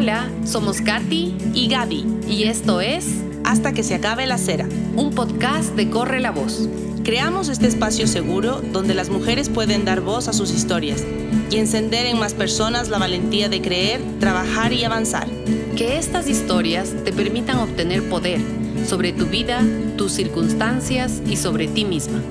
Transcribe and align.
Hola, 0.00 0.30
somos 0.46 0.80
Katy 0.80 1.36
y 1.52 1.68
Gaby. 1.68 2.06
Y 2.26 2.44
esto 2.44 2.80
es 2.80 3.04
Hasta 3.44 3.74
que 3.74 3.82
se 3.82 3.94
acabe 3.94 4.26
la 4.26 4.38
cera. 4.38 4.66
Un 4.96 5.14
podcast 5.14 5.74
de 5.74 5.90
Corre 5.90 6.20
la 6.20 6.30
Voz. 6.30 6.70
Creamos 7.04 7.50
este 7.50 7.66
espacio 7.66 8.06
seguro 8.06 8.62
donde 8.62 8.94
las 8.94 9.10
mujeres 9.10 9.50
pueden 9.50 9.84
dar 9.84 10.00
voz 10.00 10.26
a 10.26 10.32
sus 10.32 10.52
historias 10.52 11.04
y 11.50 11.58
encender 11.58 12.06
en 12.06 12.18
más 12.18 12.32
personas 12.32 12.88
la 12.88 12.96
valentía 12.96 13.50
de 13.50 13.60
creer, 13.60 14.00
trabajar 14.20 14.72
y 14.72 14.84
avanzar. 14.84 15.28
Que 15.76 15.98
estas 15.98 16.30
historias 16.30 16.94
te 17.04 17.12
permitan 17.12 17.58
obtener 17.58 18.08
poder 18.08 18.40
sobre 18.86 19.12
tu 19.12 19.26
vida, 19.26 19.62
tus 19.98 20.12
circunstancias 20.12 21.20
y 21.26 21.36
sobre 21.36 21.68
ti 21.68 21.84
misma. 21.84 22.22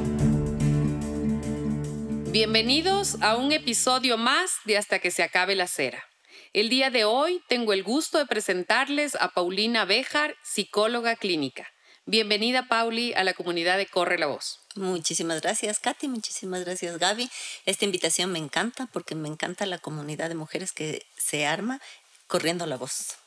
Bienvenidos 2.31 3.21
a 3.21 3.35
un 3.35 3.51
episodio 3.51 4.17
más 4.17 4.53
de 4.65 4.79
Hasta 4.79 4.97
que 4.97 5.11
se 5.11 5.21
acabe 5.21 5.55
la 5.55 5.67
cera. 5.67 6.08
El 6.51 6.69
día 6.69 6.89
de 6.89 7.05
hoy 7.05 7.43
tengo 7.47 7.73
el 7.73 7.83
gusto 7.83 8.17
de 8.17 8.25
presentarles 8.25 9.13
a 9.15 9.29
Paulina 9.29 9.85
Bejar, 9.85 10.35
psicóloga 10.43 11.15
clínica. 11.15 11.67
Bienvenida, 12.07 12.67
Pauli, 12.67 13.13
a 13.13 13.23
la 13.23 13.35
comunidad 13.35 13.77
de 13.77 13.85
Corre 13.85 14.17
la 14.17 14.25
Voz. 14.25 14.59
Muchísimas 14.73 15.41
gracias, 15.41 15.77
Katy. 15.77 16.07
Muchísimas 16.07 16.65
gracias, 16.65 16.97
Gaby. 16.97 17.29
Esta 17.67 17.85
invitación 17.85 18.31
me 18.31 18.39
encanta 18.39 18.87
porque 18.91 19.13
me 19.13 19.27
encanta 19.27 19.67
la 19.67 19.77
comunidad 19.77 20.27
de 20.27 20.33
mujeres 20.33 20.71
que 20.71 21.05
se 21.17 21.45
arma 21.45 21.79
corriendo 22.25 22.65
la 22.65 22.77
voz. 22.77 23.17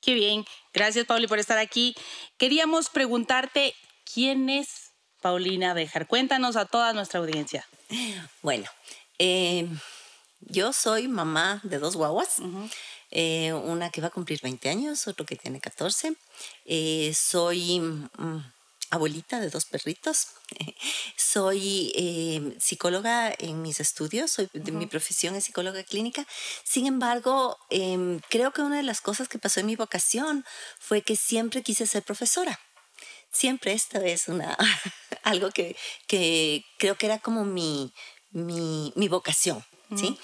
Qué 0.00 0.14
bien. 0.14 0.46
Gracias, 0.72 1.04
Pauli, 1.04 1.26
por 1.26 1.38
estar 1.38 1.58
aquí. 1.58 1.94
Queríamos 2.38 2.88
preguntarte 2.88 3.74
quién 4.10 4.48
es 4.48 4.92
Paulina 5.20 5.74
Bejar. 5.74 6.06
Cuéntanos 6.06 6.56
a 6.56 6.64
toda 6.64 6.94
nuestra 6.94 7.20
audiencia. 7.20 7.68
Bueno, 8.40 8.70
eh, 9.18 9.68
yo 10.40 10.72
soy 10.72 11.08
mamá 11.08 11.60
de 11.62 11.78
dos 11.78 11.96
guaguas. 11.96 12.36
Eh, 13.10 13.52
una 13.52 13.90
que 13.90 14.00
va 14.00 14.08
a 14.08 14.12
cumplir 14.12 14.40
20 14.40 14.68
años, 14.68 15.06
otro 15.06 15.26
que 15.26 15.36
tiene 15.36 15.60
14. 15.60 16.14
Eh, 16.64 17.12
soy 17.14 17.80
mm, 17.80 18.38
abuelita 18.90 19.40
de 19.40 19.50
dos 19.50 19.64
perritos. 19.64 20.28
soy 21.16 21.92
eh, 21.96 22.56
psicóloga 22.58 23.34
en 23.38 23.62
mis 23.62 23.80
estudios, 23.80 24.32
soy, 24.32 24.48
de 24.52 24.72
mi 24.72 24.86
profesión 24.86 25.34
es 25.34 25.44
psicóloga 25.44 25.82
clínica. 25.84 26.26
Sin 26.64 26.86
embargo, 26.86 27.58
em, 27.70 28.20
creo 28.28 28.52
que 28.52 28.62
una 28.62 28.76
de 28.76 28.82
las 28.82 29.00
cosas 29.00 29.28
que 29.28 29.38
pasó 29.38 29.60
en 29.60 29.66
mi 29.66 29.76
vocación 29.76 30.44
fue 30.78 31.02
que 31.02 31.16
siempre 31.16 31.62
quise 31.62 31.86
ser 31.86 32.02
profesora. 32.02 32.60
Siempre 33.32 33.72
esta 33.72 34.00
vez 34.00 34.28
una, 34.28 34.56
algo 35.22 35.50
que, 35.50 35.76
que 36.08 36.64
creo 36.78 36.96
que 36.96 37.06
era 37.06 37.18
como 37.18 37.44
mi, 37.44 37.92
mi, 38.30 38.92
mi 38.96 39.08
vocación. 39.08 39.64
¿Sí? 39.96 40.18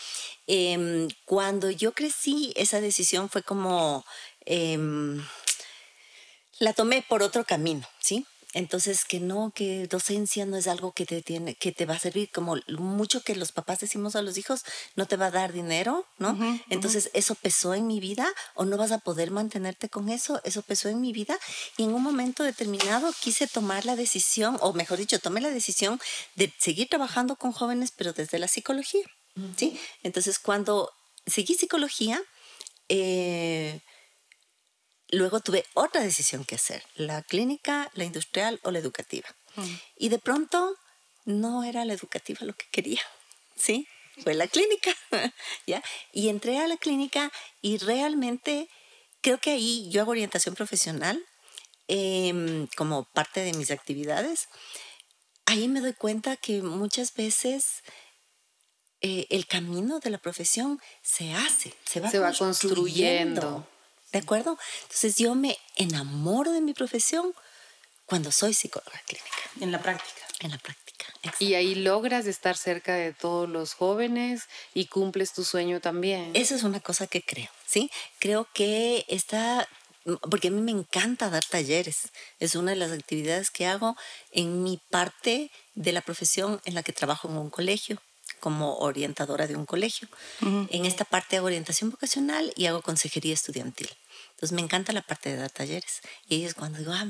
Em, 0.46 1.08
cuando 1.24 1.70
yo 1.70 1.92
crecí, 1.92 2.52
esa 2.56 2.80
decisión 2.80 3.28
fue 3.28 3.42
como, 3.42 4.04
em, 4.44 5.24
la 6.58 6.72
tomé 6.72 7.02
por 7.02 7.22
otro 7.22 7.44
camino, 7.44 7.86
¿sí? 8.00 8.26
Entonces, 8.56 9.04
que 9.04 9.20
no, 9.20 9.52
que 9.54 9.86
docencia 9.86 10.46
no 10.46 10.56
es 10.56 10.66
algo 10.66 10.92
que 10.92 11.04
te 11.04 11.20
tiene, 11.20 11.54
que 11.56 11.72
te 11.72 11.84
va 11.84 11.92
a 11.92 11.98
servir, 11.98 12.30
como 12.30 12.56
mucho 12.78 13.20
que 13.20 13.36
los 13.36 13.52
papás 13.52 13.80
decimos 13.80 14.16
a 14.16 14.22
los 14.22 14.38
hijos, 14.38 14.64
no 14.94 15.04
te 15.04 15.18
va 15.18 15.26
a 15.26 15.30
dar 15.30 15.52
dinero, 15.52 16.06
¿no? 16.16 16.38
Entonces, 16.70 17.10
eso 17.12 17.34
pesó 17.34 17.74
en 17.74 17.86
mi 17.86 18.00
vida, 18.00 18.26
o 18.54 18.64
no 18.64 18.78
vas 18.78 18.92
a 18.92 18.98
poder 18.98 19.30
mantenerte 19.30 19.90
con 19.90 20.08
eso, 20.08 20.40
eso 20.42 20.62
pesó 20.62 20.88
en 20.88 21.02
mi 21.02 21.12
vida, 21.12 21.38
y 21.76 21.82
en 21.82 21.92
un 21.92 22.02
momento 22.02 22.44
determinado 22.44 23.12
quise 23.20 23.46
tomar 23.46 23.84
la 23.84 23.94
decisión, 23.94 24.56
o 24.62 24.72
mejor 24.72 24.96
dicho, 24.96 25.18
tomé 25.18 25.42
la 25.42 25.50
decisión 25.50 26.00
de 26.34 26.50
seguir 26.56 26.88
trabajando 26.88 27.36
con 27.36 27.52
jóvenes, 27.52 27.92
pero 27.94 28.14
desde 28.14 28.38
la 28.38 28.48
psicología. 28.48 29.04
¿Sí? 29.56 29.78
Entonces, 30.02 30.38
cuando 30.38 30.92
seguí 31.26 31.54
psicología, 31.54 32.22
eh, 32.88 33.80
luego 35.08 35.40
tuve 35.40 35.64
otra 35.74 36.02
decisión 36.02 36.44
que 36.44 36.56
hacer, 36.56 36.84
la 36.94 37.22
clínica, 37.22 37.90
la 37.94 38.04
industrial 38.04 38.60
o 38.62 38.70
la 38.70 38.78
educativa. 38.78 39.28
Y 39.96 40.10
de 40.10 40.18
pronto 40.18 40.76
no 41.24 41.64
era 41.64 41.84
la 41.86 41.94
educativa 41.94 42.40
lo 42.42 42.54
que 42.54 42.66
quería, 42.70 43.00
¿sí? 43.56 43.86
Fue 44.22 44.34
la 44.34 44.46
clínica, 44.46 44.94
¿ya? 45.66 45.82
Y 46.12 46.28
entré 46.28 46.58
a 46.58 46.68
la 46.68 46.76
clínica 46.76 47.30
y 47.60 47.78
realmente 47.78 48.68
creo 49.20 49.38
que 49.38 49.50
ahí 49.50 49.90
yo 49.90 50.00
hago 50.00 50.12
orientación 50.12 50.54
profesional 50.54 51.22
em, 51.88 52.66
como 52.76 53.04
parte 53.04 53.40
de 53.40 53.52
mis 53.52 53.70
actividades. 53.70 54.48
Ahí 55.44 55.68
me 55.68 55.80
doy 55.80 55.92
cuenta 55.92 56.36
que 56.36 56.62
muchas 56.62 57.14
veces 57.14 57.82
eh, 59.06 59.26
el 59.30 59.46
camino 59.46 60.00
de 60.00 60.10
la 60.10 60.18
profesión 60.18 60.80
se 61.00 61.32
hace, 61.32 61.72
se 61.84 62.00
va, 62.00 62.32
construyendo. 62.32 63.64
¿De 64.10 64.18
acuerdo? 64.18 64.58
Entonces 64.82 65.16
yo 65.16 65.36
me 65.36 65.56
enamoro 65.76 66.50
de 66.50 66.60
mi 66.60 66.74
profesión 66.74 67.32
cuando 68.04 68.32
soy 68.32 68.52
psicóloga 68.52 69.00
clínica. 69.06 69.36
En 69.60 69.70
la 69.70 69.80
práctica. 69.80 70.22
En 70.40 70.50
la 70.50 70.58
práctica. 70.58 71.06
Y 71.38 71.54
ahí 71.54 71.76
logras 71.76 72.26
estar 72.26 72.56
cerca 72.56 72.94
de 72.94 73.12
todos 73.12 73.48
los 73.48 73.74
jóvenes 73.74 74.48
y 74.74 74.86
cumples 74.86 75.32
tu 75.32 75.44
sueño 75.44 75.80
también. 75.80 76.32
Eso 76.34 76.56
es 76.56 76.64
una 76.64 76.80
cosa 76.80 77.06
que 77.06 77.22
creo, 77.22 77.50
¿sí? 77.64 77.90
Creo 78.18 78.48
que 78.54 79.04
está, 79.08 79.68
porque 80.30 80.48
a 80.48 80.50
mí 80.50 80.60
me 80.60 80.72
encanta 80.72 81.30
dar 81.30 81.44
talleres. 81.44 82.10
Es 82.40 82.56
una 82.56 82.72
de 82.72 82.76
las 82.76 82.90
actividades 82.90 83.50
que 83.50 83.66
hago 83.66 83.96
en 84.32 84.64
mi 84.64 84.80
parte 84.90 85.52
de 85.74 85.92
la 85.92 86.00
profesión 86.00 86.60
en 86.64 86.74
la 86.74 86.82
que 86.82 86.92
trabajo 86.92 87.28
en 87.28 87.36
un 87.36 87.50
colegio 87.50 88.00
como 88.40 88.76
orientadora 88.78 89.46
de 89.46 89.56
un 89.56 89.66
colegio. 89.66 90.08
En 90.40 90.86
esta 90.86 91.04
parte 91.04 91.36
hago 91.36 91.46
orientación 91.46 91.90
vocacional 91.90 92.52
y 92.56 92.66
hago 92.66 92.82
consejería 92.82 93.34
estudiantil. 93.34 93.88
Entonces 94.30 94.52
me 94.52 94.62
encanta 94.62 94.92
la 94.92 95.02
parte 95.02 95.30
de 95.30 95.36
dar 95.36 95.50
talleres. 95.50 96.00
Y 96.28 96.44
es 96.44 96.54
cuando 96.54 96.78
digo, 96.78 96.92
ah, 96.92 97.06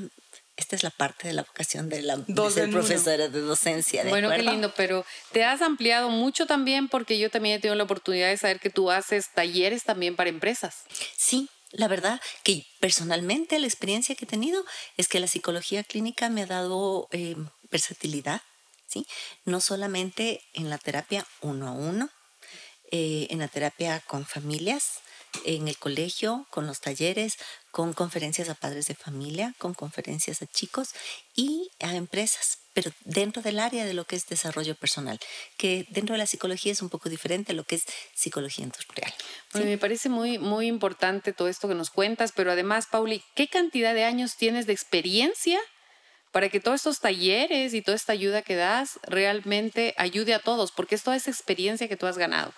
esta 0.57 0.75
es 0.75 0.83
la 0.83 0.89
parte 0.89 1.27
de 1.27 1.33
la 1.33 1.43
vocación 1.43 1.87
de, 1.87 2.01
la, 2.01 2.17
de 2.17 2.51
ser 2.51 2.71
profesora 2.71 3.29
de 3.29 3.41
docencia. 3.41 4.03
bueno, 4.05 4.29
qué 4.31 4.41
lindo, 4.41 4.73
pero 4.75 5.05
te 5.31 5.45
has 5.45 5.61
ampliado 5.61 6.09
mucho 6.09 6.47
también 6.47 6.89
porque 6.89 7.19
yo 7.19 7.29
también 7.29 7.55
he 7.55 7.59
tenido 7.59 7.75
la 7.75 7.83
oportunidad 7.83 8.29
de 8.29 8.37
saber 8.37 8.59
que 8.59 8.71
tú 8.71 8.89
haces 8.89 9.29
talleres 9.33 9.83
también 9.83 10.15
para 10.15 10.29
empresas. 10.29 10.83
Sí, 11.15 11.49
la 11.71 11.87
verdad 11.87 12.19
que 12.43 12.65
personalmente 12.79 13.59
la 13.59 13.67
experiencia 13.67 14.15
que 14.15 14.25
he 14.25 14.27
tenido 14.27 14.65
es 14.97 15.07
que 15.07 15.19
la 15.19 15.27
psicología 15.27 15.83
clínica 15.83 16.29
me 16.29 16.41
ha 16.41 16.47
dado 16.47 17.07
eh, 17.11 17.35
versatilidad, 17.71 18.41
¿sí? 18.87 19.05
No 19.45 19.61
solamente 19.61 20.41
en 20.53 20.69
la 20.69 20.77
terapia 20.77 21.25
uno 21.41 21.67
a 21.67 21.71
uno, 21.71 22.09
eh, 22.91 23.27
en 23.29 23.39
la 23.39 23.47
terapia 23.47 23.99
con 24.07 24.25
familias, 24.25 25.01
en 25.45 25.67
el 25.67 25.77
colegio, 25.77 26.47
con 26.49 26.67
los 26.67 26.79
talleres, 26.79 27.37
con 27.71 27.93
conferencias 27.93 28.49
a 28.49 28.55
padres 28.55 28.87
de 28.87 28.95
familia, 28.95 29.53
con 29.57 29.73
conferencias 29.73 30.41
a 30.41 30.47
chicos 30.47 30.89
y 31.35 31.69
a 31.79 31.95
empresas, 31.95 32.59
pero 32.73 32.91
dentro 33.03 33.41
del 33.41 33.59
área 33.59 33.85
de 33.85 33.93
lo 33.93 34.05
que 34.05 34.15
es 34.15 34.27
desarrollo 34.27 34.75
personal, 34.75 35.19
que 35.57 35.85
dentro 35.89 36.13
de 36.13 36.19
la 36.19 36.27
psicología 36.27 36.71
es 36.71 36.81
un 36.81 36.89
poco 36.89 37.09
diferente 37.09 37.51
a 37.51 37.55
lo 37.55 37.65
que 37.65 37.75
es 37.75 37.85
psicología 38.15 38.63
industrial. 38.63 39.13
me 39.53 39.77
parece 39.77 40.09
muy, 40.09 40.37
muy 40.39 40.67
importante 40.67 41.33
todo 41.33 41.49
esto 41.49 41.67
que 41.67 41.75
nos 41.75 41.89
cuentas, 41.89 42.31
pero 42.35 42.51
además, 42.51 42.87
Pauli, 42.89 43.23
¿qué 43.35 43.47
cantidad 43.47 43.93
de 43.93 44.05
años 44.05 44.37
tienes 44.37 44.65
de 44.65 44.73
experiencia 44.73 45.59
para 46.31 46.49
que 46.49 46.59
todos 46.59 46.75
estos 46.75 46.99
talleres 46.99 47.73
y 47.73 47.81
toda 47.81 47.95
esta 47.95 48.13
ayuda 48.13 48.41
que 48.41 48.55
das 48.55 48.99
realmente 49.03 49.93
ayude 49.97 50.33
a 50.33 50.39
todos, 50.39 50.71
porque 50.71 50.95
es 50.95 51.03
toda 51.03 51.15
esa 51.15 51.31
experiencia 51.31 51.87
que 51.87 51.97
tú 51.97 52.05
has 52.05 52.17
ganado. 52.17 52.53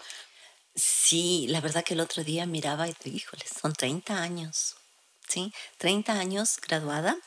Sí, 0.76 1.48
la 1.50 1.62
verdad 1.62 1.84
que 1.84 1.94
el 1.94 2.00
otro 2.00 2.24
día 2.24 2.46
miraba 2.46 2.88
y 2.88 2.96
dije, 3.04 3.18
híjole, 3.18 3.46
son 3.62 3.74
30 3.74 4.22
años, 4.22 4.76
¿sí? 5.28 5.52
30 5.78 6.14
años 6.14 6.58
graduada. 6.66 7.18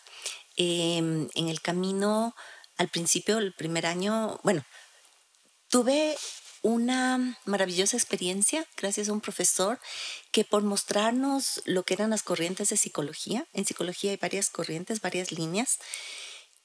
Em, 0.56 1.28
en 1.34 1.48
el 1.48 1.60
camino, 1.60 2.34
al 2.76 2.88
principio, 2.88 3.38
el 3.38 3.53
primer 3.54 3.86
año, 3.86 4.41
bueno, 4.42 4.64
tuve 5.69 6.16
una 6.62 7.38
maravillosa 7.44 7.97
experiencia 7.97 8.66
gracias 8.76 9.09
a 9.09 9.12
un 9.12 9.20
profesor 9.20 9.80
que 10.30 10.45
por 10.45 10.62
mostrarnos 10.62 11.60
lo 11.65 11.83
que 11.83 11.95
eran 11.95 12.10
las 12.10 12.22
corrientes 12.22 12.68
de 12.68 12.77
psicología, 12.77 13.47
en 13.53 13.65
psicología 13.65 14.12
hay 14.12 14.16
varias 14.16 14.48
corrientes, 14.48 15.00
varias 15.00 15.33
líneas, 15.33 15.78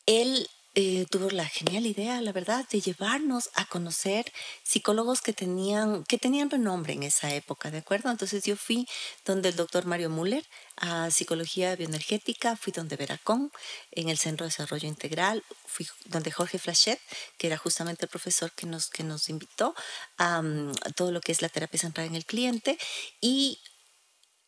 él 0.07 0.50
eh, 0.80 1.07
tuvo 1.09 1.31
la 1.31 1.48
genial 1.48 1.88
idea, 1.88 2.21
la 2.21 2.31
verdad, 2.31 2.63
de 2.69 2.81
llevarnos 2.81 3.50
a 3.56 3.65
conocer 3.65 4.31
psicólogos 4.62 5.21
que 5.21 5.33
tenían, 5.33 6.04
que 6.04 6.19
tenían 6.19 6.51
renombre 6.51 6.94
en 6.94 7.01
esa 7.01 7.33
época, 7.33 7.71
¿de 7.71 7.80
acuerdo? 7.80 8.12
Entonces 8.12 8.44
yo 8.44 8.56
fui 8.56 8.88
donde 9.25 9.50
el 9.50 9.56
doctor 9.56 9.86
Mario 9.86 10.12
Müller 10.12 10.45
a 10.75 11.09
Psicología 11.09 11.75
Bioenergética, 11.75 12.56
fui 12.56 12.71
donde 12.71 12.95
Veracón, 12.95 13.51
en 13.89 14.09
el 14.09 14.19
Centro 14.19 14.45
de 14.45 14.50
Desarrollo 14.50 14.88
Integral, 14.88 15.44
fui 15.65 15.88
donde 16.06 16.31
Jorge 16.31 16.59
Flachet, 16.59 17.00
que 17.39 17.48
era 17.48 17.57
justamente 17.57 18.06
el 18.06 18.09
profesor 18.09 18.51
que 18.51 18.68
nos, 18.68 18.88
que 18.88 19.04
nos 19.04 19.30
invitó 19.30 19.74
a, 20.19 20.38
a 20.38 20.89
todo 20.95 21.12
lo 21.12 21.21
que 21.21 21.31
es 21.31 21.42
la 21.42 21.50
terapia 21.50 21.80
centrada 21.80 22.07
en 22.07 22.15
el 22.15 22.25
cliente, 22.25 22.77
y 23.19 23.59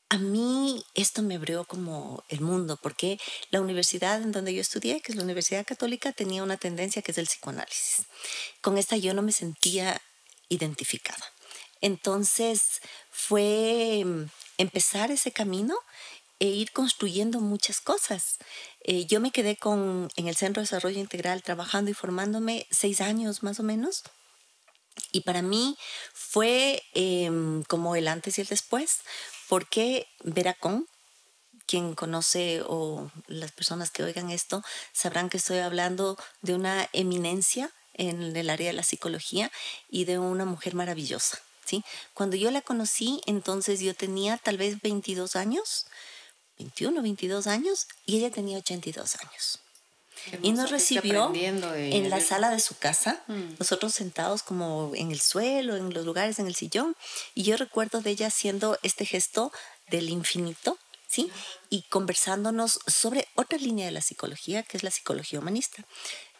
a 0.10 0.18
mí 0.18 0.84
esto 0.96 1.22
me 1.22 1.36
abrió 1.36 1.66
como 1.66 2.24
el 2.30 2.42
mundo, 2.42 2.78
porque 2.82 3.20
la 3.52 3.62
universidad 3.62 4.22
en 4.22 4.32
donde 4.32 4.54
yo 4.54 4.62
estudié, 4.62 5.02
que 5.02 5.12
es 5.12 5.16
la 5.16 5.24
Universidad 5.24 5.66
Católica, 5.66 6.12
tenía 6.12 6.42
una 6.42 6.58
tendencia 6.58 7.04
que 7.04 7.12
es 7.12 7.18
el 7.20 7.28
psicoanálisis. 7.28 8.08
Con 8.62 8.80
esta 8.80 8.98
yo 8.98 9.14
no 9.14 9.22
me 9.22 9.32
sentía 9.32 10.02
identificada. 10.50 11.24
Entonces 11.82 12.82
fue 13.12 14.04
empezar 14.58 15.12
ese 15.12 15.32
camino 15.32 15.76
e 16.40 16.48
ir 16.48 16.72
construyendo 16.72 17.40
muchas 17.40 17.80
cosas. 17.80 18.38
Eh, 18.82 19.06
yo 19.06 19.20
me 19.20 19.32
quedé 19.32 19.58
con, 19.58 20.10
en 20.16 20.28
el 20.28 20.36
Centro 20.36 20.62
de 20.62 20.66
Desarrollo 20.66 21.00
Integral 21.00 21.44
trabajando 21.44 21.92
y 21.92 21.94
formándome 21.94 22.66
seis 22.72 23.00
años 23.02 23.44
más 23.44 23.60
o 23.60 23.64
menos. 23.64 24.04
Y 25.12 25.22
para 25.22 25.42
mí 25.42 25.78
fue 26.14 26.82
em, 26.94 27.64
como 27.64 27.96
el 27.96 28.08
antes 28.08 28.38
y 28.38 28.42
el 28.42 28.48
después, 28.48 29.00
porque 29.50 30.08
Veracón, 30.24 30.88
quien 31.66 31.96
conoce 31.96 32.62
o 32.66 33.12
las 33.28 33.52
personas 33.52 33.92
que 33.92 34.04
oigan 34.04 34.30
esto 34.30 34.64
sabrán 34.94 35.30
que 35.30 35.38
estoy 35.38 35.58
hablando 35.58 36.18
de 36.42 36.54
una 36.54 36.88
eminencia 36.94 37.72
en 37.94 38.36
el 38.36 38.50
área 38.50 38.68
de 38.68 38.74
la 38.74 38.84
psicología 38.84 39.52
y 39.90 40.06
de 40.06 40.20
una 40.20 40.46
mujer 40.46 40.76
maravillosa. 40.76 41.40
¿sí? 41.66 41.84
Cuando 42.14 42.38
yo 42.38 42.50
la 42.52 42.62
conocí, 42.62 43.22
entonces 43.26 43.82
yo 43.82 43.94
tenía 43.94 44.38
tal 44.38 44.58
vez 44.58 44.82
22 44.82 45.36
años, 45.36 45.88
21, 46.58 47.02
22 47.02 47.48
años, 47.48 47.88
y 48.06 48.18
ella 48.18 48.32
tenía 48.32 48.60
82 48.60 49.16
años. 49.16 49.60
Y 50.42 50.52
nos 50.52 50.72
recibió 50.72 51.32
en 51.34 52.10
la 52.10 52.22
sala 52.22 52.50
de 52.50 52.60
su 52.60 52.78
casa, 52.78 53.24
mm. 53.28 53.56
nosotros 53.60 53.94
sentados 53.94 54.44
como 54.44 54.92
en 54.96 55.12
el 55.12 55.20
suelo, 55.20 55.76
en 55.76 55.94
los 55.94 56.06
lugares, 56.06 56.40
en 56.40 56.48
el 56.48 56.56
sillón, 56.56 56.96
y 57.34 57.44
yo 57.44 57.58
recuerdo 57.58 58.02
de 58.02 58.12
ella 58.12 58.28
haciendo 58.28 58.78
este 58.84 59.06
gesto 59.06 59.52
del 59.90 60.10
infinito, 60.10 60.78
¿sí? 61.08 61.32
Y 61.70 61.84
conversándonos 61.84 62.80
sobre 62.88 63.28
otra 63.36 63.58
línea 63.58 63.86
de 63.86 63.92
la 63.92 64.02
psicología, 64.02 64.64
que 64.64 64.78
es 64.78 64.84
la 64.84 64.92
psicología 64.92 65.40
humanista, 65.40 65.84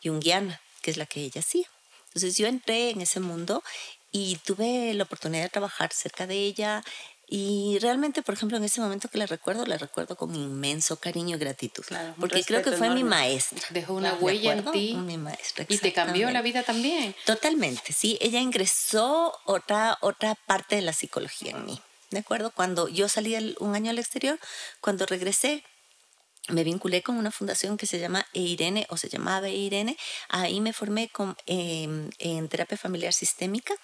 junguiana, 0.04 0.62
que 0.82 0.92
es 0.92 0.98
la 0.98 1.06
que 1.06 1.22
ella 1.22 1.40
hacía. 1.40 1.68
Entonces 2.08 2.38
yo 2.38 2.48
entré 2.48 2.90
en 2.90 3.02
ese 3.02 3.20
mundo 3.20 3.64
y 4.12 4.38
tuve 4.46 4.94
la 4.94 5.04
oportunidad 5.04 5.44
de 5.44 5.50
trabajar 5.50 5.94
cerca 5.94 6.26
de 6.26 6.36
ella 6.36 6.84
y 7.32 7.78
realmente, 7.80 8.24
por 8.24 8.34
ejemplo, 8.34 8.58
en 8.58 8.64
ese 8.64 8.82
momento 8.82 9.08
que 9.08 9.20
la 9.20 9.28
recuerdo, 9.28 9.64
la 9.68 9.78
recuerdo 9.78 10.16
con 10.16 10.36
inmenso 10.36 10.98
cariño 10.98 11.36
y 11.36 11.40
gratitud. 11.40 11.84
porque 12.20 12.44
creo 12.44 12.64
que 12.64 12.72
fue 12.72 12.90
mi 12.90 13.04
maestra. 13.04 13.62
Dejó 13.70 13.94
una 13.94 14.16
huella 14.16 14.54
en 14.54 14.72
ti. 14.72 14.96
Mi 14.96 15.18
maestra. 15.18 15.64
Y 15.70 15.78
te 15.78 15.94
cambió 15.94 16.32
la 16.32 16.42
vida 16.42 16.64
también. 16.64 17.16
Totalmente, 17.28 17.94
sí. 17.94 18.18
Ella 18.20 18.40
ingresó 18.40 19.38
otra, 19.46 20.00
otra 20.02 20.34
parte 20.48 20.76
de 20.76 20.82
la 20.82 20.92
psicología 20.92 21.52
en 21.52 21.66
mí. 21.68 21.80
¿De 22.10 22.18
acuerdo? 22.18 22.50
Cuando 22.50 22.88
yo 22.88 23.08
salí 23.08 23.56
un 23.60 23.76
año 23.76 23.92
al 23.92 24.00
exterior, 24.00 24.40
cuando 24.82 25.06
regresé, 25.06 25.64
me 26.48 26.64
vinculé 26.64 27.04
con 27.04 27.16
una 27.16 27.30
fundación 27.30 27.78
que 27.78 27.86
se 27.86 28.00
llama 28.00 28.26
EIRENE 28.34 28.88
o 28.90 28.98
se 28.98 29.08
llamaba 29.08 29.50
EIRENE. 29.50 29.98
Ahí 30.30 30.62
me 30.62 30.74
formé 30.74 31.10
con, 31.10 31.38
em, 31.46 32.10
en 32.18 32.50
terapia 32.50 32.76
familiar 32.76 33.14
sistémica 33.14 33.76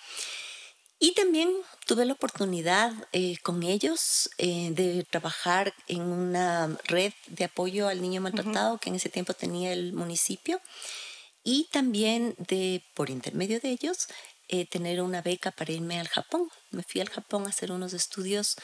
y 1.00 1.14
también 1.14 1.52
tuve 1.86 2.06
la 2.06 2.14
oportunidad 2.14 2.94
eh, 3.12 3.38
con 3.44 3.64
ellos 3.64 4.30
eh, 4.38 4.70
de 4.72 5.04
trabajar 5.04 5.74
en 5.88 6.02
una 6.02 6.78
red 6.86 7.12
de 7.28 7.46
apoyo 7.46 7.88
al 7.88 8.02
niño 8.02 8.22
maltratado 8.22 8.78
que 8.78 8.90
en 8.90 8.96
ese 8.96 9.10
tiempo 9.10 9.34
tenía 9.34 9.74
el 9.74 9.92
municipio 9.94 10.62
y 11.44 11.68
también 11.72 12.34
de, 12.38 12.82
por 12.96 13.10
intermedio 13.10 13.60
de 13.60 13.70
ellos, 13.70 14.08
eh, 14.48 14.66
tener 14.66 15.02
una 15.02 15.22
beca 15.22 15.52
para 15.52 15.74
irme 15.74 16.00
al 16.00 16.08
Japón. 16.08 16.50
Me 16.72 16.82
fui 16.82 17.02
al 17.02 17.10
Japón 17.10 17.46
a 17.46 17.50
hacer 17.50 17.72
unos 17.72 17.94
estudios 17.94 18.56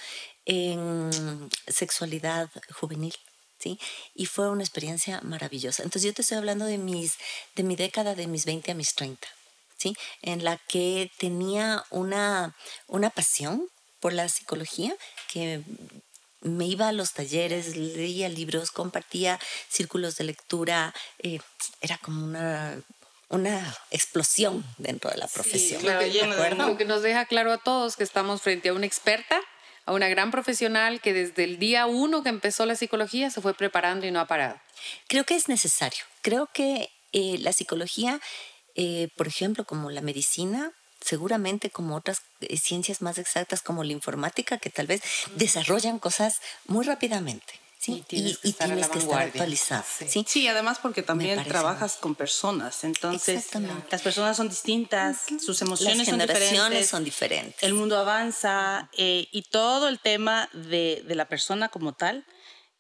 en 0.46 1.50
sexualidad 1.68 2.50
juvenil. 2.74 3.14
¿Sí? 3.60 3.80
Y 4.16 4.26
fue 4.26 4.50
una 4.50 4.64
experiencia 4.64 5.22
maravillosa. 5.22 5.84
Entonces 5.84 6.08
yo 6.08 6.16
te 6.16 6.24
estoy 6.24 6.40
hablando 6.40 6.66
de, 6.66 6.80
mis, 6.80 7.18
de 7.56 7.62
mi 7.62 7.76
década 7.76 8.16
de 8.16 8.26
mis 8.26 8.46
20 8.46 8.72
a 8.72 8.74
mis 8.74 8.96
30 8.96 9.28
en 10.22 10.44
la 10.44 10.58
que 10.58 11.12
tenía 11.18 11.84
una, 11.90 12.56
una 12.88 13.10
pasión 13.10 13.68
por 14.00 14.14
la 14.14 14.28
psicología 14.30 14.96
que 15.32 15.62
me 16.42 16.66
iba 16.66 16.88
a 16.88 16.92
los 16.92 17.14
talleres, 17.14 17.76
leía 17.76 18.28
libros, 18.28 18.72
compartía 18.72 19.40
círculos 19.70 20.18
de 20.18 20.24
lectura, 20.26 20.94
eh, 21.20 21.40
era 21.82 21.98
como 22.00 22.26
una, 22.26 22.82
una 23.30 23.78
explosión 23.92 24.66
dentro 24.78 25.12
de 25.12 25.18
la 25.18 25.28
profesión. 25.28 25.84
lo 25.86 26.78
que 26.78 26.86
nos 26.86 27.02
deja 27.02 27.26
claro 27.26 27.52
a 27.52 27.58
todos 27.58 27.96
que 27.96 28.04
estamos 28.04 28.42
frente 28.42 28.70
a 28.70 28.74
una 28.74 28.88
experta, 28.88 29.40
a 29.86 29.94
una 29.94 30.10
gran 30.10 30.32
profesional 30.32 31.00
que 31.00 31.14
desde 31.14 31.44
el 31.44 31.60
día 31.60 31.86
uno 31.86 32.24
que 32.24 32.30
empezó 32.30 32.66
la 32.66 32.76
psicología 32.76 33.30
se 33.30 33.42
fue 33.42 33.54
preparando 33.54 34.06
y 34.06 34.12
no 34.12 34.20
ha 34.20 34.28
parado. 34.28 34.60
Creo 35.08 35.26
que 35.26 35.36
es 35.36 35.48
necesario. 35.48 36.04
Creo 36.22 36.50
que 36.54 36.90
eh, 37.14 37.38
la 37.40 37.54
psicología 37.54 38.20
eh, 38.76 39.10
por 39.16 39.28
ejemplo, 39.28 39.66
como 39.66 39.90
la 39.90 40.02
medicina, 40.02 40.72
seguramente 41.02 41.70
como 41.70 41.96
otras 41.96 42.20
eh, 42.42 42.58
ciencias 42.58 43.02
más 43.02 43.18
exactas 43.18 43.62
como 43.62 43.84
la 43.84 43.92
informática, 43.92 44.58
que 44.58 44.70
tal 44.70 44.88
vez 44.88 45.02
desarrollan 45.36 46.00
cosas 46.00 46.40
muy 46.66 46.86
rápidamente. 46.86 47.54
¿sí? 47.80 47.94
Y 47.94 48.02
tienes 48.02 48.38
que 48.38 48.50
estar, 48.50 48.72
actualizado. 48.72 49.84
Sí. 50.08 50.26
¿sí? 50.28 50.48
además 50.48 50.80
porque 50.80 51.02
también 51.02 51.44
trabajas 51.46 51.96
con 51.96 52.14
personas, 52.16 52.84
entonces 52.84 53.48
las 53.90 54.02
personas 54.02 54.38
son 54.38 54.50
distintas, 54.50 55.22
sus 55.44 55.62
emociones 55.62 56.08
son 56.08 56.20
diferentes, 56.20 56.88
son 56.88 57.04
diferentes. 57.04 57.64
El 57.64 57.74
mundo 57.74 57.98
avanza 57.98 58.90
eh, 58.98 59.28
y 59.32 59.44
todo 59.50 59.88
el 59.88 60.00
tema 60.00 60.48
de, 60.54 61.04
de 61.08 61.16
la 61.16 61.28
persona 61.28 61.70
como 61.70 61.94
tal 61.94 62.26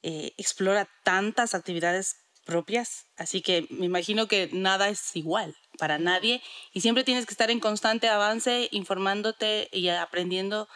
explora 0.04 0.90
tantas 1.04 1.54
actividades 1.54 2.16
propias, 2.52 3.08
así 3.16 3.42
que 3.42 3.66
me 3.70 3.86
imagino 3.86 4.28
que 4.28 4.50
nada 4.52 4.90
es 4.90 5.16
igual 5.16 5.56
para 5.80 5.98
nadie 6.00 6.42
y 6.74 6.82
siempre 6.82 7.06
tienes 7.06 7.26
que 7.26 7.34
estar 7.34 7.50
en 7.50 7.62
constante 7.62 8.10
avance, 8.10 8.68
informándote 8.72 9.70
y 9.72 9.88
aprendiendo 9.88 10.68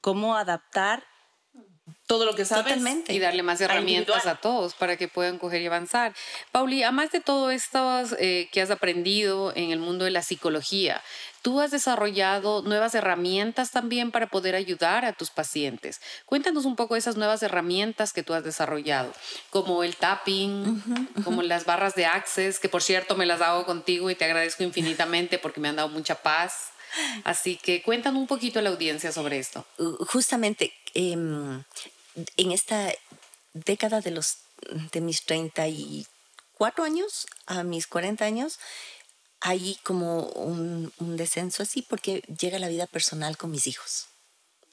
cómo 0.00 0.36
adaptar 0.36 1.04
todo 2.06 2.26
lo 2.26 2.34
que 2.34 2.44
sabes 2.44 2.78
y 3.08 3.18
darle 3.18 3.42
más 3.42 3.60
herramientas 3.60 4.26
a 4.26 4.36
todos 4.36 4.74
para 4.74 4.96
que 4.96 5.08
puedan 5.08 5.38
coger 5.38 5.62
y 5.62 5.66
avanzar. 5.66 6.14
Pauli, 6.52 6.82
además 6.82 7.10
de 7.12 7.20
todo 7.20 7.50
esto 7.50 8.02
eh, 8.18 8.48
que 8.52 8.60
has 8.60 8.70
aprendido 8.70 9.52
en 9.56 9.70
el 9.70 9.78
mundo 9.78 10.04
de 10.04 10.10
la 10.10 10.22
psicología, 10.22 11.02
tú 11.42 11.60
has 11.60 11.70
desarrollado 11.70 12.62
nuevas 12.62 12.94
herramientas 12.94 13.70
también 13.70 14.10
para 14.10 14.28
poder 14.28 14.54
ayudar 14.54 15.04
a 15.04 15.12
tus 15.12 15.30
pacientes. 15.30 16.00
Cuéntanos 16.24 16.64
un 16.64 16.76
poco 16.76 16.94
de 16.94 17.00
esas 17.00 17.16
nuevas 17.16 17.42
herramientas 17.42 18.12
que 18.12 18.22
tú 18.22 18.34
has 18.34 18.44
desarrollado, 18.44 19.12
como 19.50 19.82
el 19.82 19.96
tapping, 19.96 20.82
como 21.24 21.42
las 21.42 21.64
barras 21.64 21.94
de 21.94 22.06
access, 22.06 22.58
que 22.58 22.68
por 22.68 22.82
cierto 22.82 23.16
me 23.16 23.26
las 23.26 23.40
hago 23.40 23.64
contigo 23.66 24.10
y 24.10 24.14
te 24.14 24.24
agradezco 24.24 24.62
infinitamente 24.62 25.38
porque 25.38 25.60
me 25.60 25.68
han 25.68 25.76
dado 25.76 25.88
mucha 25.88 26.14
paz. 26.16 26.73
Así 27.24 27.56
que 27.56 27.82
cuéntanos 27.82 28.20
un 28.20 28.26
poquito 28.26 28.58
a 28.58 28.62
la 28.62 28.70
audiencia 28.70 29.12
sobre 29.12 29.38
esto. 29.38 29.66
Uh, 29.78 30.04
justamente, 30.06 30.72
em, 30.94 31.62
en 32.36 32.52
esta 32.52 32.92
década 33.52 34.00
de, 34.00 34.10
los, 34.10 34.38
de 34.92 35.00
mis 35.00 35.24
34 35.24 36.84
años 36.84 37.26
a 37.46 37.62
mis 37.62 37.86
40 37.86 38.24
años, 38.24 38.58
hay 39.40 39.78
como 39.82 40.22
un, 40.28 40.92
descenso 40.98 41.62
así 41.62 41.82
porque 41.82 42.22
llega 42.40 42.58
la 42.58 42.68
vida 42.68 42.86
personal 42.86 43.36
con 43.36 43.50
mis 43.50 43.66
hijos. 43.66 44.06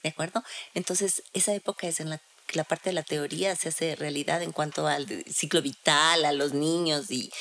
¿De 0.01 0.09
acuerdo? 0.09 0.43
Entonces, 0.73 1.23
esa 1.33 1.53
época 1.53 1.87
es 1.87 1.99
en 1.99 2.09
la 2.09 2.21
que 2.47 2.57
la 2.57 2.63
parte 2.63 2.89
de 2.89 2.93
la 2.93 3.03
teoría 3.03 3.55
se 3.55 3.69
hace 3.69 3.95
realidad 3.95 4.41
en 4.41 4.51
cuanto 4.51 4.87
al 4.87 5.07
ciclo 5.31 5.61
vital, 5.61 6.25
a 6.25 6.31
los 6.31 6.53
niños 6.53 7.11
y, 7.11 7.31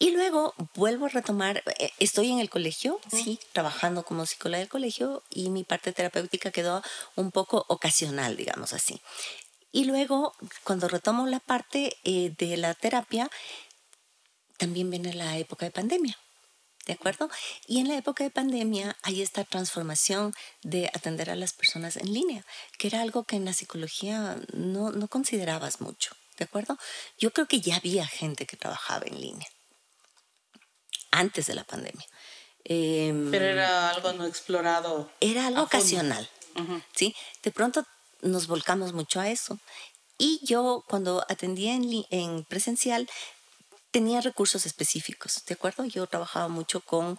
y 0.00 0.12
luego 0.12 0.54
vuelvo 0.74 1.06
a 1.06 1.08
retomar, 1.10 1.62
eh, 1.78 1.92
estoy 1.98 2.30
en 2.30 2.38
el 2.38 2.48
colegio, 2.48 2.98
sí, 3.12 3.38
trabajando 3.52 4.02
como 4.02 4.24
psicóloga 4.24 4.58
del 4.58 4.68
colegio 4.68 5.22
y 5.28 5.50
mi 5.50 5.62
parte 5.62 5.92
terapéutica 5.92 6.50
quedó 6.50 6.82
un 7.16 7.30
poco 7.30 7.66
ocasional, 7.68 8.34
digamos 8.34 8.72
así. 8.72 9.02
Y 9.72 9.84
luego, 9.84 10.34
cuando 10.64 10.88
retomo 10.88 11.26
la 11.26 11.38
parte 11.38 11.98
eh, 12.04 12.34
de 12.38 12.56
la 12.56 12.72
terapia, 12.72 13.30
también 14.56 14.88
viene 14.88 15.12
la 15.12 15.36
época 15.36 15.66
de 15.66 15.70
pandemia. 15.70 16.18
¿De 16.86 16.94
acuerdo? 16.94 17.28
Y 17.66 17.80
en 17.80 17.88
la 17.88 17.98
época 17.98 18.24
de 18.24 18.30
pandemia 18.30 18.96
hay 19.02 19.20
esta 19.20 19.44
transformación 19.44 20.32
de 20.62 20.90
atender 20.94 21.28
a 21.28 21.36
las 21.36 21.52
personas 21.52 21.98
en 21.98 22.10
línea, 22.14 22.46
que 22.78 22.88
era 22.88 23.02
algo 23.02 23.24
que 23.24 23.36
en 23.36 23.44
la 23.44 23.52
psicología 23.52 24.40
no, 24.54 24.92
no 24.92 25.08
considerabas 25.08 25.82
mucho. 25.82 26.16
¿De 26.38 26.44
acuerdo? 26.44 26.78
Yo 27.18 27.34
creo 27.34 27.46
que 27.46 27.60
ya 27.60 27.76
había 27.76 28.06
gente 28.06 28.46
que 28.46 28.56
trabajaba 28.56 29.04
en 29.06 29.20
línea 29.20 29.46
antes 31.10 31.46
de 31.46 31.54
la 31.54 31.64
pandemia. 31.64 32.06
Em, 32.64 33.30
Pero 33.30 33.44
era 33.46 33.90
algo 33.90 34.12
no 34.12 34.26
explorado. 34.26 35.10
Era 35.20 35.46
algo 35.46 35.62
ocasional. 35.62 36.28
¿sí? 36.94 37.14
De 37.42 37.50
pronto 37.50 37.86
nos 38.22 38.46
volcamos 38.46 38.92
mucho 38.92 39.20
a 39.20 39.30
eso. 39.30 39.58
Y 40.18 40.40
yo 40.44 40.84
cuando 40.86 41.24
atendía 41.28 41.74
en, 41.74 42.04
en 42.10 42.44
presencial 42.44 43.08
tenía 43.90 44.20
recursos 44.20 44.66
específicos, 44.66 45.42
¿de 45.46 45.54
acuerdo? 45.54 45.84
Yo 45.84 46.06
trabajaba 46.06 46.48
mucho 46.48 46.80
con 46.80 47.18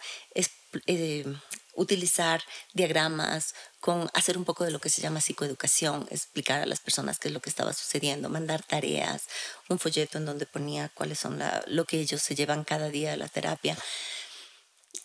eh, 0.85 1.25
utilizar 1.73 2.41
diagramas, 2.73 3.55
con 3.79 4.09
hacer 4.13 4.37
un 4.37 4.45
poco 4.45 4.63
de 4.63 4.71
lo 4.71 4.79
que 4.79 4.89
se 4.89 5.01
llama 5.01 5.21
psicoeducación, 5.21 6.07
explicar 6.11 6.61
a 6.61 6.65
las 6.65 6.79
personas 6.79 7.19
qué 7.19 7.29
es 7.29 7.33
lo 7.33 7.41
que 7.41 7.49
estaba 7.49 7.73
sucediendo, 7.73 8.29
mandar 8.29 8.63
tareas, 8.63 9.23
un 9.69 9.79
folleto 9.79 10.17
en 10.17 10.25
donde 10.25 10.45
ponía 10.45 10.89
cuáles 10.93 11.19
son 11.19 11.41
lo 11.67 11.85
que 11.85 11.99
ellos 11.99 12.21
se 12.21 12.35
llevan 12.35 12.63
cada 12.63 12.89
día 12.89 13.13
a 13.13 13.17
la 13.17 13.27
terapia. 13.27 13.77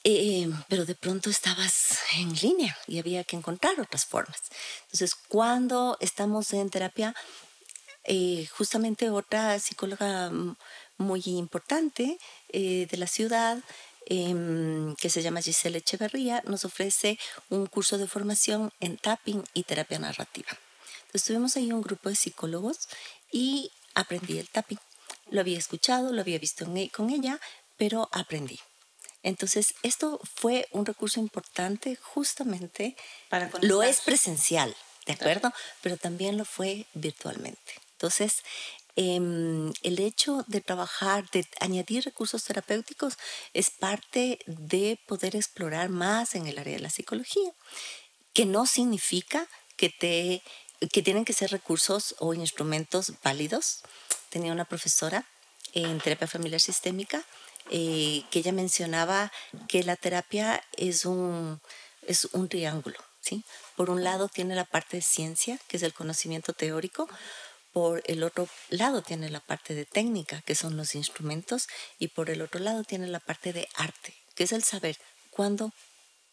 Eh, 0.08 0.48
pero 0.68 0.84
de 0.84 0.94
pronto 0.94 1.30
estabas 1.30 1.98
en 2.14 2.32
línea 2.34 2.76
y 2.86 3.00
había 3.00 3.24
que 3.24 3.36
encontrar 3.36 3.80
otras 3.80 4.04
formas. 4.04 4.40
Entonces, 4.84 5.16
cuando 5.28 5.96
estamos 6.00 6.52
en 6.52 6.70
terapia, 6.70 7.14
eh, 8.04 8.46
justamente 8.56 9.10
otra 9.10 9.58
psicóloga 9.58 10.30
muy 10.96 11.22
importante 11.26 12.18
eh, 12.50 12.86
de 12.88 12.96
la 12.96 13.08
ciudad, 13.08 13.58
em, 14.06 14.94
que 14.96 15.10
se 15.10 15.22
llama 15.22 15.42
Giselle 15.42 15.78
Echeverría, 15.78 16.42
nos 16.46 16.64
ofrece 16.64 17.18
un 17.48 17.66
curso 17.66 17.98
de 17.98 18.06
formación 18.06 18.72
en 18.80 18.96
tapping 18.96 19.44
y 19.54 19.64
terapia 19.64 19.98
narrativa. 19.98 20.48
Entonces 21.06 21.24
tuvimos 21.24 21.56
ahí 21.56 21.72
un 21.72 21.82
grupo 21.82 22.08
de 22.08 22.16
psicólogos 22.16 22.88
y 23.30 23.70
aprendí 23.94 24.38
el 24.38 24.48
tapping. 24.48 24.78
Lo 25.30 25.40
había 25.40 25.58
escuchado, 25.58 26.12
lo 26.12 26.20
había 26.20 26.38
visto 26.38 26.64
e, 26.76 26.90
con 26.90 27.10
ella, 27.10 27.40
pero 27.76 28.08
aprendí. 28.12 28.58
Entonces, 29.22 29.74
esto 29.82 30.20
fue 30.36 30.68
un 30.70 30.86
recurso 30.86 31.18
importante 31.18 31.96
justamente 31.96 32.96
para 33.28 33.50
lo 33.62 33.82
es 33.82 34.00
presencial, 34.00 34.76
¿de 35.04 35.14
acuerdo? 35.14 35.52
Pero 35.82 35.96
también 35.96 36.36
lo 36.36 36.44
fue 36.44 36.86
virtualmente. 36.94 37.74
Entonces, 37.92 38.44
em, 38.96 39.72
el 39.82 39.98
hecho 39.98 40.44
de 40.48 40.60
trabajar, 40.60 41.28
de 41.30 41.46
añadir 41.60 42.04
recursos 42.04 42.44
terapéuticos, 42.44 43.16
es 43.52 43.70
parte 43.70 44.38
de 44.46 44.98
poder 45.06 45.36
explorar 45.36 45.88
más 45.88 46.34
en 46.34 46.46
el 46.46 46.58
área 46.58 46.74
de 46.74 46.82
la 46.82 46.90
psicología, 46.90 47.52
que 48.32 48.46
no 48.46 48.66
significa 48.66 49.46
que, 49.76 49.90
te, 49.90 50.42
que 50.92 51.02
tienen 51.02 51.24
que 51.24 51.32
ser 51.32 51.50
recursos 51.50 52.14
o 52.18 52.34
instrumentos 52.34 53.12
válidos. 53.22 53.82
Tenía 54.30 54.52
una 54.52 54.64
profesora 54.64 55.26
en 55.72 56.00
terapia 56.00 56.26
familiar 56.26 56.60
sistémica 56.60 57.24
eh, 57.70 58.22
que 58.30 58.38
ella 58.38 58.52
mencionaba 58.52 59.32
que 59.68 59.82
la 59.82 59.96
terapia 59.96 60.62
es 60.76 61.04
un, 61.04 61.60
es 62.02 62.26
un 62.32 62.48
triángulo. 62.48 62.98
¿sí? 63.20 63.44
Por 63.76 63.90
un 63.90 64.04
lado 64.04 64.28
tiene 64.28 64.54
la 64.54 64.64
parte 64.64 64.98
de 64.98 65.02
ciencia, 65.02 65.58
que 65.66 65.76
es 65.76 65.82
el 65.82 65.92
conocimiento 65.92 66.52
teórico, 66.52 67.08
por 67.76 68.02
el 68.06 68.22
otro 68.22 68.48
lado 68.70 69.02
tiene 69.02 69.28
la 69.28 69.40
parte 69.40 69.74
de 69.74 69.84
técnica, 69.84 70.40
que 70.46 70.54
son 70.54 70.78
los 70.78 70.94
instrumentos, 70.94 71.68
y 71.98 72.08
por 72.08 72.30
el 72.30 72.40
otro 72.40 72.58
lado 72.58 72.84
tiene 72.84 73.06
la 73.06 73.20
parte 73.20 73.52
de 73.52 73.68
arte, 73.74 74.14
que 74.34 74.44
es 74.44 74.52
el 74.52 74.62
saber 74.62 74.96
cuándo 75.28 75.74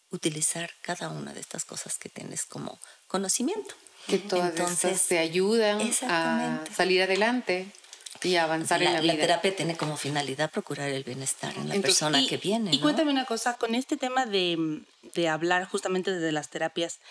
utilizar 0.09 0.71
cada 0.81 1.09
una 1.09 1.33
de 1.33 1.41
estas 1.41 1.65
cosas 1.65 1.97
que 1.97 2.07
tienes 2.07 2.45
como 2.45 2.79
conocimiento. 3.09 3.75
Que 4.07 4.19
todas 4.19 4.51
Entonces, 4.51 5.05
te 5.05 5.19
ayudan 5.19 5.81
a 6.03 6.63
salir 6.73 7.01
adelante 7.01 7.67
y 8.21 8.37
avanzar 8.37 8.81
en 8.81 8.93
la 8.93 9.01
vida. 9.01 9.13
La 9.13 9.19
terapia 9.19 9.53
tiene 9.53 9.75
como 9.75 9.97
finalidad 9.97 10.49
procurar 10.49 10.91
el 10.91 11.03
bienestar 11.03 11.53
en 11.57 11.67
la 11.67 11.75
persona 11.75 12.25
que 12.25 12.37
viene. 12.37 12.73
Y 12.73 12.79
cuéntame 12.79 13.11
una 13.11 13.25
cosa, 13.25 13.57
con 13.57 13.75
este 13.75 13.97
tema 13.97 14.25
de, 14.25 14.81
de, 15.13 15.27
hablar 15.27 15.65
justamente 15.65 16.11
de 16.11 16.31
las 16.31 16.49
terapias 16.49 17.01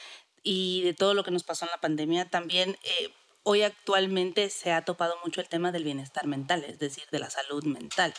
y 0.43 0.81
de 0.85 0.95
todo 0.95 1.13
lo 1.13 1.23
que 1.23 1.31
nos 1.33 1.43
pasó 1.43 1.67
en 1.67 1.71
la 1.71 1.83
pandemia, 1.83 2.31
también 2.31 2.79
eh, 2.83 3.13
hoy 3.45 3.63
actualmente 3.63 4.51
se 4.51 4.73
ha 4.73 4.85
topado 4.85 5.17
mucho 5.25 5.41
el 5.41 5.49
tema 5.49 5.73
del 5.73 5.85
bienestar 5.85 6.27
mental, 6.27 6.65
es 6.65 6.79
decir, 6.79 7.05
de 7.11 7.19
la 7.19 7.31
salud 7.31 7.65
mental. 7.65 8.15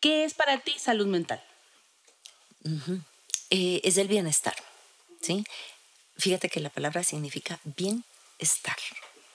¿Qué 0.00 0.24
es 0.24 0.34
para 0.34 0.58
ti 0.58 0.74
salud 0.78 1.06
mental? 1.06 1.42
Eh, 3.50 3.80
es 3.84 3.96
el 3.96 4.08
bienestar, 4.08 4.56
¿sí? 5.20 5.44
Fíjate 6.16 6.48
que 6.48 6.60
la 6.60 6.70
palabra 6.70 7.04
significa 7.04 7.60
bienestar, 7.64 8.76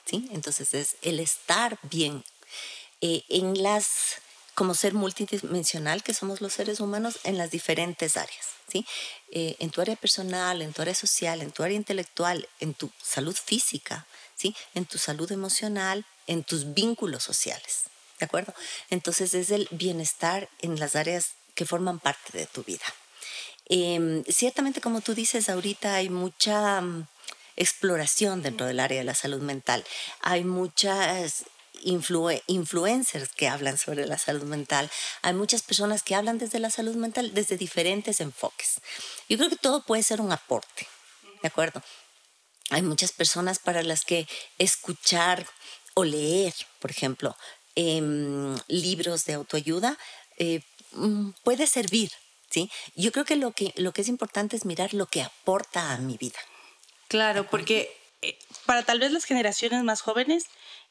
¿sí? 0.04 0.28
Entonces 0.32 0.74
es 0.74 0.96
el 1.02 1.20
estar 1.20 1.78
bien. 1.82 2.24
Eh, 3.00 3.24
en 3.28 3.62
las, 3.62 4.20
como 4.54 4.74
ser 4.74 4.94
multidimensional 4.94 6.02
que 6.02 6.14
somos 6.14 6.40
los 6.40 6.52
seres 6.52 6.80
humanos 6.80 7.18
en 7.24 7.38
las 7.38 7.50
diferentes 7.50 8.16
áreas, 8.16 8.46
¿sí? 8.68 8.86
Eh, 9.30 9.56
en 9.60 9.70
tu 9.70 9.80
área 9.80 9.96
personal, 9.96 10.62
en 10.62 10.72
tu 10.72 10.82
área 10.82 10.94
social, 10.94 11.40
en 11.40 11.52
tu 11.52 11.62
área 11.62 11.76
intelectual, 11.76 12.48
en 12.60 12.74
tu 12.74 12.90
salud 13.02 13.34
física, 13.34 14.06
en 14.74 14.84
tu 14.84 14.98
salud 14.98 15.30
emocional, 15.30 16.04
en 16.26 16.44
tus 16.44 16.74
vínculos 16.74 17.22
sociales. 17.22 17.84
¿De 18.18 18.26
acuerdo? 18.26 18.54
Entonces 18.90 19.34
es 19.34 19.50
el 19.50 19.68
bienestar 19.70 20.48
en 20.60 20.78
las 20.78 20.94
áreas 20.96 21.32
que 21.54 21.66
forman 21.66 21.98
parte 21.98 22.38
de 22.38 22.46
tu 22.46 22.62
vida. 22.62 22.84
Em, 23.66 24.24
ciertamente, 24.24 24.80
como 24.80 25.00
tú 25.00 25.14
dices, 25.14 25.48
ahorita 25.48 25.94
hay 25.94 26.08
mucha 26.08 26.80
mm, 26.80 27.06
exploración 27.56 28.42
dentro 28.42 28.66
del 28.66 28.80
área 28.80 28.98
de 28.98 29.04
la 29.04 29.14
salud 29.14 29.40
mental. 29.40 29.84
Hay 30.20 30.44
muchas 30.44 31.44
influencers 31.82 33.28
que 33.34 33.48
hablan 33.48 33.76
sobre 33.76 34.06
la 34.06 34.18
salud 34.18 34.44
mental. 34.44 34.90
Hay 35.22 35.34
muchas 35.34 35.62
personas 35.62 36.02
que 36.02 36.14
hablan 36.14 36.38
desde 36.38 36.58
la 36.58 36.70
salud 36.70 36.94
mental 36.96 37.34
desde 37.34 37.56
diferentes 37.56 38.20
enfoques. 38.20 38.80
Yo 39.28 39.36
creo 39.36 39.50
que 39.50 39.56
todo 39.56 39.82
puede 39.82 40.02
ser 40.02 40.20
un 40.20 40.32
aporte, 40.32 40.86
¿de 41.42 41.48
acuerdo? 41.48 41.82
Hay 42.70 42.82
muchas 42.82 43.12
personas 43.12 43.58
para 43.58 43.82
las 43.82 44.04
que 44.04 44.26
escuchar 44.58 45.46
o 45.94 46.04
leer, 46.04 46.54
por 46.80 46.90
ejemplo, 46.90 47.36
em, 47.74 48.56
libros 48.68 49.24
de 49.24 49.34
autoayuda 49.34 49.98
eh, 50.38 50.60
mm, 50.92 51.30
puede 51.42 51.66
servir. 51.66 52.10
¿sí? 52.50 52.70
Yo 52.94 53.12
creo 53.12 53.24
que 53.24 53.36
lo, 53.36 53.52
que 53.52 53.72
lo 53.76 53.92
que 53.92 54.02
es 54.02 54.08
importante 54.08 54.56
es 54.56 54.64
mirar 54.64 54.94
lo 54.94 55.06
que 55.06 55.22
aporta 55.22 55.92
a 55.92 55.98
mi 55.98 56.16
vida. 56.16 56.38
Claro, 57.08 57.48
porque 57.48 57.94
eh, 58.22 58.38
para 58.66 58.82
tal 58.82 59.00
vez 59.00 59.12
las 59.12 59.24
generaciones 59.24 59.82
más 59.82 60.00
jóvenes, 60.00 60.44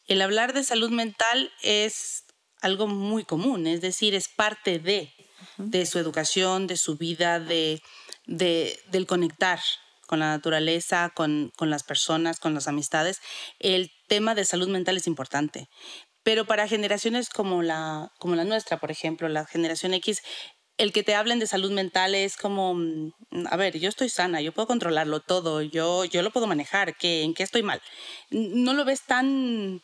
el 0.07 0.21
hablar 0.21 0.53
de 0.53 0.63
salud 0.63 0.89
mental 0.91 1.51
es 1.61 2.25
algo 2.61 2.87
muy 2.87 3.23
común, 3.23 3.65
es 3.65 3.81
decir, 3.81 4.13
es 4.13 4.27
parte 4.27 4.77
de, 4.77 5.13
de 5.57 5.85
su 5.85 5.97
educación, 5.97 6.67
de 6.67 6.77
su 6.77 6.95
vida, 6.95 7.39
de, 7.39 7.81
de, 8.25 8.79
del 8.87 9.07
conectar 9.07 9.59
con 10.11 10.19
la 10.19 10.27
naturaleza, 10.27 11.09
con, 11.15 11.53
con 11.55 11.69
las 11.69 11.83
personas, 11.83 12.41
con 12.41 12.53
las 12.53 12.67
amistades, 12.67 13.21
el 13.59 13.91
tema 14.09 14.35
de 14.35 14.43
salud 14.43 14.67
mental 14.67 14.97
es 14.97 15.07
importante. 15.07 15.69
Pero 16.21 16.43
para 16.43 16.67
generaciones 16.67 17.29
como 17.29 17.63
la, 17.63 18.11
como 18.19 18.35
la 18.35 18.43
nuestra, 18.43 18.77
por 18.77 18.91
ejemplo, 18.91 19.29
la 19.29 19.45
generación 19.45 19.93
X, 19.93 20.21
el 20.77 20.91
que 20.91 21.03
te 21.03 21.15
hablen 21.15 21.39
de 21.39 21.47
salud 21.47 21.71
mental 21.71 22.13
es 22.13 22.35
como, 22.35 22.73
mm, 22.73 23.13
a 23.49 23.55
ver, 23.55 23.79
yo 23.79 23.87
estoy 23.87 24.09
sana, 24.09 24.41
yo 24.41 24.51
puedo 24.51 24.67
controlarlo 24.67 25.21
todo, 25.21 25.61
yo, 25.61 26.03
yo 26.03 26.21
lo 26.23 26.31
puedo 26.31 26.45
manejar, 26.45 26.97
¿qué, 26.97 27.23
¿en 27.23 27.33
qué 27.33 27.43
estoy 27.43 27.63
mal? 27.63 27.81
No 28.31 28.73
lo 28.73 28.83
ves 28.83 29.03
tan, 29.03 29.81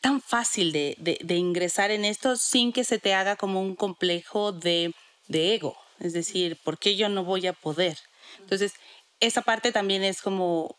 tan 0.00 0.22
fácil 0.22 0.72
de, 0.72 0.96
de, 0.98 1.18
de, 1.22 1.34
ingresar 1.34 1.90
en 1.90 2.06
esto 2.06 2.36
sin 2.36 2.72
que 2.72 2.84
se 2.84 2.98
te 2.98 3.12
haga 3.12 3.36
como 3.36 3.60
un 3.60 3.76
complejo 3.76 4.52
de, 4.52 4.94
de 5.28 5.54
ego. 5.54 5.76
Es 5.98 6.14
decir, 6.14 6.56
¿por 6.64 6.78
qué 6.78 6.96
yo 6.96 7.10
no 7.10 7.24
voy 7.24 7.46
a 7.46 7.52
poder? 7.52 7.98
Entonces, 8.38 8.72
esa 9.20 9.42
parte 9.42 9.72
también 9.72 10.02
es 10.02 10.22
como, 10.22 10.76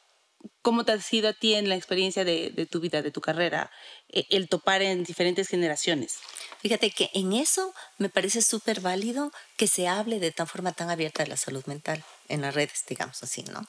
¿cómo 0.62 0.84
te 0.84 0.92
ha 0.92 1.02
sido 1.02 1.30
a 1.30 1.34
ti 1.34 1.54
en 1.54 1.70
la 1.70 1.76
experiencia 1.76 2.24
de, 2.24 2.68
tu 2.70 2.80
vida, 2.80 3.02
de 3.02 3.12
tu 3.12 3.22
carrera, 3.22 3.72
e, 4.10 4.26
el 4.30 4.50
topar 4.50 4.82
en 4.82 5.04
diferentes 5.04 5.48
generaciones? 5.48 6.18
Fíjate 6.60 6.92
que 6.92 7.10
en 7.14 7.34
eso 7.34 7.74
me 7.98 8.10
parece 8.10 8.42
súper 8.42 8.82
válido 8.82 9.32
que 9.58 9.68
se 9.68 9.88
hable 9.88 10.20
de 10.20 10.32
tan 10.32 10.48
forma 10.48 10.74
tan 10.74 10.90
abierta 10.90 11.24
de 11.24 11.30
la 11.30 11.38
salud 11.38 11.66
mental 11.66 12.04
en 12.28 12.42
las 12.42 12.54
redes, 12.54 12.84
digamos 12.88 13.22
así, 13.24 13.44
¿no? 13.44 13.62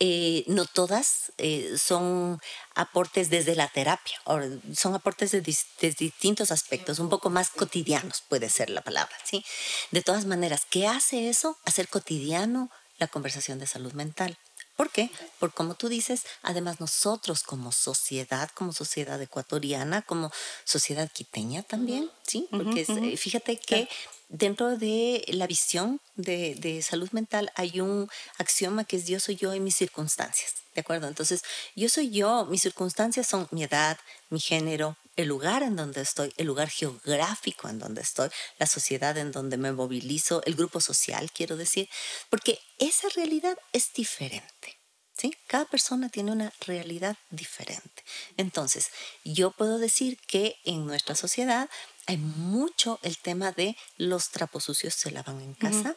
Eh, 0.00 0.44
no 0.48 0.66
todas 0.66 1.32
eh, 1.38 1.76
son 1.78 2.40
aportes 2.74 3.30
desde 3.30 3.54
la 3.54 3.68
terapia, 3.68 4.18
o 4.24 4.40
son 4.76 4.94
aportes 4.94 5.30
de, 5.30 5.40
de, 5.40 5.90
distintos 5.92 6.50
aspectos, 6.50 6.98
un 6.98 7.08
poco 7.08 7.30
más 7.30 7.50
cotidianos 7.50 8.22
puede 8.28 8.48
ser 8.48 8.70
la 8.70 8.82
palabra, 8.82 9.16
¿sí? 9.24 9.44
De 9.92 10.02
todas 10.02 10.26
maneras, 10.26 10.62
¿qué 10.68 10.88
hace 10.88 11.28
eso? 11.28 11.56
Hacer 11.64 11.88
cotidiano 11.88 12.70
la 12.98 13.08
conversación 13.08 13.58
de 13.58 13.66
salud 13.66 13.92
mental. 13.92 14.38
¿Por 14.76 14.90
qué? 14.90 15.08
Porque 15.38 15.54
como 15.54 15.74
tú 15.74 15.88
dices, 15.88 16.24
además 16.42 16.80
nosotros 16.80 17.44
como 17.44 17.70
sociedad, 17.70 18.50
como 18.54 18.72
sociedad 18.72 19.22
ecuatoriana, 19.22 20.02
como 20.02 20.32
sociedad 20.64 21.08
quiteña 21.12 21.62
también, 21.62 22.10
¿sí? 22.26 22.48
Porque 22.50 22.84
eh, 22.88 23.16
fíjate 23.16 23.56
que 23.56 23.88
dentro 24.28 24.76
de 24.76 25.24
la 25.28 25.46
visión 25.46 26.00
de, 26.16 26.56
de, 26.56 26.82
salud 26.82 27.08
mental 27.12 27.52
hay 27.54 27.80
un 27.80 28.08
axioma 28.38 28.84
que 28.84 28.96
es 28.96 29.06
yo 29.06 29.20
soy 29.20 29.36
yo 29.36 29.52
en 29.52 29.62
mis 29.62 29.76
circunstancias, 29.76 30.54
¿de 30.74 30.80
acuerdo? 30.80 31.06
Entonces, 31.06 31.42
yo 31.76 31.88
soy 31.88 32.10
yo, 32.10 32.44
mis 32.46 32.62
circunstancias 32.62 33.28
son 33.28 33.46
mi 33.52 33.62
edad, 33.62 33.96
mi 34.28 34.40
género, 34.40 34.96
el 35.16 35.28
lugar 35.28 35.62
en 35.62 35.76
donde 35.76 36.00
estoy, 36.00 36.32
el 36.36 36.46
lugar 36.46 36.68
geográfico 36.68 37.68
en 37.68 37.78
donde 37.78 38.02
estoy, 38.02 38.30
la 38.58 38.66
sociedad 38.66 39.16
en 39.16 39.32
donde 39.32 39.56
me 39.56 39.72
movilizo, 39.72 40.42
el 40.44 40.54
grupo 40.54 40.80
social, 40.80 41.30
quiero 41.32 41.56
decir, 41.56 41.88
porque 42.30 42.58
esa 42.78 43.08
realidad 43.10 43.56
es 43.72 43.92
diferente. 43.92 44.78
¿Sí? 45.16 45.32
Cada 45.46 45.64
persona 45.66 46.08
tiene 46.08 46.32
una 46.32 46.52
realidad 46.66 47.16
diferente. 47.30 48.02
Entonces, 48.36 48.90
yo 49.22 49.52
puedo 49.52 49.78
decir 49.78 50.18
que 50.26 50.56
en 50.64 50.86
nuestra 50.86 51.14
sociedad 51.14 51.70
hay 52.06 52.16
mucho 52.16 52.98
el 53.02 53.16
tema 53.18 53.52
de 53.52 53.76
los 53.96 54.30
trapos 54.30 54.64
sucios 54.64 54.94
se 54.94 55.12
lavan 55.12 55.40
en 55.40 55.54
casa. 55.54 55.94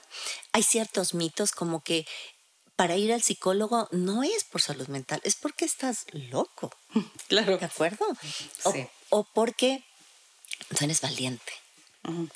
Hay 0.51 0.61
ciertos 0.61 1.15
mitos 1.15 1.51
como 1.51 1.83
que 1.83 2.05
para 2.75 2.95
ir 2.95 3.11
al 3.11 3.23
psicólogo 3.23 3.89
no 3.91 4.21
es 4.21 4.43
por 4.43 4.61
salud 4.61 4.87
mental, 4.87 5.19
es 5.23 5.35
porque 5.35 5.65
estás 5.65 6.05
loco. 6.11 6.69
Claro. 7.27 7.57
¿De 7.57 7.65
acuerdo? 7.65 8.05
Sí 8.21 8.49
o 8.63 8.73
porque 9.33 9.83
no 10.69 10.85
eres 10.85 11.01
valiente. 11.01 11.53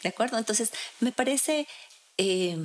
¿De 0.03 0.09
acuerdo? 0.09 0.37
Entonces, 0.37 0.71
me 0.99 1.11
parece 1.11 1.67
eh, 2.17 2.57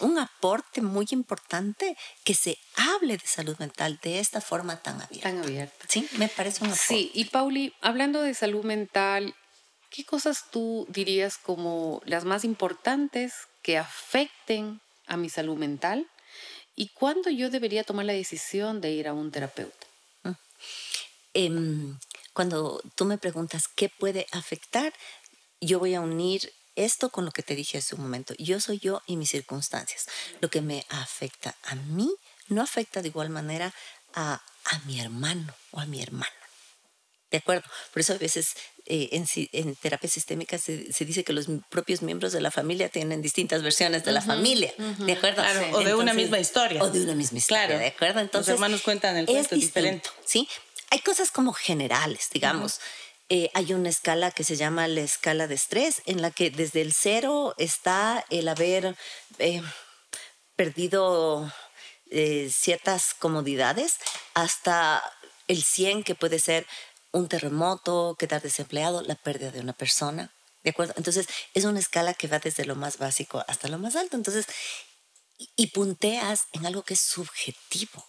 un 0.00 0.18
aporte 0.18 0.82
muy 0.82 1.06
importante 1.10 1.96
que 2.24 2.34
se 2.34 2.58
hable 2.76 3.16
de 3.16 3.26
salud 3.26 3.56
mental 3.58 3.98
de 4.02 4.18
esta 4.18 4.40
forma 4.40 4.76
tan 4.82 5.00
abierta. 5.00 5.30
Tan 5.30 5.38
abierta. 5.42 5.86
Sí, 5.88 6.08
me 6.12 6.28
parece 6.28 6.64
un 6.64 6.70
aporte. 6.70 6.86
Sí, 6.86 7.10
y 7.14 7.26
Pauli, 7.26 7.72
hablando 7.80 8.22
de 8.22 8.34
salud 8.34 8.64
mental, 8.64 9.34
¿qué 9.90 10.04
cosas 10.04 10.46
tú 10.50 10.86
dirías 10.88 11.38
como 11.38 12.02
las 12.04 12.24
más 12.24 12.44
importantes 12.44 13.32
que 13.62 13.78
afecten 13.78 14.80
a 15.06 15.16
mi 15.16 15.28
salud 15.28 15.56
mental? 15.56 16.08
¿Y 16.74 16.88
cuándo 16.88 17.30
yo 17.30 17.50
debería 17.50 17.84
tomar 17.84 18.06
la 18.06 18.12
decisión 18.12 18.80
de 18.80 18.90
ir 18.92 19.06
a 19.06 19.12
un 19.12 19.30
terapeuta? 19.30 19.86
Mm. 21.34 21.98
Cuando 22.40 22.80
tú 22.94 23.04
me 23.04 23.18
preguntas 23.18 23.68
qué 23.68 23.90
puede 23.90 24.26
afectar, 24.32 24.94
yo 25.60 25.78
voy 25.78 25.94
a 25.94 26.00
unir 26.00 26.50
esto 26.74 27.10
con 27.10 27.26
lo 27.26 27.32
que 27.32 27.42
te 27.42 27.54
dije 27.54 27.76
hace 27.76 27.96
un 27.96 28.00
momento. 28.00 28.32
Yo 28.38 28.60
soy 28.60 28.78
yo 28.78 29.02
y 29.06 29.18
mis 29.18 29.28
circunstancias. 29.28 30.06
Lo 30.40 30.48
que 30.48 30.62
me 30.62 30.86
afecta 30.88 31.54
a 31.64 31.74
mí 31.74 32.10
no 32.48 32.62
afecta 32.62 33.02
de 33.02 33.08
igual 33.08 33.28
manera 33.28 33.74
a, 34.14 34.40
a 34.64 34.78
mi 34.86 35.00
hermano 35.00 35.54
o 35.72 35.80
a 35.80 35.84
mi 35.84 36.02
hermana. 36.02 36.32
¿De 37.30 37.38
acuerdo? 37.38 37.68
Por 37.92 38.00
eso 38.00 38.14
a 38.14 38.18
veces 38.18 38.54
eh, 38.86 39.10
en, 39.12 39.26
en, 39.52 39.76
terapia 39.76 40.08
sistémica 40.08 40.58
se, 40.58 40.92
se, 40.92 41.04
dice 41.04 41.22
que 41.22 41.32
los 41.32 41.46
propios 41.68 42.02
miembros 42.02 42.32
de 42.32 42.40
la 42.40 42.50
familia 42.50 42.88
tienen 42.88 43.22
distintas 43.22 43.62
versiones 43.62 44.04
de 44.04 44.10
la 44.10 44.22
familia. 44.22 44.74
¿De 44.78 45.12
acuerdo? 45.12 45.42
o 45.74 45.80
de 45.80 45.94
una 45.94 46.12
misma 46.12 46.40
historia. 46.40 46.82
O 46.82 46.90
de 46.90 47.04
una 47.04 47.14
misma 47.14 47.38
historia. 47.38 47.66
Claro. 47.66 47.78
¿De 47.78 47.88
acuerdo? 47.88 48.20
Entonces, 48.20 48.48
los 48.48 48.54
hermanos 48.54 48.82
cuentan 48.82 49.16
el 49.16 49.26
cuento 49.26 49.54
es 49.54 49.60
diferente. 49.60 50.08
¿Sí? 50.24 50.48
Hay 50.90 51.00
cosas 51.00 51.30
como 51.30 51.52
generales, 51.52 52.28
digamos. 52.32 52.80
Eh, 53.28 53.50
hay 53.54 53.72
una 53.72 53.88
escala 53.88 54.32
que 54.32 54.44
se 54.44 54.56
llama 54.56 54.88
la 54.88 55.02
escala 55.02 55.46
de 55.46 55.54
estrés, 55.54 56.02
en 56.06 56.20
la 56.20 56.30
que 56.30 56.50
desde 56.50 56.82
el 56.82 56.92
cero 56.92 57.54
está 57.58 58.24
el 58.28 58.48
haber 58.48 58.96
eh, 59.38 59.62
perdido 60.56 61.52
ciertas 62.50 63.14
comodidades 63.14 63.98
hasta 64.34 65.00
el 65.46 65.62
100 65.62 66.02
que 66.02 66.16
puede 66.16 66.40
ser 66.40 66.66
un 67.12 67.28
terremoto, 67.28 68.16
quedar 68.18 68.42
desempleado, 68.42 69.02
la 69.02 69.14
pérdida 69.14 69.50
de 69.50 69.60
una 69.60 69.72
persona. 69.72 70.32
¿De 70.62 70.70
acuerdo? 70.70 70.94
Entonces, 70.96 71.26
es 71.54 71.64
una 71.64 71.80
escala 71.80 72.14
que 72.14 72.28
va 72.28 72.38
desde 72.38 72.64
lo 72.64 72.76
más 72.76 72.98
básico 72.98 73.42
hasta 73.48 73.68
lo 73.68 73.78
más 73.78 73.96
alto. 73.96 74.16
Entonces, 74.16 74.46
y, 75.56 75.68
punteas 75.68 76.46
en 76.52 76.66
algo 76.66 76.82
que 76.82 76.94
es 76.94 77.00
subjetivo. 77.00 78.06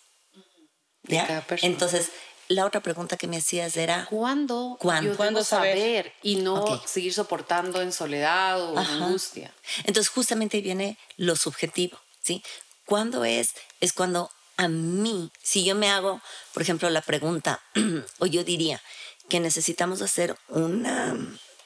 ¿ya? 1.04 1.46
Entonces, 1.62 2.10
la 2.52 2.66
otra 2.66 2.82
pregunta 2.82 3.18
que 3.18 3.28
me 3.28 3.38
hacías 3.38 3.76
era... 3.78 4.06
¿Cuándo? 4.10 4.78
¿Cuándo? 4.80 5.16
¿Cuándo 5.16 5.44
saber? 5.44 6.14
Y 6.22 6.38
no 6.38 6.82
seguir 6.86 7.14
soportando 7.14 7.82
en 7.82 7.92
soledad 7.92 8.62
o 8.62 8.78
angustia. 8.78 9.54
Entonces, 9.86 10.10
justamente 10.10 10.58
ahí 10.58 10.64
viene 10.64 10.98
lo 11.18 11.36
subjetivo, 11.36 12.00
¿sí? 12.22 12.44
¿Cuándo 12.86 13.26
es? 13.26 13.52
Es 13.80 13.94
cuando 13.94 14.30
a 14.58 14.68
mí, 14.68 15.32
si 15.42 15.64
yo 15.64 15.76
me 15.76 15.90
hago, 15.90 16.22
por 16.54 16.62
ejemplo, 16.62 16.90
la 16.90 17.02
pregunta, 17.02 17.62
o 18.20 18.26
yo 18.26 18.44
diría 18.44 18.82
que 19.30 19.40
necesitamos 19.40 20.02
hacer 20.02 20.38
una, 20.50 21.16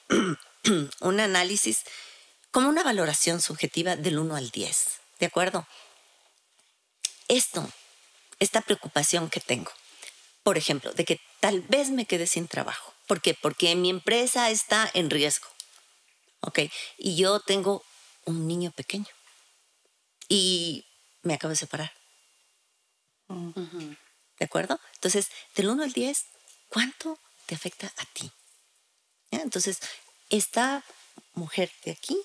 un 1.02 1.20
análisis 1.20 1.84
como 2.52 2.70
una 2.70 2.84
valoración 2.84 3.42
subjetiva 3.42 3.96
del 3.96 4.20
1 4.20 4.36
al 4.36 4.50
10, 4.50 4.88
¿de 5.20 5.26
acuerdo? 5.26 5.68
Esto, 7.28 7.68
esta 8.40 8.62
preocupación 8.62 9.30
que 9.30 9.40
tengo, 9.40 9.72
por 10.46 10.60
ejemplo, 10.60 10.94
de 10.94 11.06
que 11.06 11.20
tal 11.40 11.62
vez 11.62 11.90
me 11.90 12.06
quede 12.06 12.28
sin 12.28 12.48
trabajo. 12.48 12.94
¿Por 13.08 13.20
qué? 13.20 13.34
Porque 13.34 13.74
mi 13.74 13.90
empresa 13.90 14.52
está 14.52 14.88
en 14.94 15.10
riesgo. 15.10 15.48
¿Ok? 16.42 16.60
Y 17.00 17.16
yo 17.16 17.40
tengo 17.40 17.84
un 18.26 18.48
niño 18.48 18.70
pequeño. 18.70 19.08
Y 20.30 20.86
me 21.24 21.34
acabo 21.34 21.50
de 21.50 21.56
separar. 21.56 21.92
¿De 23.28 24.46
acuerdo? 24.46 24.80
Entonces, 24.94 25.32
del 25.56 25.70
1 25.70 25.82
al 25.82 25.94
10, 25.94 26.26
¿cuánto 26.70 27.18
te 27.48 27.56
afecta 27.56 27.92
a 27.98 28.06
ti? 28.14 28.32
Entonces, 29.32 29.80
esta 30.30 30.84
mujer 31.34 31.72
de 31.86 31.92
aquí 31.94 32.22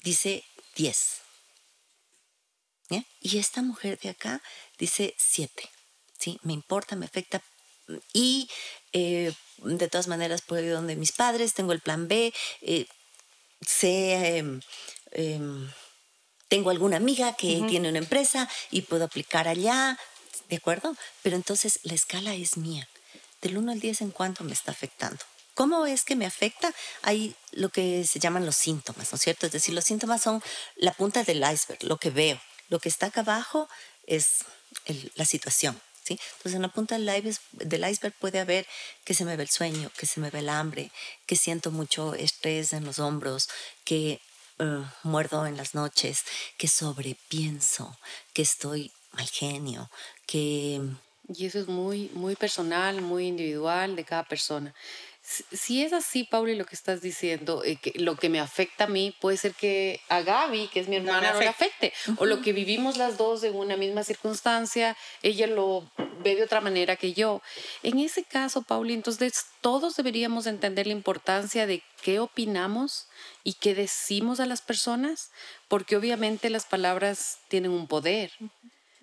dice 0.00 0.44
10. 0.76 1.22
Y 3.20 3.38
esta 3.38 3.62
mujer 3.62 3.98
de 3.98 4.10
acá 4.10 4.42
dice 4.76 5.14
7. 5.16 5.70
¿Sí? 6.22 6.38
Me 6.42 6.52
importa, 6.52 6.96
me 6.96 7.06
afecta. 7.06 7.42
Y 8.12 8.48
eh, 8.92 9.32
de 9.58 9.88
todas 9.88 10.08
maneras 10.08 10.42
puedo 10.42 10.62
ir 10.62 10.72
donde 10.72 10.96
mis 10.96 11.12
padres, 11.12 11.54
tengo 11.54 11.72
el 11.72 11.80
plan 11.80 12.08
B, 12.08 12.32
eh, 12.62 12.86
sé 13.66 14.36
em, 14.36 14.60
em, 15.12 15.70
tengo 16.48 16.70
alguna 16.70 16.98
amiga 16.98 17.34
que 17.34 17.64
tiene 17.68 17.88
una 17.88 17.98
empresa 17.98 18.48
y 18.70 18.82
puedo 18.82 19.04
aplicar 19.04 19.48
allá, 19.48 19.98
¿de 20.48 20.56
acuerdo? 20.56 20.94
Pero 21.22 21.36
entonces 21.36 21.80
la 21.82 21.94
escala 21.94 22.34
es 22.34 22.56
mía. 22.56 22.88
Del 23.40 23.56
1 23.56 23.72
al 23.72 23.80
10, 23.80 24.02
¿en 24.02 24.10
cuánto 24.10 24.44
me 24.44 24.52
está 24.52 24.70
afectando? 24.70 25.24
¿Cómo 25.54 25.86
es 25.86 26.04
que 26.04 26.14
me 26.14 26.26
afecta? 26.26 26.72
Hay 27.02 27.34
lo 27.50 27.70
que 27.70 28.04
se 28.04 28.18
llaman 28.18 28.46
los 28.46 28.56
síntomas, 28.56 29.12
¿no 29.12 29.16
es 29.16 29.22
cierto? 29.22 29.46
Es 29.46 29.52
decir, 29.52 29.74
los 29.74 29.84
síntomas 29.84 30.22
son 30.22 30.42
la 30.76 30.92
punta 30.92 31.24
del 31.24 31.38
iceberg, 31.38 31.82
lo 31.84 31.96
que 31.96 32.10
veo. 32.10 32.40
Lo 32.68 32.78
que 32.78 32.88
está 32.88 33.06
acá 33.06 33.20
abajo 33.20 33.68
es 34.06 34.44
la 35.14 35.24
situación. 35.24 35.80
¿Sí? 36.04 36.18
Entonces, 36.36 36.54
en 36.54 36.62
la 36.62 36.68
punta 36.68 36.98
del 36.98 37.84
iceberg, 37.88 38.14
puede 38.18 38.40
haber 38.40 38.66
que 39.04 39.14
se 39.14 39.24
me 39.24 39.36
ve 39.36 39.44
el 39.44 39.48
sueño, 39.48 39.90
que 39.96 40.06
se 40.06 40.18
me 40.18 40.30
ve 40.30 40.40
el 40.40 40.48
hambre, 40.48 40.90
que 41.26 41.36
siento 41.36 41.70
mucho 41.70 42.14
estrés 42.14 42.72
en 42.72 42.84
los 42.84 42.98
hombros, 42.98 43.48
que 43.84 44.20
eh, 44.58 44.84
muerdo 45.04 45.46
en 45.46 45.56
las 45.56 45.74
noches, 45.74 46.22
que 46.58 46.68
sobrepienso, 46.68 47.96
que 48.32 48.42
estoy 48.42 48.92
mal 49.12 49.28
genio, 49.28 49.90
que... 50.26 50.80
Y 51.32 51.46
eso 51.46 51.60
es 51.60 51.68
muy, 51.68 52.10
muy 52.14 52.34
personal, 52.34 53.00
muy 53.00 53.28
individual 53.28 53.94
de 53.94 54.04
cada 54.04 54.24
persona. 54.24 54.74
Si 55.24 55.84
es 55.84 55.92
así, 55.92 56.24
Pauli, 56.24 56.56
lo 56.56 56.64
que 56.64 56.74
estás 56.74 57.00
diciendo, 57.00 57.62
eh, 57.64 57.76
que 57.76 57.92
lo 57.96 58.16
que 58.16 58.28
me 58.28 58.40
afecta 58.40 58.84
a 58.84 58.86
mí 58.88 59.14
puede 59.20 59.36
ser 59.36 59.54
que 59.54 60.00
a 60.08 60.22
Gaby, 60.22 60.66
que 60.66 60.80
es 60.80 60.88
mi 60.88 60.96
hermana, 60.96 61.32
no, 61.32 61.38
le 61.38 61.46
afecte. 61.46 61.92
O 62.18 62.26
lo 62.26 62.42
que 62.42 62.52
vivimos 62.52 62.96
las 62.96 63.18
dos 63.18 63.44
en 63.44 63.54
una 63.54 63.76
misma 63.76 64.02
circunstancia, 64.02 64.96
ella 65.22 65.46
lo 65.46 65.88
ve 66.24 66.34
de 66.34 66.42
otra 66.42 66.60
manera 66.60 66.96
que 66.96 67.12
yo. 67.12 67.40
En 67.84 68.00
ese 68.00 68.24
caso, 68.24 68.62
Pauli, 68.62 68.94
entonces 68.94 69.46
todos 69.60 69.94
deberíamos 69.94 70.46
entender 70.46 70.88
la 70.88 70.92
importancia 70.92 71.68
de 71.68 71.84
qué 72.02 72.18
opinamos 72.18 73.06
y 73.44 73.54
qué 73.54 73.76
decimos 73.76 74.40
a 74.40 74.46
las 74.46 74.60
personas, 74.60 75.30
porque 75.68 75.96
obviamente 75.96 76.50
las 76.50 76.66
palabras 76.66 77.38
tienen 77.46 77.70
un 77.70 77.86
poder. 77.86 78.32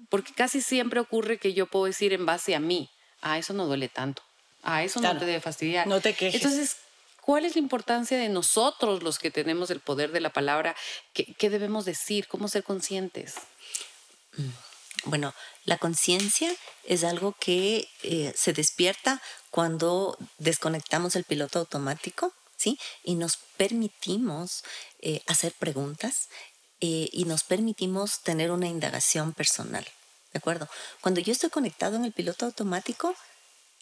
Porque 0.10 0.34
casi 0.34 0.60
siempre 0.60 1.00
ocurre 1.00 1.38
que 1.38 1.54
yo 1.54 1.66
puedo 1.66 1.86
decir 1.86 2.12
en 2.12 2.26
base 2.26 2.56
a 2.56 2.60
mí, 2.60 2.90
ah, 3.22 3.38
eso 3.38 3.54
no 3.54 3.68
duele 3.68 3.88
tanto 3.88 4.29
a 4.70 4.84
eso 4.84 5.02
no 5.02 5.18
te 5.18 5.26
debe 5.26 5.42
fastidiar. 5.42 5.88
No 5.88 6.02
te 6.02 6.14
quejes. 6.14 6.42
Entonces, 6.42 6.78
¿cuál 7.22 7.46
es 7.46 7.56
la 7.56 7.62
importancia 7.62 8.18
de 8.18 8.30
nosotros, 8.30 9.04
los 9.04 9.20
que 9.20 9.32
tenemos 9.32 9.70
el 9.70 9.80
poder 9.80 10.12
de 10.12 10.22
la 10.22 10.32
palabra? 10.32 10.76
¿Qué, 11.14 11.50
debemos 11.50 11.86
decir? 11.86 12.28
¿Cómo 12.28 12.48
ser 12.48 12.64
conscientes? 12.64 13.36
Mm, 14.38 14.50
bueno, 15.06 15.34
la 15.66 15.78
conciencia 15.78 16.52
es 16.84 17.04
algo 17.04 17.36
que 17.40 17.88
eh, 18.04 18.34
se 18.36 18.54
despierta 18.54 19.22
cuando 19.50 20.18
desconectamos 20.38 21.16
el 21.16 21.24
piloto 21.24 21.60
automático, 21.60 22.34
¿sí? 22.58 22.78
Y 23.04 23.16
nos 23.16 23.38
permitimos 23.58 24.64
eh, 25.02 25.22
hacer 25.28 25.54
preguntas 25.54 26.30
eh, 26.82 27.10
y 27.12 27.26
nos 27.26 27.44
permitimos 27.44 28.22
tener 28.22 28.52
una 28.52 28.68
indagación 28.68 29.34
personal, 29.34 29.86
¿de 30.34 30.38
acuerdo? 30.38 30.70
Cuando 31.02 31.22
yo 31.22 31.32
estoy 31.32 31.50
conectado 31.50 31.96
en 31.96 32.06
el 32.06 32.12
piloto 32.12 32.46
automático, 32.46 33.16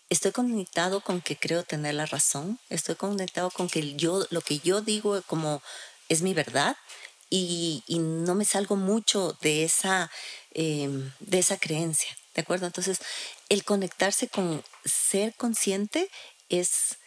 estoy 0.10 0.32
conectado 0.32 1.02
con 1.02 1.22
que 1.22 1.36
creo 1.36 1.64
tener 1.64 1.96
la 1.96 2.06
razón, 2.06 2.60
estoy 2.70 2.96
conectado 2.96 3.52
con 3.52 3.70
que 3.70 3.96
yo, 3.96 4.26
lo 4.30 4.42
que 4.42 4.60
yo 4.60 4.82
digo 4.82 5.22
como 5.24 5.62
es 6.10 6.22
mi 6.22 6.34
verdad 6.34 6.78
y, 7.30 7.84
no 8.00 8.36
me 8.36 8.46
salgo 8.46 8.76
mucho 8.76 9.38
de 9.42 9.64
esa, 9.64 10.10
em, 10.52 11.12
de 11.20 11.40
esa 11.40 11.58
creencia, 11.58 12.16
¿de 12.34 12.42
acuerdo? 12.42 12.66
Entonces, 12.66 13.00
el 13.50 13.64
conectarse 13.64 14.30
con 14.30 14.64
ser 14.86 15.34
consciente 15.36 16.10
es 16.50 16.98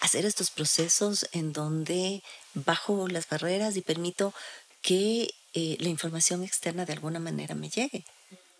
hacer 0.00 0.26
estos 0.26 0.50
procesos 0.50 1.28
en 1.32 1.52
donde 1.52 2.22
bajo 2.54 3.08
las 3.08 3.28
barreras 3.28 3.76
y 3.76 3.80
permito 3.82 4.34
que 4.82 5.30
eh, 5.54 5.76
la 5.80 5.88
información 5.88 6.42
externa 6.42 6.84
de 6.84 6.92
alguna 6.92 7.20
manera 7.20 7.54
me 7.54 7.70
llegue. 7.70 8.04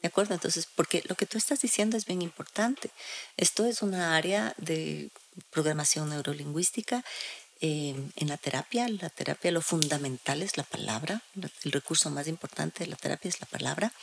¿De 0.04 0.08
acuerdo? 0.08 0.34
Entonces, 0.34 0.66
porque 0.66 1.02
lo 1.08 1.14
que 1.14 1.24
tú 1.24 1.38
estás 1.38 1.62
diciendo 1.62 1.96
es 1.96 2.04
bien 2.04 2.20
importante. 2.20 2.90
Esto 3.38 3.64
es 3.64 3.80
una 3.80 4.18
área 4.18 4.52
de 4.58 5.08
programación 5.48 6.10
neurolingüística. 6.10 7.02
Eh, 7.62 7.94
en 8.16 8.28
la 8.28 8.36
terapia, 8.36 8.86
la 8.86 9.08
terapia 9.08 9.50
lo 9.50 9.62
fundamental 9.62 10.42
es 10.42 10.58
la 10.58 10.62
palabra, 10.62 11.22
el 11.62 11.72
recurso 11.72 12.10
más 12.10 12.28
importante 12.28 12.84
de 12.84 12.90
la 12.90 12.96
terapia 12.96 13.30
es 13.30 13.40
la 13.40 13.46
palabra. 13.46 13.94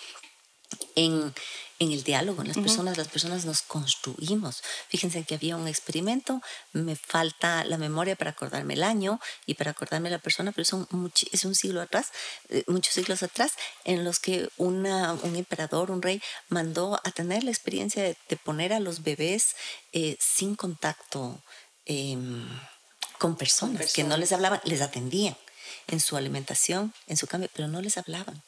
En, 0.95 1.35
en 1.81 1.91
el 1.91 2.03
diálogo, 2.03 2.43
en 2.43 2.47
las 2.49 2.57
personas, 2.57 2.95
las 2.95 3.07
personas 3.07 3.43
nos 3.43 3.63
construimos. 3.63 4.61
Fíjense 4.87 5.23
que 5.23 5.33
había 5.33 5.57
un 5.57 5.67
experimento, 5.67 6.39
me 6.73 6.95
falta 6.95 7.63
la 7.63 7.79
memoria 7.79 8.15
para 8.15 8.29
acordarme 8.29 8.75
el 8.75 8.83
año 8.83 9.19
y 9.47 9.55
para 9.55 9.71
acordarme 9.71 10.11
la 10.11 10.19
persona, 10.19 10.51
pero 10.51 10.61
es 10.61 10.73
un, 10.73 11.11
es 11.31 11.43
un 11.43 11.55
siglo 11.55 11.81
atrás, 11.81 12.09
eh, 12.49 12.63
muchos 12.67 12.93
siglos 12.93 13.23
atrás, 13.23 13.53
en 13.83 14.03
los 14.03 14.19
que 14.19 14.47
una, 14.57 15.13
un 15.13 15.35
emperador, 15.35 15.89
un 15.89 16.03
rey, 16.03 16.21
mandó 16.49 17.01
a 17.03 17.09
tener 17.09 17.43
la 17.43 17.49
experiencia 17.49 18.03
de, 18.03 18.15
poner 18.43 18.73
a 18.73 18.79
los 18.79 19.01
bebés 19.01 19.55
eh, 19.91 20.17
sin 20.19 20.55
contacto 20.55 21.41
em, 21.85 22.47
con, 23.17 23.35
personas, 23.35 23.91
que 23.91 24.03
no 24.03 24.17
les 24.17 24.31
hablaban, 24.33 24.61
les 24.65 24.81
atendían 24.81 25.35
en 25.87 25.99
su 25.99 26.15
alimentación, 26.15 26.93
en 27.07 27.17
su 27.17 27.25
cambio, 27.25 27.49
pero 27.55 27.67
no 27.67 27.81
les 27.81 27.97
hablaban. 27.97 28.43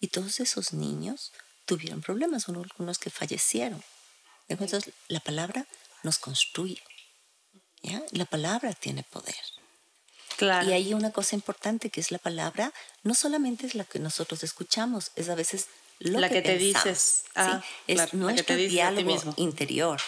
Y 0.00 0.08
todos 0.08 0.38
esos 0.40 0.74
niños 0.74 1.32
tuvieron 1.64 2.00
problemas, 2.00 2.48
algunos 2.48 2.98
que 2.98 3.10
fallecieron. 3.10 3.82
Entonces, 4.48 4.92
la 5.08 5.20
palabra 5.20 5.66
nos 6.02 6.18
construye. 6.18 6.82
¿ya? 7.82 8.02
La 8.12 8.24
palabra 8.24 8.72
tiene 8.72 9.02
poder. 9.04 9.34
Claro. 10.36 10.68
Y 10.68 10.72
hay 10.72 10.94
una 10.94 11.12
cosa 11.12 11.36
importante 11.36 11.90
que 11.90 12.00
es 12.00 12.10
la 12.10 12.18
palabra, 12.18 12.72
no 13.02 13.14
solamente 13.14 13.66
es 13.66 13.74
la 13.74 13.84
que 13.84 13.98
nosotros 13.98 14.42
escuchamos, 14.42 15.12
es 15.14 15.28
a 15.28 15.34
veces 15.34 15.68
lo 16.00 16.20
la 16.20 16.28
que, 16.28 16.42
te 16.42 16.58
dices. 16.58 17.24
Ah, 17.34 17.62
es 17.86 18.14
nuestro 18.14 18.56
diálogo 18.56 19.34
interior. 19.36 20.00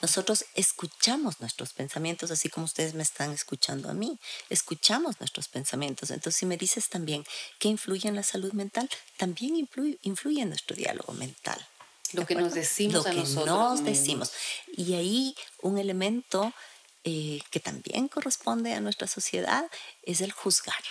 Nosotros 0.00 0.44
escuchamos 0.54 1.40
nuestros 1.40 1.72
pensamientos, 1.72 2.30
así 2.30 2.48
como 2.48 2.66
ustedes 2.66 2.94
me 2.94 3.02
están 3.02 3.32
escuchando 3.32 3.90
a 3.90 3.94
mí. 3.94 4.18
Escuchamos 4.48 5.20
nuestros 5.20 5.48
pensamientos. 5.48 6.10
Entonces, 6.10 6.38
si 6.38 6.46
me 6.46 6.56
dices 6.56 6.88
también 6.88 7.24
que 7.58 7.68
influye 7.68 8.08
en 8.08 8.16
la 8.16 8.22
salud 8.22 8.52
mental, 8.52 8.88
también 9.16 9.56
influye, 9.56 9.98
influye 10.02 10.42
en 10.42 10.48
nuestro 10.48 10.76
diálogo 10.76 11.12
mental. 11.12 11.66
Lo 12.12 12.24
que 12.24 12.34
nos 12.34 12.54
decimos 12.54 12.94
Lo 12.94 13.04
que 13.04 13.22
nos 13.44 13.84
decimos. 13.84 14.32
Y 14.76 14.94
ahí 14.94 15.36
un 15.60 15.78
elemento 15.78 16.52
eh, 17.04 17.40
que 17.50 17.60
también 17.60 18.08
corresponde 18.08 18.72
a 18.72 18.80
nuestra 18.80 19.06
sociedad 19.06 19.64
es 20.02 20.20
el 20.20 20.32
juzgar. 20.32 20.82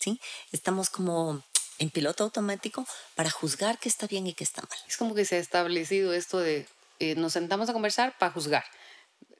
¿sí? 0.00 0.20
Estamos 0.50 0.90
como 0.90 1.42
en 1.82 1.90
piloto 1.90 2.22
automático 2.22 2.86
para 3.16 3.30
juzgar 3.30 3.78
qué 3.78 3.88
está 3.88 4.06
bien 4.06 4.26
y 4.28 4.34
qué 4.34 4.44
está 4.44 4.62
mal. 4.62 4.78
Es 4.86 4.96
como 4.96 5.14
que 5.14 5.24
se 5.24 5.36
ha 5.36 5.38
establecido 5.40 6.14
esto 6.14 6.38
de 6.38 6.66
eh, 7.00 7.16
nos 7.16 7.32
sentamos 7.32 7.68
a 7.68 7.72
conversar 7.72 8.16
para 8.18 8.30
juzgar. 8.30 8.64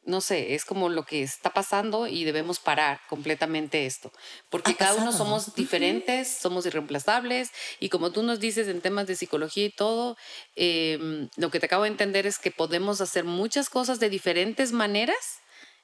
No 0.05 0.20
sé, 0.20 0.57
es 0.57 0.64
como 0.64 0.88
lo 0.88 1.05
que 1.05 1.22
está 1.22 1.50
pasando 1.55 2.09
y 2.09 2.24
debemos 2.24 2.59
parar 2.59 3.00
completamente 3.09 3.87
esto. 3.87 4.11
Porque 4.50 4.74
cada 4.74 4.96
uno 4.96 5.12
somos 5.12 5.55
diferentes, 5.55 6.26
somos 6.26 6.66
irreemplazables 6.66 7.52
y 7.78 7.88
como 7.88 8.11
tú 8.11 8.24
nos 8.24 8.40
dices 8.40 8.66
en 8.66 8.81
temas 8.81 9.07
de 9.07 9.14
psicología 9.14 9.66
y 9.66 9.70
todo, 9.70 10.16
em, 10.57 11.28
lo 11.37 11.50
que 11.52 11.61
te 11.61 11.66
acabo 11.66 11.85
de 11.85 11.90
entender 11.90 12.26
es 12.26 12.40
que 12.40 12.50
podemos 12.50 13.00
hacer 13.00 13.22
muchas 13.22 13.70
cosas 13.70 14.00
de 14.00 14.11
diferentes 14.11 14.72
maneras 14.72 15.38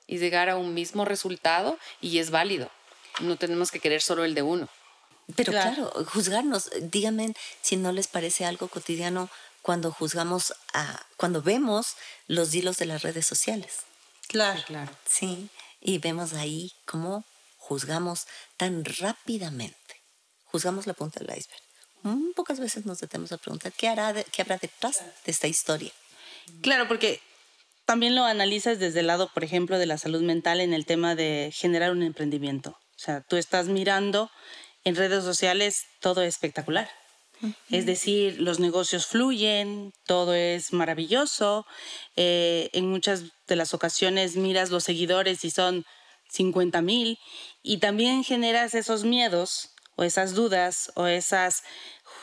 y 0.08 0.18
llegar 0.18 0.48
a 0.48 0.56
un 0.56 0.74
mismo 0.74 1.04
resultado 1.04 1.78
y 2.00 2.18
es 2.18 2.30
válido. 2.30 2.68
No 3.20 3.36
tenemos 3.36 3.70
que 3.70 3.78
querer 3.78 4.02
solo 4.02 4.24
el 4.24 4.34
de 4.34 4.42
uno. 4.42 4.68
Pero 5.36 5.52
claro. 5.52 5.92
juzgarnos, 6.06 6.70
díganme 6.80 7.34
si 7.60 7.76
no 7.76 7.92
les 7.92 8.08
parece 8.08 8.44
algo 8.44 8.68
cotidiano 8.68 9.28
cuando 9.62 9.92
juzgamos 9.92 10.54
a, 10.72 11.04
cuando 11.16 11.42
vemos 11.42 11.96
los 12.26 12.54
hilos 12.54 12.78
de 12.78 12.86
las 12.86 13.02
redes 13.02 13.26
sociales. 13.26 13.80
Claro, 14.28 14.62
claro. 14.66 14.90
Sí, 15.06 15.50
y 15.80 15.98
vemos 15.98 16.32
ahí 16.32 16.72
cómo 16.86 17.24
juzgamos 17.56 18.26
tan 18.56 18.84
rápidamente. 18.84 19.76
Juzgamos 20.46 20.86
la 20.86 20.94
punta 20.94 21.20
del 21.20 21.36
iceberg. 21.36 21.62
Mm, 22.02 22.32
pocas 22.34 22.60
veces 22.60 22.86
nos 22.86 23.00
detenemos 23.00 23.32
a 23.32 23.38
preguntar 23.38 23.72
qué, 23.72 23.88
hará 23.88 24.14
qué 24.24 24.42
habrá 24.42 24.56
detrás 24.56 25.02
de 25.24 25.32
esta 25.32 25.48
historia. 25.48 25.92
Claro, 26.62 26.88
porque 26.88 27.20
también 27.84 28.14
lo 28.14 28.24
analizas 28.24 28.78
desde 28.78 29.00
el 29.00 29.06
lado, 29.06 29.30
por 29.32 29.44
ejemplo, 29.44 29.78
de 29.78 29.86
la 29.86 29.98
salud 29.98 30.22
mental 30.22 30.60
en 30.60 30.72
el 30.72 30.86
tema 30.86 31.14
de 31.14 31.50
generar 31.54 31.90
un 31.90 32.02
emprendimiento. 32.02 32.70
O 32.70 32.98
sea, 32.98 33.20
tú 33.20 33.36
estás 33.36 33.66
mirando 33.66 34.30
en 34.88 34.96
redes 34.96 35.22
sociales 35.22 35.84
todo 36.00 36.22
es 36.22 36.28
espectacular. 36.28 36.88
Es 37.70 37.86
decir, 37.86 38.40
los 38.40 38.58
negocios 38.58 39.06
fluyen, 39.06 39.92
todo 40.06 40.34
es 40.34 40.72
maravilloso. 40.72 41.66
Eh, 42.16 42.68
en 42.72 42.90
muchas 42.90 43.24
de 43.46 43.54
las 43.54 43.74
ocasiones 43.74 44.34
miras 44.34 44.70
los 44.70 44.82
seguidores 44.82 45.44
y 45.44 45.50
son 45.50 45.84
50 46.30 46.82
mil 46.82 47.16
y 47.62 47.78
también 47.78 48.24
generas 48.24 48.74
esos 48.74 49.04
miedos 49.04 49.70
o 49.94 50.02
esas 50.02 50.34
dudas 50.34 50.90
o 50.96 51.06
esos 51.06 51.62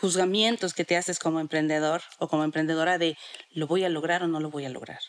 juzgamientos 0.01 0.73
que 0.73 0.84
te 0.84 0.97
haces 0.97 1.17
como 1.17 1.39
emprendedor 1.39 2.01
o 2.19 2.28
como 2.28 2.43
emprendedora 2.43 2.97
de 2.97 3.15
lo 3.51 3.67
voy 3.67 3.86
a 3.86 3.89
lograr 3.89 4.21
o 4.23 4.28
no 4.28 4.41
lo 4.41 4.49
voy 4.49 4.65
a 4.65 4.69
lograr. 4.69 4.99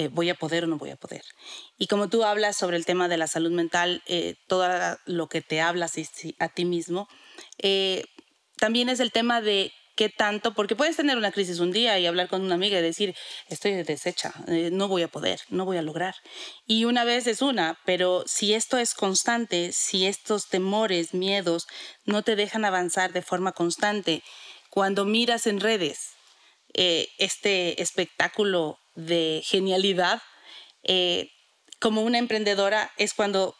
Eh, 0.00 0.06
voy 0.06 0.30
a 0.30 0.36
poder 0.36 0.62
o 0.62 0.66
no 0.68 0.78
voy 0.78 0.90
a 0.90 0.96
poder. 0.96 1.22
Y 1.76 1.88
como 1.88 2.08
tú 2.08 2.22
hablas 2.22 2.56
sobre 2.56 2.76
el 2.76 2.86
tema 2.86 3.08
de 3.08 3.16
la 3.16 3.26
salud 3.26 3.50
mental, 3.50 4.00
eh, 4.06 4.36
todo 4.46 4.68
lo 5.06 5.28
que 5.28 5.40
te 5.40 5.60
hablas 5.60 5.94
a 6.38 6.48
ti 6.48 6.64
mismo, 6.64 7.08
eh, 7.58 8.04
también 8.58 8.90
es 8.90 9.00
el 9.00 9.10
tema 9.10 9.40
de 9.40 9.72
qué 9.96 10.08
tanto, 10.08 10.54
porque 10.54 10.76
puedes 10.76 10.94
tener 10.94 11.16
una 11.16 11.32
crisis 11.32 11.58
un 11.58 11.72
día 11.72 11.98
y 11.98 12.06
hablar 12.06 12.28
con 12.28 12.42
una 12.42 12.54
amiga 12.54 12.78
y 12.78 12.82
decir, 12.82 13.16
estoy 13.48 13.72
deshecha, 13.72 14.32
no 14.70 14.86
voy 14.86 15.02
a 15.02 15.08
poder, 15.08 15.40
no 15.48 15.64
voy 15.64 15.78
a 15.78 15.82
lograr. 15.82 16.14
Y 16.64 16.84
una 16.84 17.02
vez 17.02 17.26
es 17.26 17.42
una, 17.42 17.80
pero 17.84 18.22
si 18.24 18.54
esto 18.54 18.78
es 18.78 18.94
constante, 18.94 19.72
si 19.72 20.06
estos 20.06 20.46
temores, 20.48 21.12
miedos 21.12 21.66
no 22.04 22.22
te 22.22 22.36
dejan 22.36 22.64
avanzar 22.64 23.12
de 23.12 23.22
forma 23.22 23.50
constante, 23.50 24.22
cuando 24.70 25.04
miras 25.04 25.48
en 25.48 25.58
redes 25.58 26.10
este 26.74 27.82
espectáculo 27.82 28.78
de 28.98 29.42
genialidad, 29.44 30.20
eh, 30.82 31.30
como 31.80 32.02
una 32.02 32.18
emprendedora 32.18 32.90
es 32.96 33.14
cuando 33.14 33.56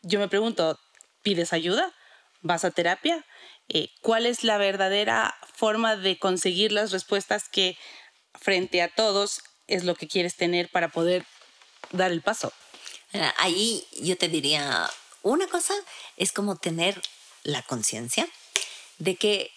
yo 0.00 0.18
me 0.18 0.28
pregunto, 0.28 0.80
¿pides 1.22 1.52
ayuda? 1.52 1.94
¿Vas 2.40 2.64
a 2.64 2.70
terapia? 2.70 3.26
Eh, 3.68 3.90
¿Cuál 4.00 4.24
es 4.24 4.44
la 4.44 4.56
verdadera 4.56 5.36
forma 5.54 5.96
de 5.96 6.18
conseguir 6.18 6.72
las 6.72 6.90
respuestas 6.90 7.50
que 7.50 7.76
frente 8.32 8.80
a 8.80 8.88
todos 8.88 9.42
es 9.66 9.84
lo 9.84 9.94
que 9.94 10.08
quieres 10.08 10.36
tener 10.36 10.70
para 10.70 10.88
poder 10.88 11.26
dar 11.92 12.10
el 12.10 12.22
paso? 12.22 12.50
Ahí 13.36 13.86
yo 14.00 14.16
te 14.16 14.28
diría, 14.28 14.88
una 15.22 15.46
cosa 15.48 15.74
es 16.16 16.32
como 16.32 16.56
tener 16.56 17.00
la 17.42 17.62
conciencia 17.62 18.26
de 18.96 19.16
que 19.16 19.50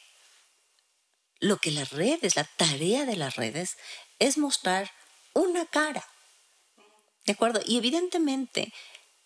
lo 1.39 1.57
que 1.57 1.71
las 1.71 1.91
redes, 1.91 2.35
la 2.35 2.43
tarea 2.43 3.05
de 3.05 3.15
las 3.15 3.35
redes, 3.37 3.77
es 4.19 4.37
mostrar 4.37 4.91
una 5.33 5.65
cara. 5.65 6.07
¿De 7.25 7.33
acuerdo? 7.33 7.61
Y 7.65 7.77
evidentemente, 7.77 8.73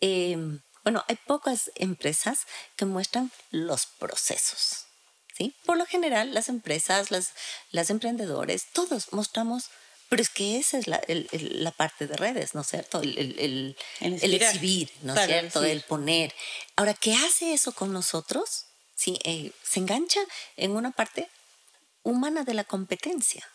em, 0.01 0.61
bueno, 0.83 1.03
hay 1.07 1.15
pocas 1.15 1.71
empresas 1.75 2.45
que 2.75 2.85
muestran 2.85 3.31
los 3.51 3.85
procesos. 3.85 4.85
¿sí? 5.37 5.55
Por 5.65 5.77
lo 5.77 5.85
general, 5.85 6.33
las 6.33 6.49
empresas, 6.49 7.11
las, 7.11 7.31
las 7.71 7.89
emprendedores, 7.89 8.65
todos 8.73 9.11
mostramos, 9.13 9.69
pero 10.09 10.21
es 10.21 10.29
que 10.29 10.57
esa 10.57 10.77
es 10.77 10.87
la, 10.87 11.01
la 11.07 11.71
parte 11.71 12.07
de 12.07 12.15
redes, 12.15 12.53
¿no 12.53 12.61
es 12.61 12.67
cierto? 12.67 13.01
El, 13.01 13.17
el, 13.17 13.77
el, 13.99 14.33
exhibir, 14.33 14.91
¿no 15.01 15.15
es 15.15 15.25
cierto? 15.25 15.63
El 15.63 15.81
poner. 15.81 16.33
Ahora, 16.75 16.93
¿qué 16.93 17.15
hace 17.15 17.53
eso 17.53 17.71
con 17.71 17.91
nosotros? 17.91 18.65
¿Sí? 18.95 19.19
Eh, 19.23 19.51
se 19.63 19.79
engancha 19.79 20.19
en 20.55 20.71
una 20.71 20.91
parte 20.91 21.29
humana 22.03 22.43
de 22.43 22.53
la 22.53 22.63
competencia. 22.63 23.49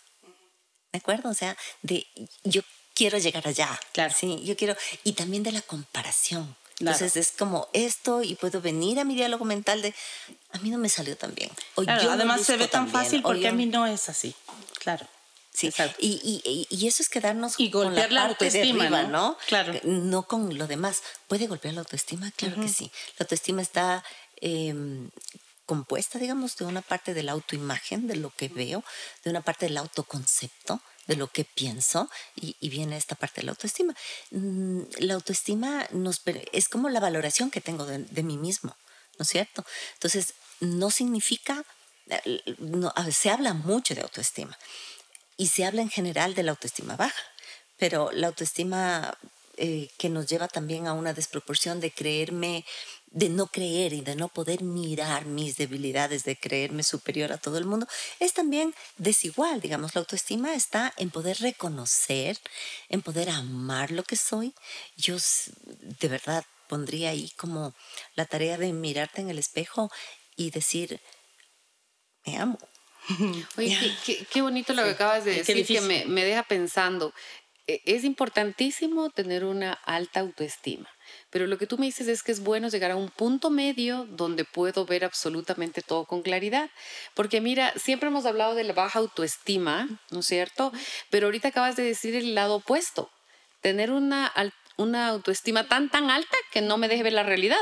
¿De 0.92 0.98
acuerdo? 0.98 1.30
O 1.30 1.34
sea, 1.34 1.56
de 1.82 2.06
yo 2.44 2.62
quiero 2.94 3.18
llegar 3.18 3.46
allá. 3.46 3.78
Claro. 3.92 4.14
Sí, 4.16 4.42
yo 4.44 4.56
quiero. 4.56 4.76
Y 5.04 5.12
también 5.12 5.42
de 5.42 5.52
la 5.52 5.62
comparación. 5.62 6.56
Entonces 6.80 7.16
es 7.16 7.32
como 7.32 7.68
esto 7.74 8.22
y 8.22 8.34
puedo 8.36 8.60
venir 8.62 8.98
a 9.00 9.04
mi 9.04 9.14
diálogo 9.14 9.44
mental 9.44 9.82
de 9.82 9.94
a 10.52 10.58
mí 10.58 10.70
no 10.70 10.78
me 10.78 10.88
salió 10.88 11.16
tan 11.16 11.34
bien. 11.34 11.50
además 11.76 12.40
se 12.42 12.56
ve 12.56 12.68
tan, 12.68 12.88
fácil 12.88 13.22
porque 13.22 13.48
a 13.48 13.52
mí 13.52 13.66
no 13.66 13.86
es 13.86 14.08
así. 14.08 14.34
Claro. 14.78 15.06
Sí, 15.52 15.70
y, 15.98 16.42
y, 16.44 16.66
y, 16.70 16.86
eso 16.86 17.02
es 17.02 17.08
quedarnos 17.08 17.54
y 17.58 17.70
con 17.70 17.94
la, 17.94 18.06
la 18.08 18.26
autoestima, 18.26 18.84
arriba, 18.84 19.02
¿no? 19.02 19.36
Claro. 19.46 19.74
No 19.82 20.22
con 20.22 20.56
lo 20.56 20.66
demás. 20.66 21.02
¿Puede 21.26 21.48
golpear 21.48 21.74
la 21.74 21.80
autoestima? 21.80 22.30
Claro 22.36 22.62
que 22.62 22.68
sí. 22.68 22.90
La 23.18 23.24
autoestima 23.24 23.60
está 23.60 24.02
em, 24.40 25.10
compuesta, 25.70 26.18
digamos, 26.18 26.56
de 26.56 26.64
una 26.64 26.82
parte 26.82 27.14
de 27.14 27.22
la 27.22 27.30
autoimagen, 27.30 28.08
de 28.08 28.16
lo 28.16 28.30
que 28.30 28.48
veo, 28.48 28.82
de 29.22 29.30
una 29.30 29.40
parte 29.40 29.66
del 29.66 29.76
autoconcepto, 29.76 30.80
de 31.06 31.14
lo 31.14 31.28
que 31.28 31.44
pienso, 31.44 32.10
y, 32.34 32.68
viene 32.68 32.96
esta 32.96 33.14
parte 33.14 33.40
de 33.40 33.44
la 33.44 33.52
autoestima. 33.52 33.94
Mm, 34.32 34.80
la 34.98 35.14
autoestima 35.14 35.86
nos, 35.92 36.22
es 36.50 36.68
como 36.68 36.88
la 36.88 36.98
valoración 36.98 37.52
que 37.52 37.60
tengo 37.60 37.86
de, 37.86 38.22
mí 38.24 38.36
mismo, 38.36 38.76
¿no 39.16 39.22
es 39.22 39.28
cierto? 39.28 39.64
Entonces, 39.92 40.34
no 40.58 40.90
significa, 40.90 41.64
eh, 42.08 43.12
se 43.12 43.30
habla 43.30 43.54
mucho 43.54 43.94
de 43.94 44.00
autoestima, 44.00 44.58
y 45.36 45.46
se 45.46 45.64
habla 45.64 45.82
en 45.82 45.90
general 45.90 46.34
de 46.34 46.42
la 46.42 46.50
autoestima 46.50 46.96
baja, 46.96 47.22
pero 47.76 48.10
la 48.10 48.26
autoestima 48.26 49.16
eh, 49.62 49.90
que 49.98 50.08
nos 50.08 50.26
lleva 50.26 50.48
también 50.48 50.86
a 50.86 50.94
una 50.94 51.12
desproporción 51.12 51.80
de 51.80 51.90
creerme 51.90 52.64
de 53.10 53.28
no 53.28 53.48
creer 53.48 53.92
y 53.92 54.00
de 54.00 54.16
no 54.16 54.28
poder 54.28 54.62
mirar 54.62 55.26
mis 55.26 55.58
debilidades, 55.58 56.24
de 56.24 56.36
creerme 56.36 56.82
superior 56.82 57.30
a 57.30 57.38
todo 57.38 57.58
el 57.58 57.66
mundo, 57.66 57.86
es 58.20 58.32
también 58.32 58.74
desigual, 58.96 59.60
digamos, 59.60 59.94
la 59.94 60.00
autoestima 60.00 60.54
está 60.54 60.94
en 60.96 61.10
poder 61.10 61.38
reconocer, 61.40 62.38
en 62.88 63.02
poder 63.02 63.28
amar 63.28 63.90
lo 63.90 64.02
que 64.02 64.16
soy. 64.16 64.54
Yo 64.96 65.16
de 66.00 66.08
verdad 66.08 66.44
pondría 66.66 67.10
ahí 67.10 67.30
como 67.36 67.74
la 68.14 68.24
tarea 68.24 68.56
de 68.56 68.72
mirarte 68.72 69.20
en 69.20 69.28
el 69.28 69.38
espejo 69.38 69.90
y 70.36 70.52
decir, 70.52 71.00
me 72.24 72.38
amo. 72.38 72.58
Oye, 73.58 73.76
qué, 74.32 74.40
bonito 74.40 74.72
lo 74.72 74.84
que 74.84 74.90
acabas 74.90 75.24
de 75.24 75.34
decir, 75.34 75.66
que 75.66 75.80
me, 75.82 76.06
me 76.06 76.24
deja 76.24 76.44
pensando. 76.44 77.12
E, 77.70 77.82
es 77.84 78.02
importantísimo 78.04 79.10
tener 79.10 79.44
una 79.44 79.72
alta 79.72 80.20
autoestima 80.20 80.88
pero 81.30 81.46
lo 81.46 81.58
que 81.58 81.66
tú 81.66 81.78
me 81.78 81.86
dices 81.86 82.08
es 82.08 82.22
que 82.22 82.32
es 82.32 82.40
bueno 82.40 82.68
llegar 82.68 82.90
a 82.90 82.96
un 82.96 83.08
punto 83.08 83.50
medio 83.50 84.06
donde 84.10 84.44
puedo 84.44 84.84
ver 84.84 85.04
absolutamente 85.04 85.82
todo 85.82 86.04
con 86.04 86.22
claridad. 86.22 86.70
Porque 87.14 87.40
mira, 87.40 87.72
siempre 87.76 88.08
hemos 88.08 88.26
hablado 88.26 88.54
de 88.54 88.64
la 88.64 88.72
baja 88.72 88.98
autoestima, 88.98 89.88
¿no 90.10 90.20
es 90.20 90.26
cierto? 90.26 90.72
Pero 91.10 91.26
ahorita 91.26 91.48
acabas 91.48 91.76
de 91.76 91.84
decir 91.84 92.14
el 92.16 92.34
lado 92.34 92.56
opuesto, 92.56 93.10
tener 93.60 93.90
una, 93.90 94.32
una 94.76 95.08
autoestima 95.08 95.68
tan, 95.68 95.88
tan 95.90 96.10
alta 96.10 96.36
que 96.52 96.60
no 96.60 96.76
me 96.78 96.88
deje 96.88 97.02
ver 97.02 97.12
la 97.12 97.22
realidad. 97.22 97.60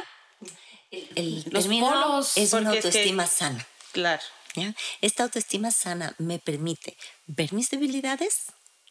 El, 0.90 1.44
Los 1.50 1.66
polos, 1.66 2.36
es 2.36 2.52
una 2.54 2.70
autoestima 2.70 3.26
sana. 3.26 3.66
Claro. 3.92 4.22
¿ya? 4.54 4.74
Esta 5.02 5.24
autoestima 5.24 5.70
sana 5.70 6.14
me 6.16 6.38
permite 6.38 6.96
ver 7.26 7.52
mis 7.52 7.68
debilidades, 7.68 8.46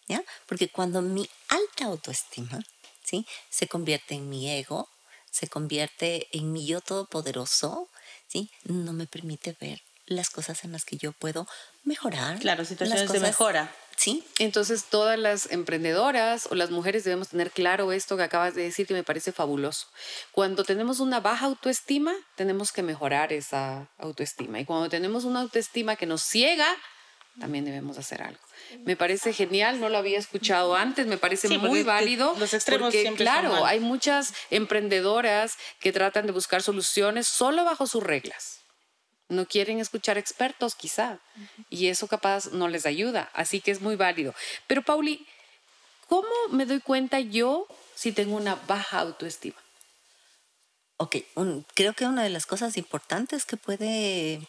¿ya? 0.08 0.24
Porque 0.48 0.70
cuando 0.70 1.02
mi 1.02 1.30
alta 1.50 1.86
autoestima 1.86 2.60
¿sí? 3.08 3.26
Se 3.50 3.68
convierte 3.68 4.16
en 4.16 4.30
mi 4.30 4.50
ego, 4.52 4.90
se 5.32 5.48
convierte 5.48 6.28
en 6.32 6.52
mi 6.52 6.66
yo 6.66 6.82
todopoderoso, 6.82 7.90
¿sí? 8.28 8.52
No 8.64 8.94
me 8.94 9.08
permite 9.08 9.56
ver 9.60 9.82
las 10.06 10.30
cosas 10.30 10.64
en 10.64 10.72
las 10.72 10.86
que 10.86 10.98
yo 10.98 11.12
puedo 11.12 11.48
mejorar. 11.84 12.40
Claro, 12.40 12.66
situaciones 12.66 13.12
de 13.12 13.20
mejora. 13.20 13.74
Sí. 13.96 14.24
Entonces, 14.38 14.86
todas 14.86 15.18
las 15.18 15.52
emprendedoras 15.52 16.48
o 16.52 16.56
las 16.56 16.70
mujeres 16.70 17.04
debemos 17.04 17.30
tener 17.30 17.52
claro 17.52 17.92
esto 17.92 18.16
que 18.16 18.24
acabas 18.24 18.54
de 18.54 18.62
decir, 18.64 18.86
que 18.86 18.94
me 18.94 19.04
parece 19.04 19.32
fabuloso. 19.32 19.88
Cuando 20.32 20.64
tenemos 20.64 21.00
una 21.00 21.20
baja 21.20 21.48
autoestima, 21.48 22.14
tenemos 22.36 22.72
que 22.72 22.84
mejorar 22.84 23.34
esa 23.34 23.90
autoestima. 23.98 24.60
Y 24.60 24.66
cuando 24.66 24.88
tenemos 24.88 25.24
una 25.24 25.42
autoestima 25.42 25.96
que 25.96 26.06
nos 26.06 26.22
ciega, 26.22 26.68
también 27.40 27.66
debemos 27.66 27.98
hacer 27.98 28.22
algo. 28.22 28.47
Me 28.86 28.96
parece 28.96 29.34
genial, 29.34 29.80
no 29.80 29.90
lo 29.90 29.98
había 29.98 30.18
escuchado 30.18 30.76
antes, 30.76 31.08
me 31.08 31.18
parece 31.18 31.50
muy 31.58 31.84
válido. 31.84 32.36
Los 32.38 32.54
extremos 32.54 32.94
porque, 32.94 33.14
claro, 33.16 33.66
hay 33.66 33.80
muchas 33.80 34.34
emprendedoras 34.50 35.58
que 35.80 35.92
tratan 35.92 36.26
de 36.26 36.32
buscar 36.32 36.62
soluciones 36.62 37.28
solo 37.28 37.64
bajo 37.66 37.88
sus 37.88 38.04
reglas. 38.04 38.60
No 39.30 39.46
quieren 39.46 39.80
escuchar 39.80 40.18
expertos, 40.18 40.76
quizá, 40.76 41.20
y 41.70 41.88
eso 41.88 42.08
capaz 42.08 42.52
no 42.54 42.70
les 42.70 42.86
ayuda. 42.86 43.30
Así 43.34 43.60
que 43.60 43.72
es 43.72 43.82
muy 43.82 43.96
válido. 43.96 44.34
Pero, 44.68 44.84
Pauli, 44.84 45.26
¿cómo 46.08 46.30
me 46.52 46.66
doy 46.66 46.80
cuenta 46.80 47.20
yo 47.20 47.68
si 47.94 48.14
tengo 48.14 48.38
una 48.38 48.56
baja 48.56 49.00
autoestima? 49.00 49.58
Ok, 50.98 51.18
creo 51.76 51.94
que 51.94 52.08
una 52.08 52.24
de 52.24 52.30
las 52.30 52.48
cosas 52.48 52.76
importantes 52.76 53.46
que 53.46 53.56
puede, 53.56 54.42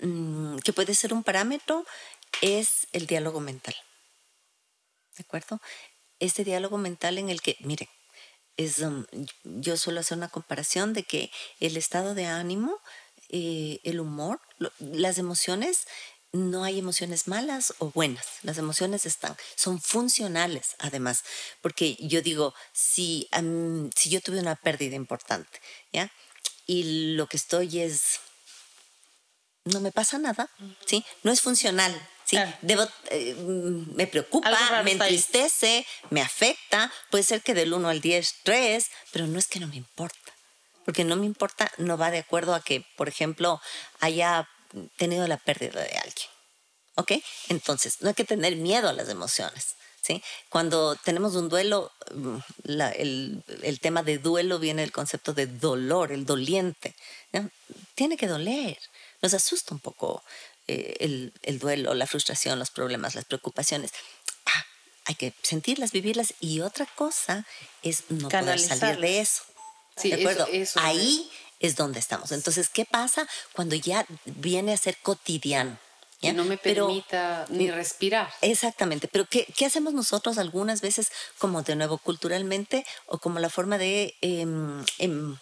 mm, 0.00 0.58
que 0.58 0.72
puede 0.72 0.94
ser 0.94 1.12
un 1.12 1.22
parámetro 1.22 1.84
es 2.40 2.86
el 2.92 3.06
diálogo 3.06 3.40
mental. 3.40 3.74
¿De 5.16 5.22
acuerdo? 5.22 5.60
Este 6.18 6.44
diálogo 6.44 6.78
mental 6.78 7.18
en 7.18 7.30
el 7.30 7.40
que, 7.40 7.56
mire, 7.60 7.88
es, 8.56 8.78
um, 8.78 9.04
yo 9.44 9.76
suelo 9.76 10.00
hacer 10.00 10.16
una 10.16 10.28
comparación 10.28 10.92
de 10.92 11.02
que 11.02 11.30
el 11.60 11.76
estado 11.76 12.14
de 12.14 12.26
ánimo, 12.26 12.80
eh, 13.28 13.80
el 13.84 14.00
humor, 14.00 14.40
las 14.78 15.18
emociones, 15.18 15.86
no 16.32 16.64
hay 16.64 16.78
emociones 16.78 17.28
malas 17.28 17.74
o 17.78 17.90
buenas. 17.90 18.26
Las 18.42 18.58
emociones 18.58 19.06
están, 19.06 19.36
son 19.54 19.80
funcionales 19.80 20.76
además. 20.78 21.24
Porque 21.62 21.96
yo 22.00 22.22
digo, 22.22 22.54
si, 22.72 23.28
si 23.94 24.10
yo 24.10 24.20
tuve 24.20 24.38
una 24.38 24.56
pérdida 24.56 24.96
importante, 24.96 25.60
¿ya? 25.92 26.10
Y 26.66 27.14
lo 27.14 27.26
que 27.26 27.36
estoy 27.36 27.80
es, 27.80 28.20
no 29.64 29.80
me 29.80 29.92
pasa 29.92 30.18
nada, 30.18 30.50
¿sí? 30.84 31.04
No 31.22 31.32
es 31.32 31.40
funcional 31.40 31.94
¿sí? 32.26 32.36
Debo, 32.60 32.86
eh, 33.10 33.34
me 33.94 34.06
preocupa, 34.06 34.82
me 34.82 34.92
entristece, 34.92 35.86
me 36.10 36.20
afecta, 36.20 36.92
puede 37.10 37.24
ser 37.24 37.40
que 37.42 37.54
del 37.54 37.72
1 37.72 37.88
al 37.88 38.00
10, 38.00 38.34
3, 38.42 38.90
pero 39.12 39.26
no 39.26 39.38
es 39.38 39.46
que 39.46 39.60
no 39.60 39.68
me 39.68 39.76
importa, 39.76 40.32
porque 40.84 41.04
no 41.04 41.16
me 41.16 41.24
importa, 41.24 41.70
no 41.78 41.96
va 41.96 42.10
de 42.10 42.18
acuerdo 42.18 42.54
a 42.54 42.60
que, 42.60 42.84
por 42.96 43.08
ejemplo, 43.08 43.60
haya 44.00 44.48
tenido 44.96 45.26
la 45.26 45.38
pérdida 45.38 45.82
de 45.82 45.96
alguien. 45.96 46.28
¿Ok? 46.96 47.12
Entonces, 47.48 48.00
no 48.00 48.08
hay 48.08 48.14
que 48.14 48.24
tener 48.24 48.56
miedo 48.56 48.88
a 48.88 48.92
las 48.92 49.08
emociones. 49.08 49.76
¿Sí? 50.00 50.22
Cuando 50.48 50.94
tenemos 50.94 51.34
un 51.34 51.48
duelo, 51.48 51.90
mm, 52.14 52.36
el, 52.68 53.42
el, 53.62 53.80
tema 53.80 54.04
de 54.04 54.18
duelo 54.18 54.60
viene 54.60 54.82
del 54.82 54.92
concepto 54.92 55.34
de 55.34 55.48
dolor, 55.48 56.12
el 56.12 56.24
doliente. 56.24 56.94
Tiene 57.96 58.16
que 58.16 58.28
doler. 58.28 58.78
Nos 59.20 59.34
asusta 59.34 59.74
un 59.74 59.80
poco 59.80 60.22
eh, 60.68 60.96
el, 61.00 61.32
el, 61.42 61.58
duelo, 61.58 61.94
la 61.94 62.06
frustración, 62.06 62.58
los 62.58 62.70
problemas, 62.70 63.14
las 63.14 63.24
preocupaciones. 63.24 63.92
Ah, 64.46 64.66
hay 65.06 65.14
que 65.14 65.32
sentirlas, 65.42 65.92
vivirlas. 65.92 66.34
Y 66.40 66.60
otra 66.60 66.86
cosa 66.86 67.46
es 67.82 68.04
no 68.08 68.28
poder 68.28 68.58
salir 68.58 69.00
de 69.00 69.20
eso. 69.20 69.42
¿De 70.02 70.14
acuerdo? 70.14 70.46
Ahí 70.76 71.30
es 71.60 71.76
donde 71.76 71.98
estamos. 71.98 72.32
Entonces, 72.32 72.68
¿qué 72.68 72.84
pasa 72.84 73.26
cuando 73.52 73.76
ya 73.76 74.06
viene 74.24 74.72
a 74.72 74.76
ser 74.76 74.96
cotidiano? 74.98 75.78
Que 76.20 76.32
no 76.32 76.44
me 76.44 76.56
permita 76.56 77.46
ni 77.50 77.70
respirar. 77.70 78.32
Exactamente, 78.40 79.06
pero 79.06 79.26
¿qué, 79.26 79.46
¿qué, 79.56 79.66
hacemos 79.66 79.92
nosotros 79.92 80.38
algunas 80.38 80.80
veces 80.80 81.12
como 81.38 81.62
de 81.62 81.76
nuevo 81.76 81.98
culturalmente 81.98 82.86
o 83.06 83.18
como 83.18 83.38
la 83.38 83.50
forma 83.50 83.76
de 83.76 84.16
em, 84.22 84.84
em, 84.98 85.36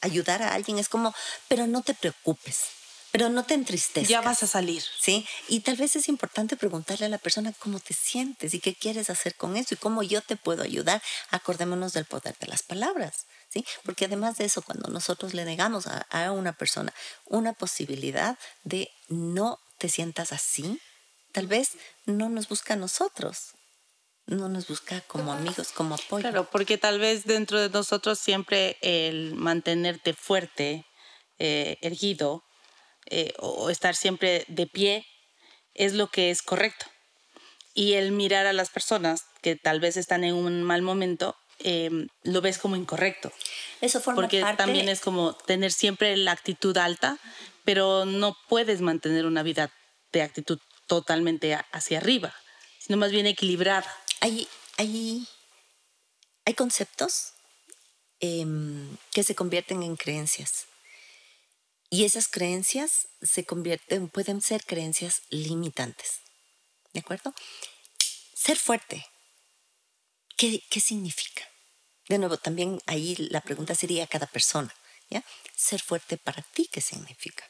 ayudar 0.00 0.42
a 0.42 0.54
alguien? 0.54 0.78
Es 0.78 0.88
como, 0.88 1.14
pero 1.46 1.68
no 1.68 1.82
te 1.82 1.94
preocupes, 1.94 2.64
pero 3.10 3.28
no 3.28 3.44
te 3.44 3.54
entristezcas. 3.54 4.08
Ya 4.08 4.20
vas 4.20 4.42
a 4.42 4.46
salir. 4.46 4.82
Sí, 5.00 5.26
y 5.48 5.60
tal 5.60 5.76
vez 5.76 5.96
es 5.96 6.08
importante 6.08 6.56
preguntarle 6.56 7.06
a 7.06 7.08
la 7.08 7.18
persona 7.18 7.52
cómo 7.58 7.80
te 7.80 7.94
sientes 7.94 8.54
y 8.54 8.60
qué 8.60 8.74
quieres 8.74 9.10
hacer 9.10 9.34
con 9.34 9.56
eso 9.56 9.74
y 9.74 9.78
cómo 9.78 10.02
yo 10.02 10.20
te 10.20 10.36
puedo 10.36 10.62
ayudar. 10.62 11.02
Acordémonos 11.30 11.92
del 11.92 12.04
poder 12.04 12.36
de 12.38 12.46
las 12.46 12.62
palabras, 12.62 13.26
¿sí? 13.48 13.64
Porque 13.84 14.04
además 14.04 14.38
de 14.38 14.44
eso, 14.44 14.62
cuando 14.62 14.88
nosotros 14.88 15.34
le 15.34 15.44
negamos 15.44 15.86
a, 15.86 16.06
a 16.10 16.32
una 16.32 16.52
persona 16.52 16.92
una 17.24 17.52
posibilidad 17.52 18.38
de 18.64 18.90
no 19.08 19.58
te 19.78 19.88
sientas 19.88 20.32
así, 20.32 20.80
tal 21.32 21.46
vez 21.46 21.70
no 22.04 22.28
nos 22.28 22.48
busca 22.48 22.74
a 22.74 22.76
nosotros, 22.76 23.52
no 24.26 24.48
nos 24.48 24.68
busca 24.68 25.00
como 25.02 25.32
amigos, 25.32 25.72
como 25.72 25.94
apoyo. 25.94 26.22
Claro, 26.22 26.50
porque 26.50 26.76
tal 26.76 26.98
vez 26.98 27.24
dentro 27.24 27.58
de 27.60 27.70
nosotros 27.70 28.18
siempre 28.18 28.76
el 28.82 29.34
mantenerte 29.34 30.12
fuerte, 30.12 30.84
eh, 31.38 31.78
erguido, 31.80 32.44
eh, 33.10 33.32
o 33.38 33.70
estar 33.70 33.94
siempre 33.94 34.44
de 34.48 34.66
pie 34.66 35.06
es 35.74 35.94
lo 35.94 36.08
que 36.08 36.30
es 36.30 36.42
correcto. 36.42 36.86
Y 37.74 37.94
el 37.94 38.12
mirar 38.12 38.46
a 38.46 38.52
las 38.52 38.70
personas 38.70 39.24
que 39.40 39.56
tal 39.56 39.80
vez 39.80 39.96
están 39.96 40.24
en 40.24 40.34
un 40.34 40.62
mal 40.62 40.82
momento, 40.82 41.36
em, 41.60 42.08
lo 42.22 42.40
ves 42.40 42.58
como 42.58 42.76
incorrecto. 42.76 43.32
Eso 43.80 44.00
forma 44.00 44.20
Porque 44.20 44.44
también 44.56 44.88
es 44.88 45.00
como 45.00 45.34
tener 45.34 45.72
siempre 45.72 46.16
la 46.16 46.32
actitud 46.32 46.76
alta, 46.76 47.18
pero 47.64 48.04
no 48.04 48.36
puedes 48.48 48.80
mantener 48.80 49.26
una 49.26 49.42
vida 49.42 49.70
de 50.12 50.22
actitud 50.22 50.58
totalmente 50.86 51.56
hacia 51.72 51.98
arriba, 51.98 52.34
sino 52.78 52.96
más 52.96 53.12
bien 53.12 53.26
equilibrada. 53.26 53.86
Hay, 54.20 54.48
hay, 54.76 55.26
hay 56.44 56.54
conceptos 56.54 57.34
em, 58.20 58.96
que 59.12 59.22
se 59.22 59.34
convierten 59.34 59.82
en 59.82 59.96
creencias. 59.96 60.67
Y 61.90 62.04
esas 62.04 62.28
creencias 62.28 63.08
se 63.22 63.44
convierten, 63.44 64.08
pueden 64.08 64.42
ser 64.42 64.64
creencias 64.64 65.22
limitantes. 65.30 66.20
¿De 66.92 67.00
acuerdo? 67.00 67.34
Ser 68.34 68.58
fuerte. 68.58 69.06
¿Qué, 70.36 70.62
qué 70.70 70.80
significa? 70.80 71.42
De 72.08 72.18
nuevo, 72.18 72.36
también 72.36 72.80
ahí 72.86 73.16
la 73.16 73.40
pregunta 73.40 73.74
sería 73.74 74.04
a 74.04 74.08
cada 74.08 74.26
persona. 74.26 74.74
¿ya? 75.10 75.24
Ser 75.56 75.80
fuerte 75.80 76.16
para 76.16 76.42
ti, 76.42 76.68
¿qué 76.70 76.80
significa? 76.80 77.44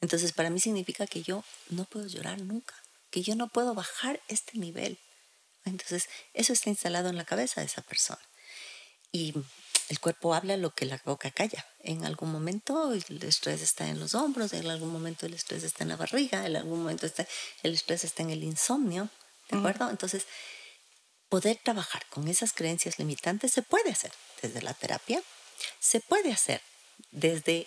Entonces, 0.00 0.32
para 0.32 0.50
mí 0.50 0.60
significa 0.60 1.06
que 1.06 1.22
yo 1.22 1.44
no 1.70 1.84
puedo 1.84 2.06
llorar 2.06 2.40
nunca, 2.40 2.74
que 3.10 3.22
yo 3.22 3.34
no 3.34 3.48
puedo 3.48 3.74
bajar 3.74 4.20
este 4.28 4.58
nivel. 4.58 4.98
Entonces, 5.64 6.08
eso 6.34 6.52
está 6.52 6.70
instalado 6.70 7.08
en 7.08 7.16
la 7.16 7.24
cabeza 7.24 7.60
de 7.60 7.66
esa 7.66 7.82
persona. 7.82 8.20
Y 9.10 9.34
el 9.88 10.00
cuerpo 10.00 10.34
habla 10.34 10.56
lo 10.56 10.74
que 10.74 10.86
la 10.86 11.00
boca 11.04 11.30
calla. 11.30 11.66
En 11.80 12.04
algún 12.04 12.30
momento 12.30 12.92
el 12.92 13.22
estrés 13.22 13.62
está 13.62 13.88
en 13.88 13.98
los 13.98 14.14
hombros, 14.14 14.52
en 14.52 14.68
algún 14.68 14.92
momento 14.92 15.26
el 15.26 15.34
estrés 15.34 15.64
está 15.64 15.84
en 15.84 15.88
la 15.90 15.96
barriga, 15.96 16.46
en 16.46 16.56
algún 16.56 16.80
momento 16.80 17.06
está, 17.06 17.26
el 17.62 17.74
estrés 17.74 18.04
está 18.04 18.22
en 18.22 18.30
el 18.30 18.44
insomnio, 18.44 19.08
¿de 19.50 19.58
acuerdo? 19.58 19.88
Entonces, 19.88 20.26
poder 21.28 21.58
trabajar 21.62 22.04
con 22.10 22.28
esas 22.28 22.52
creencias 22.52 22.98
limitantes 22.98 23.52
se 23.52 23.62
puede 23.62 23.90
hacer 23.90 24.12
desde 24.42 24.62
la 24.62 24.74
terapia, 24.74 25.22
se 25.80 26.00
puede 26.00 26.32
hacer 26.32 26.60
desde 27.10 27.66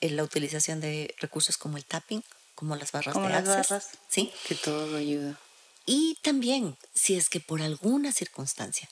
eh, 0.00 0.10
la 0.10 0.22
utilización 0.22 0.80
de 0.80 1.14
recursos 1.18 1.58
como 1.58 1.76
el 1.76 1.84
tapping, 1.84 2.24
como 2.54 2.76
las 2.76 2.92
barras 2.92 3.12
Como 3.14 3.26
de 3.28 3.34
las 3.34 3.48
access, 3.48 3.68
barras. 3.68 3.88
¿sí? 4.08 4.32
Que 4.46 4.54
todo 4.54 4.96
ayuda. 4.96 5.38
Y 5.84 6.18
también, 6.22 6.76
si 6.94 7.14
es 7.14 7.28
que 7.28 7.40
por 7.40 7.62
alguna 7.62 8.12
circunstancia 8.12 8.88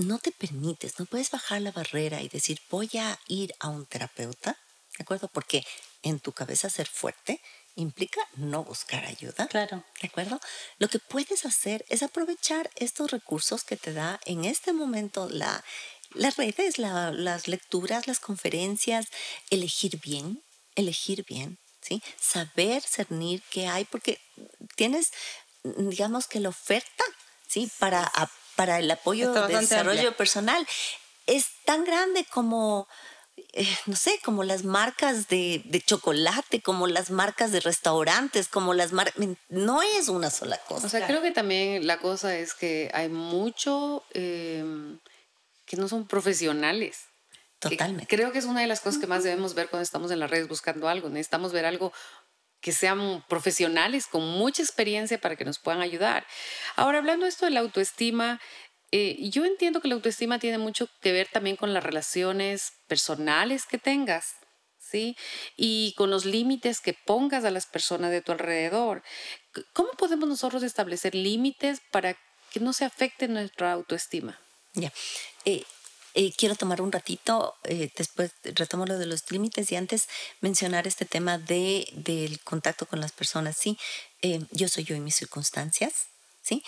no 0.00 0.18
te 0.18 0.32
permites, 0.32 0.98
no 0.98 1.06
puedes 1.06 1.30
bajar 1.30 1.60
la 1.62 1.72
barrera 1.72 2.20
y 2.22 2.28
decir, 2.28 2.60
voy 2.70 2.90
a 2.98 3.18
ir 3.28 3.54
a 3.60 3.68
un 3.68 3.86
terapeuta, 3.86 4.56
¿de 4.98 5.02
acuerdo? 5.02 5.28
Porque 5.28 5.64
en 6.02 6.20
tu 6.20 6.32
cabeza 6.32 6.68
ser 6.70 6.86
fuerte 6.86 7.40
implica 7.76 8.20
no 8.36 8.64
buscar 8.64 9.04
ayuda. 9.04 9.46
Claro. 9.48 9.84
¿De 10.02 10.08
acuerdo? 10.08 10.40
Lo 10.78 10.88
que 10.88 10.98
puedes 10.98 11.44
hacer 11.46 11.84
es 11.88 12.02
aprovechar 12.02 12.70
estos 12.76 13.10
recursos 13.10 13.64
que 13.64 13.76
te 13.76 13.92
da 13.92 14.20
en 14.26 14.44
este 14.44 14.72
momento 14.72 15.28
la, 15.30 15.64
las 16.14 16.36
redes, 16.36 16.78
la- 16.78 17.12
las 17.12 17.48
lecturas, 17.48 18.06
las 18.06 18.20
conferencias, 18.20 19.06
elegir 19.50 19.98
bien, 20.00 20.42
elegir 20.74 21.24
bien, 21.26 21.58
¿sí? 21.80 22.02
Saber 22.20 22.82
cernir 22.82 23.42
qué 23.50 23.66
hay, 23.68 23.84
porque 23.84 24.20
tienes, 24.76 25.10
digamos 25.62 26.26
que 26.26 26.40
la 26.40 26.48
oferta, 26.50 27.04
¿sí? 27.48 27.70
Para, 27.78 28.02
a- 28.04 28.30
para 28.60 28.78
el 28.78 28.90
apoyo 28.90 29.32
de 29.32 29.58
desarrollo 29.58 30.00
amplia. 30.00 30.16
personal 30.18 30.66
es 31.26 31.46
tan 31.64 31.82
grande 31.82 32.26
como 32.30 32.86
eh, 33.54 33.66
no 33.86 33.96
sé, 33.96 34.20
como 34.22 34.44
las 34.44 34.64
marcas 34.64 35.28
de, 35.28 35.62
de 35.64 35.80
chocolate, 35.80 36.60
como 36.60 36.86
las 36.86 37.10
marcas 37.10 37.52
de 37.52 37.60
restaurantes, 37.60 38.48
como 38.48 38.74
las 38.74 38.92
marcas... 38.92 39.14
No 39.48 39.80
es 39.80 40.08
una 40.08 40.28
sola 40.28 40.58
cosa. 40.68 40.86
O 40.86 40.90
sea, 40.90 41.06
creo 41.06 41.22
que 41.22 41.30
también 41.30 41.86
la 41.86 41.96
cosa 41.96 42.36
es 42.36 42.52
que 42.52 42.90
hay 42.92 43.08
mucho 43.08 44.04
eh, 44.12 44.62
que 45.64 45.78
no 45.78 45.88
son 45.88 46.06
profesionales. 46.06 46.98
Que 47.60 47.70
Totalmente. 47.70 48.14
Creo 48.14 48.30
que 48.30 48.40
es 48.40 48.44
una 48.44 48.60
de 48.60 48.66
las 48.66 48.80
cosas 48.80 49.00
que 49.00 49.06
más 49.06 49.24
debemos 49.24 49.54
ver 49.54 49.70
cuando 49.70 49.84
estamos 49.84 50.10
en 50.10 50.18
las 50.18 50.30
redes 50.30 50.48
buscando 50.48 50.86
algo. 50.86 51.08
Necesitamos 51.08 51.52
ver 51.52 51.64
algo 51.64 51.94
que 52.60 52.72
sean 52.72 53.24
profesionales 53.28 54.06
con 54.06 54.22
mucha 54.22 54.62
experiencia 54.62 55.18
para 55.18 55.36
que 55.36 55.44
nos 55.44 55.58
puedan 55.58 55.80
ayudar. 55.80 56.26
Ahora, 56.76 56.98
hablando 56.98 57.26
esto 57.26 57.46
de 57.46 57.52
la 57.52 57.60
autoestima, 57.60 58.40
eh, 58.92 59.16
yo 59.30 59.44
entiendo 59.44 59.80
que 59.80 59.88
la 59.88 59.94
autoestima 59.94 60.38
tiene 60.38 60.58
mucho 60.58 60.88
que 61.00 61.12
ver 61.12 61.28
también 61.28 61.56
con 61.56 61.72
las 61.72 61.84
relaciones 61.84 62.72
personales 62.88 63.64
que 63.66 63.78
tengas, 63.78 64.34
¿sí? 64.78 65.16
Y 65.56 65.94
con 65.96 66.10
los 66.10 66.24
límites 66.24 66.80
que 66.80 66.94
pongas 66.94 67.44
a 67.44 67.50
las 67.50 67.66
personas 67.66 68.10
de 68.10 68.20
tu 68.20 68.32
alrededor. 68.32 69.02
¿Cómo 69.72 69.90
podemos 69.92 70.28
nosotros 70.28 70.62
establecer 70.62 71.14
límites 71.14 71.80
para 71.92 72.16
que 72.52 72.60
no 72.60 72.72
se 72.72 72.84
afecte 72.84 73.28
nuestra 73.28 73.72
autoestima? 73.72 74.40
Ya. 74.74 74.92
Eh, 75.44 75.64
eh, 76.14 76.32
quiero 76.36 76.54
tomar 76.54 76.80
un 76.80 76.92
ratito, 76.92 77.56
eh, 77.64 77.90
después 77.96 78.32
retomo 78.42 78.86
lo 78.86 78.98
de 78.98 79.06
los 79.06 79.30
límites 79.30 79.70
y 79.70 79.76
antes 79.76 80.08
mencionar 80.40 80.86
este 80.86 81.04
tema 81.04 81.38
de, 81.38 81.88
del 81.92 82.40
contacto 82.40 82.86
con 82.86 83.00
las 83.00 83.12
personas. 83.12 83.56
Sí, 83.56 83.78
eh, 84.22 84.44
yo 84.50 84.68
soy 84.68 84.84
yo 84.84 84.94
en 84.94 85.04
mis 85.04 85.16
circunstancias, 85.16 86.08
¿sí? 86.42 86.64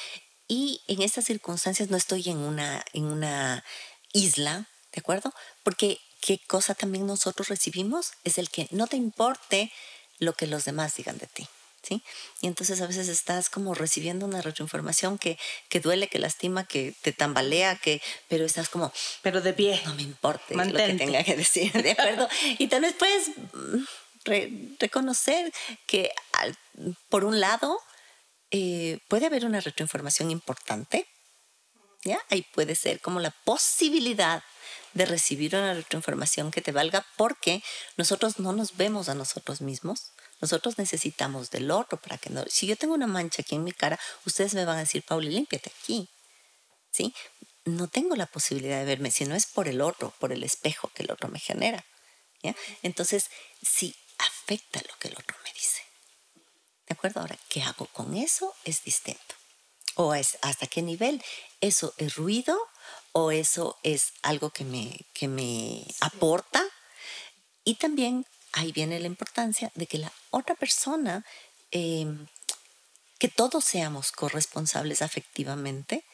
Y 0.49 0.81
en 0.87 1.03
estas 1.03 1.25
circunstancias 1.25 1.91
no 1.91 1.97
estoy 1.97 2.29
en 2.29 2.39
una, 2.39 2.85
en 2.93 3.05
una 3.05 3.65
isla, 4.13 4.67
¿de 4.93 5.01
acuerdo? 5.01 5.33
Porque 5.63 5.99
qué 6.21 6.39
cosa 6.47 6.75
también 6.75 7.07
nosotros 7.07 7.49
recibimos 7.49 8.13
es 8.25 8.39
el 8.39 8.51
que 8.51 8.69
no 8.71 8.87
te 8.87 8.97
importe 8.97 9.73
lo 10.19 10.35
que 10.35 10.47
los 10.47 10.65
demás 10.65 10.95
digan 10.97 11.19
de 11.19 11.27
ti. 11.27 11.49
¿Sí? 11.83 12.01
Y 12.41 12.47
entonces 12.47 12.81
a 12.81 12.87
veces 12.87 13.09
estás 13.09 13.51
como 13.51 13.75
recibiendo 13.75 14.25
una 14.25 14.41
retroinformación 14.41 15.19
que, 15.19 15.37
que 15.69 15.81
duele, 15.81 16.07
que 16.07 16.21
lastima, 16.21 16.65
que 16.65 16.95
te 17.03 17.13
tambalea, 17.13 17.75
que, 17.75 18.01
pero 18.29 18.45
estás 18.45 18.69
como, 18.69 18.93
Pero 19.23 19.41
de 19.41 19.53
pie. 19.53 19.83
no 19.85 19.95
me 19.97 20.03
importa 20.03 20.55
lo 20.65 20.77
que 20.77 20.95
tenga 20.95 21.25
que 21.25 21.35
decir, 21.35 21.73
¿de 21.83 21.91
acuerdo? 21.91 22.29
y 22.59 22.69
tal 22.69 22.83
vez 22.83 22.95
puedes 22.95 23.31
mm, 23.37 23.85
re- 24.25 24.51
reconocer 24.79 25.53
que 25.89 26.13
al- 26.35 26.57
por 27.09 27.25
un 27.25 27.41
lado 27.41 27.81
eh, 28.53 29.01
puede 29.09 29.27
haber 29.27 29.45
una 29.45 29.61
retroinformación 29.61 30.31
importante, 30.31 31.09
¿ya? 32.05 32.21
Ahí 32.31 32.43
puede 32.55 32.77
ser 32.77 33.01
como 33.01 33.19
la 33.19 33.33
posibilidad 33.45 34.45
de 34.93 35.07
recibir 35.07 35.57
una 35.57 35.75
retroinformación 35.75 36.51
que 36.53 36.61
te 36.61 36.71
valga 36.71 37.05
porque 37.17 37.63
nosotros 37.97 38.39
no 38.39 38.53
nos 38.53 38.77
vemos 38.77 39.09
a 39.09 39.15
nosotros 39.15 39.61
mismos. 39.63 40.13
Nosotros 40.43 40.77
necesitamos 40.77 41.51
del 41.51 41.71
otro 41.71 41.99
para 41.99 42.19
que 42.19 42.29
no... 42.29 42.45
Si 42.49 42.67
yo 42.67 42.77
tengo 42.77 42.95
una 42.95 43.07
mancha 43.07 43.43
aquí 43.43 43.55
en 43.55 43.63
mi 43.63 43.73
cara, 43.73 43.99
ustedes 44.27 44.55
me 44.55 44.65
van 44.65 44.77
a 44.77 44.81
decir, 44.81 45.05
Pauli, 45.05 45.31
límpiate 45.31 45.71
aquí. 45.81 46.11
¿sí? 46.91 47.15
No 47.65 47.87
tengo 47.87 48.17
la 48.17 48.27
posibilidad 48.27 48.81
de 48.81 48.85
verme, 48.85 49.13
si 49.13 49.25
no 49.25 49.37
es 49.37 49.47
por 49.47 49.69
el 49.69 49.81
otro, 49.81 50.13
por 50.19 50.33
el 50.33 50.43
espejo 50.43 50.91
que 50.95 51.05
el 51.05 51.13
otro 51.13 51.29
me 51.29 51.39
genera. 51.39 51.87
¿ya? 52.43 52.57
Entonces, 52.83 53.31
sí 53.63 53.95
afecta 54.19 54.81
lo 54.81 54.99
que 54.99 55.09
el 55.09 55.15
otro 55.15 55.37
me 55.45 55.53
dice. 55.53 55.81
¿De 56.89 56.95
acuerdo? 56.95 57.21
Ahora, 57.21 57.39
¿qué 57.49 57.63
hago 57.63 57.87
con 57.87 58.17
eso? 58.17 58.53
Es 58.65 58.83
distinto. 58.83 59.37
O 59.95 60.13
es 60.13 60.39
hasta 60.43 60.67
qué 60.67 60.83
nivel 60.83 61.23
eso 61.61 61.95
es 61.99 62.17
ruido 62.17 62.59
o 63.13 63.31
eso 63.31 63.79
es 63.85 64.13
algo 64.23 64.51
que 64.51 64.65
me, 64.65 65.07
que 65.15 65.29
me 65.29 65.87
aporta. 66.01 66.65
Y 67.63 67.77
también 67.77 68.27
ahí 68.53 68.73
viene 68.73 69.01
la 69.01 69.07
importancia 69.07 69.71
de 69.75 69.87
que 69.87 69.99
la 69.99 70.13
otra 70.31 70.55
persona, 70.55 71.25
eh, 71.71 72.07
que 73.19 73.29
todos 73.29 73.65
seamos 73.65 74.13
corresponsables 74.13 75.03
afectivamente 75.03 76.05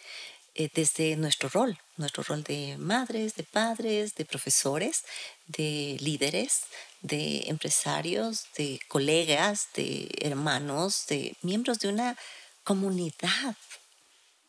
eh, 0.55 0.69
desde 0.75 1.17
nuestro 1.17 1.49
rol, 1.49 1.79
nuestro 1.97 2.23
rol 2.23 2.43
de 2.43 2.77
madres, 2.79 3.35
de 3.37 3.45
padres, 3.45 4.15
de 4.15 4.25
profesores, 4.25 5.05
de 5.47 5.97
líderes, 6.01 6.63
de 7.01 7.45
empresarios, 7.47 8.45
de 8.57 8.81
colegas, 8.89 9.69
de 9.75 10.09
hermanos, 10.21 11.07
de 11.09 11.37
miembros 11.43 11.79
de 11.79 11.89
una 11.89 12.17
comunidad. 12.65 13.57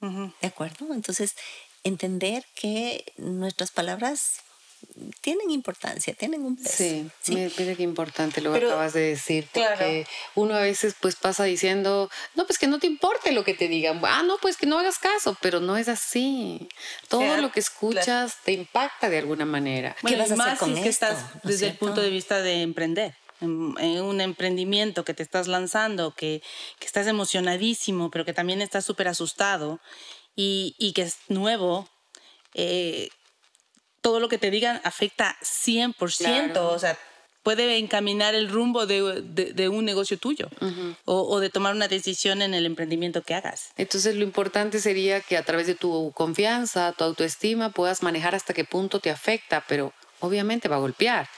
¿De 0.01 0.47
acuerdo? 0.47 0.93
Entonces, 0.93 1.35
entender 1.83 2.45
que 2.55 3.05
nuestras 3.17 3.71
palabras 3.71 4.41
tienen 5.21 5.49
importancia, 5.51 6.13
tienen 6.13 6.43
un 6.43 6.55
peso. 6.55 6.69
Sí, 6.75 7.09
¿sí? 7.21 7.51
mira 7.57 7.75
qué 7.75 7.83
importante 7.83 8.41
lo 8.41 8.51
que 8.53 8.59
Pero- 8.59 8.69
acabas 8.71 8.93
de 8.93 9.01
decir, 9.01 9.47
Claro. 9.51 9.71
porque 9.77 10.07
uno 10.35 10.55
a 10.55 10.61
veces 10.61 10.95
pues 10.99 11.15
pasa 11.15 11.43
diciendo, 11.43 12.09
no, 12.35 12.45
pues 12.45 12.57
que 12.59 12.67
no 12.67 12.79
te 12.79 12.87
importe 12.87 13.31
lo 13.31 13.43
que 13.43 13.53
te 13.53 13.67
digan, 13.67 13.99
ah, 14.03 14.23
no, 14.23 14.37
pues 14.37 14.57
que 14.57 14.65
no 14.65 14.79
hagas 14.79 14.97
caso, 14.99 15.37
pero 15.41 15.59
no 15.59 15.77
es 15.77 15.87
así. 15.87 16.67
Todo 17.07 17.21
Claro, 17.21 17.41
lo 17.41 17.51
que 17.51 17.59
escuchas 17.59 18.37
te 18.43 18.51
impacta 18.53 19.09
de 19.09 19.17
alguna 19.19 19.45
manera. 19.45 19.93
¿Qué 19.95 20.01
Bueno, 20.01 20.17
vas 20.19 20.29
y 20.29 20.31
a 20.31 20.33
hacer 20.35 20.37
más 20.51 20.59
con 20.59 20.69
si 20.69 20.75
es 20.79 20.83
que 20.83 20.89
esto? 20.89 21.05
estás 21.07 21.23
¿No 21.35 21.49
es 21.49 21.59
desde 21.59 21.67
el 21.67 21.77
punto 21.77 22.01
de 22.01 22.09
vista 22.09 22.41
de 22.41 22.61
emprender. 22.61 23.15
En, 23.41 23.73
en 23.79 24.01
un 24.03 24.19
emprendimiento 24.19 25.05
que 25.05 25.13
te 25.13 25.23
estás 25.23 25.47
lanzando, 25.47 26.13
que, 26.13 26.41
que 26.77 26.85
estás 26.85 27.07
emocionadísimo, 27.07 28.11
pero 28.11 28.25
que 28.25 28.33
también 28.33 28.61
estás 28.61 28.83
súper 28.83 29.07
asustado 29.07 29.79
y, 30.35 30.75
y 30.77 30.91
que 30.91 31.03
es 31.03 31.15
nuevo, 31.29 31.87
eh, 32.53 33.07
todo 34.01 34.19
lo 34.19 34.29
que 34.29 34.37
te 34.37 34.51
digan 34.51 34.79
afecta 34.83 35.37
100%. 35.41 36.17
Claro. 36.17 36.69
O 36.71 36.79
sea, 36.79 36.97
puede 37.43 37.77
encaminar 37.77 38.35
el 38.35 38.49
rumbo 38.49 38.85
de, 38.85 39.21
de- 39.23 39.53
de 39.53 39.69
un 39.69 39.85
negocio 39.85 40.17
tuyo 40.17 40.49
o, 41.05 41.21
o 41.21 41.39
de 41.39 41.49
tomar 41.49 41.73
una 41.73 41.87
decisión 41.87 42.41
en 42.41 42.53
el 42.53 42.65
emprendimiento 42.65 43.21
que 43.23 43.33
hagas. 43.33 43.69
Entonces 43.77 44.15
lo 44.15 44.23
importante 44.23 44.79
sería 44.79 45.21
que 45.21 45.37
a 45.37 45.43
través 45.43 45.65
de 45.67 45.75
tu 45.75 46.11
confianza, 46.15 46.91
tu 46.93 47.03
autoestima, 47.05 47.69
puedas 47.71 48.03
manejar 48.03 48.35
hasta 48.35 48.53
qué 48.53 48.65
punto 48.65 48.99
te 48.99 49.09
afecta, 49.09 49.63
pero 49.67 49.93
obviamente 50.19 50.67
va 50.67 50.75
a 50.75 50.79
golpear. 50.79 51.29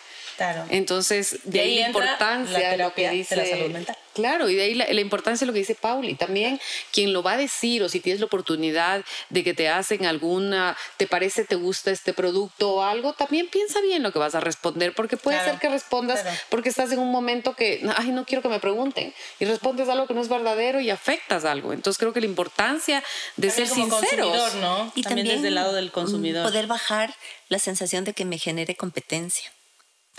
Claro. 0.41 0.65
Entonces, 0.69 1.39
de, 1.43 1.51
De 1.51 1.59
ahí 1.61 1.69
ahí 1.77 1.79
la 1.81 1.87
importancia 1.87 2.59
la 2.59 2.69
de 2.71 2.77
lo 2.77 2.93
que 2.93 3.01
terapia 3.03 3.09
de 3.11 3.15
dice. 3.15 3.35
la 3.35 3.45
salud 3.45 3.69
mental. 3.71 3.97
Claro, 4.13 4.49
y 4.49 4.55
de 4.55 4.63
ahí 4.63 4.73
la, 4.73 4.85
la 4.91 4.99
importancia 4.99 5.45
de 5.45 5.47
lo 5.47 5.53
que 5.53 5.59
dice 5.59 5.73
Pauli. 5.75 6.15
También 6.15 6.59
quien 6.91 7.13
lo 7.13 7.23
va 7.23 7.33
a 7.33 7.37
decir 7.37 7.81
o 7.83 7.87
si 7.87 8.01
tienes 8.01 8.19
la 8.19 8.25
oportunidad 8.25 9.05
de 9.29 9.43
que 9.43 9.53
te 9.53 9.69
hacen 9.69 10.05
alguna, 10.05 10.75
te 10.97 11.07
parece, 11.07 11.45
te 11.45 11.55
gusta 11.55 11.91
este 11.91 12.13
producto 12.13 12.73
o 12.73 12.83
algo, 12.83 13.13
también 13.13 13.47
piensa 13.47 13.79
bien 13.79 14.03
lo 14.03 14.11
que 14.11 14.19
vas 14.19 14.35
a 14.35 14.41
responder, 14.41 14.93
porque 14.93 15.15
puede 15.15 15.37
Claro, 15.37 15.51
ser 15.51 15.61
que 15.61 15.69
respondas 15.69 16.21
claro. 16.21 16.37
porque 16.49 16.67
estás 16.69 16.91
en 16.91 16.99
un 16.99 17.09
momento 17.09 17.55
que, 17.55 17.81
ay, 17.95 18.09
no 18.11 18.25
quiero 18.25 18.41
que 18.41 18.49
me 18.49 18.59
pregunten, 18.59 19.13
y 19.39 19.45
respondes 19.45 19.87
algo 19.87 20.07
que 20.07 20.13
no 20.13 20.21
es 20.21 20.27
verdadero 20.27 20.81
y 20.81 20.89
afectas 20.89 21.45
algo. 21.45 21.71
Entonces 21.71 21.97
creo 21.97 22.11
que 22.11 22.19
la 22.19 22.25
importancia 22.25 23.01
de 23.37 23.47
También 23.47 23.67
ser 23.67 23.77
como 23.77 23.99
sinceros. 23.99 24.27
consumidor, 24.27 24.55
¿no? 24.55 24.91
Y 24.95 25.03
también, 25.03 25.03
también 25.27 25.35
desde 25.37 25.47
el 25.47 25.55
lado 25.55 25.73
del 25.73 25.91
consumidor. 25.91 26.43
Poder 26.45 26.67
bajar 26.67 27.15
la 27.47 27.59
sensación 27.59 28.03
de 28.03 28.13
que 28.13 28.25
me 28.25 28.37
genere 28.37 28.75
competencia. 28.75 29.51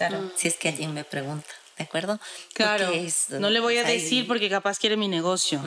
Claro. 0.09 0.31
si 0.37 0.49
es 0.49 0.57
que 0.57 0.69
alguien 0.69 0.95
me 0.95 1.05
pregunta, 1.05 1.51
¿de 1.83 1.93
¿de 1.93 1.99
acuerdo? 1.99 2.21
Claro, 2.55 2.91
no 3.41 3.51
le 3.51 3.61
voy 3.61 3.77
a 3.79 3.85
decir 3.85 4.27
porque 4.27 4.49
capaz 4.49 4.79
quiere 4.79 4.97
mi 4.97 5.09
negocio. 5.09 5.61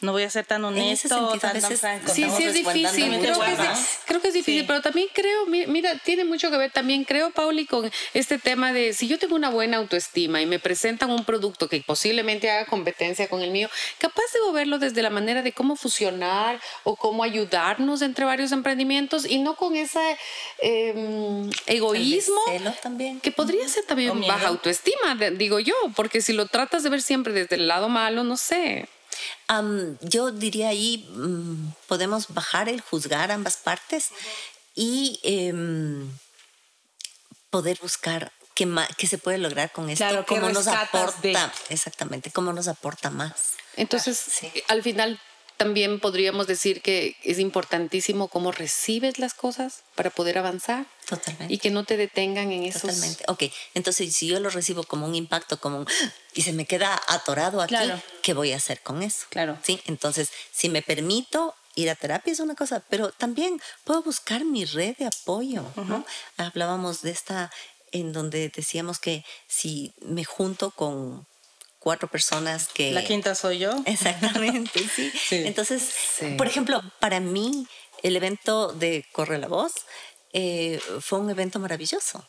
No 0.00 0.12
voy 0.12 0.22
a 0.22 0.30
ser 0.30 0.44
tan 0.46 0.64
honesto, 0.64 1.38
tan, 1.38 1.60
franco. 1.60 2.12
Sí, 2.12 2.26
sí 2.36 2.44
es 2.44 2.54
difícil. 2.54 3.18
Creo 3.20 3.40
que 3.40 3.52
es, 3.52 3.98
creo 4.06 4.20
que 4.20 4.28
es, 4.28 4.34
difícil, 4.34 4.66
pero 4.66 4.80
también 4.80 5.08
creo, 5.12 5.46
mira, 5.46 5.98
tiene 6.04 6.24
mucho 6.24 6.50
que 6.50 6.56
ver 6.56 6.70
también, 6.70 7.04
creo, 7.04 7.30
Pauli, 7.30 7.66
con 7.66 7.90
este 8.14 8.38
tema 8.38 8.72
de 8.72 8.92
si 8.92 9.08
yo 9.08 9.18
tengo 9.18 9.34
una 9.34 9.50
buena 9.50 9.76
autoestima 9.78 10.40
y 10.40 10.46
me 10.46 10.58
presentan 10.58 11.10
un 11.10 11.24
producto 11.24 11.68
que 11.68 11.82
posiblemente 11.82 12.50
haga 12.50 12.66
competencia 12.66 13.28
con 13.28 13.42
el 13.42 13.50
mío, 13.50 13.68
capaz 13.98 14.24
debo 14.34 14.52
verlo 14.52 14.78
desde 14.78 15.02
la 15.02 15.10
manera 15.10 15.42
de 15.42 15.52
cómo 15.52 15.76
fusionar 15.76 16.60
o 16.84 16.96
cómo 16.96 17.22
ayudarnos 17.22 18.02
entre 18.02 18.24
varios 18.24 18.52
emprendimientos 18.52 19.26
y 19.26 19.38
no 19.38 19.56
con 19.56 19.76
ese 19.76 20.16
em, 20.58 21.50
egoísmo 21.66 22.40
también. 22.82 23.20
que 23.20 23.32
podría 23.32 23.68
ser 23.68 23.84
también 23.84 24.20
baja 24.26 24.48
autoestima, 24.48 25.14
digo 25.36 25.57
yo, 25.60 25.74
porque 25.94 26.20
si 26.20 26.32
lo 26.32 26.46
tratas 26.46 26.82
de 26.82 26.90
ver 26.90 27.02
siempre 27.02 27.32
desde 27.32 27.56
el 27.56 27.68
lado 27.68 27.88
malo, 27.88 28.24
no 28.24 28.36
sé. 28.36 28.88
yo 30.00 30.30
diría 30.30 30.68
ahí, 30.68 31.08
mm, 31.10 31.72
podemos 31.86 32.28
bajar 32.28 32.68
el 32.68 32.80
juzgar 32.80 33.30
ambas 33.32 33.56
partes 33.56 34.10
y 34.74 35.18
em, 35.22 36.10
poder 37.50 37.78
buscar 37.80 38.32
qué, 38.54 38.68
qué, 38.96 39.06
se 39.06 39.18
puede 39.18 39.38
lograr 39.38 39.72
con 39.72 39.90
esto, 39.90 40.04
claro, 40.04 40.26
cómo 40.26 40.50
nos 40.50 40.66
aporta, 40.68 41.52
exactamente, 41.68 42.30
cómo 42.30 42.52
nos 42.52 42.68
aporta 42.68 43.10
más. 43.10 43.54
Entonces, 43.76 44.28
al 44.68 44.82
final 44.82 45.20
también 45.58 45.98
podríamos 45.98 46.46
decir 46.46 46.80
que 46.80 47.16
es 47.24 47.40
importantísimo 47.40 48.28
cómo 48.28 48.52
recibes 48.52 49.18
las 49.18 49.34
cosas 49.34 49.82
para 49.96 50.08
poder 50.08 50.38
avanzar. 50.38 50.86
Totalmente. 51.06 51.52
Y 51.52 51.58
que 51.58 51.70
no 51.70 51.84
te 51.84 51.96
detengan 51.96 52.52
en 52.52 52.62
eso. 52.62 52.82
Totalmente. 52.82 53.24
Ok, 53.26 53.44
entonces 53.74 54.14
si 54.14 54.28
yo 54.28 54.38
lo 54.38 54.50
recibo 54.50 54.84
como 54.84 55.04
un 55.04 55.16
impacto, 55.16 55.60
como 55.60 55.80
un, 55.80 55.86
y 56.34 56.42
se 56.42 56.52
me 56.52 56.64
queda 56.64 56.98
atorado 57.08 57.60
aquí, 57.60 57.74
¿qué 58.22 58.34
voy 58.34 58.52
a 58.52 58.56
hacer 58.56 58.80
con 58.80 59.02
eso? 59.02 59.26
Claro. 59.30 59.58
Sí, 59.62 59.80
entonces 59.86 60.30
si 60.52 60.68
me 60.68 60.80
permito 60.80 61.54
ir 61.74 61.90
a 61.90 61.96
terapia 61.96 62.32
es 62.32 62.40
una 62.40 62.54
cosa, 62.54 62.84
pero 62.88 63.10
también 63.10 63.60
puedo 63.82 64.02
buscar 64.02 64.44
mi 64.44 64.64
red 64.64 64.96
de 64.96 65.06
apoyo, 65.06 65.64
¿no? 65.74 66.06
Hablábamos 66.36 67.02
de 67.02 67.10
esta 67.10 67.50
en 67.90 68.12
donde 68.12 68.48
decíamos 68.54 69.00
que 69.00 69.24
si 69.48 69.92
me 70.02 70.24
junto 70.24 70.70
con 70.70 71.26
cuatro 71.78 72.08
personas 72.08 72.68
que... 72.68 72.92
La 72.92 73.04
quinta 73.04 73.34
soy 73.34 73.58
yo. 73.58 73.70
Exactamente, 73.86 74.80
sí. 74.88 75.12
Entonces, 75.30 75.90
por 76.36 76.46
ejemplo, 76.46 76.82
para 77.00 77.20
mí 77.20 77.66
el 78.02 78.16
evento 78.16 78.72
de 78.72 79.04
Corre 79.12 79.38
la 79.38 79.48
Voz 79.48 79.72
eh, 80.32 80.80
fue 81.00 81.18
un 81.18 81.30
evento 81.30 81.58
maravilloso, 81.58 82.24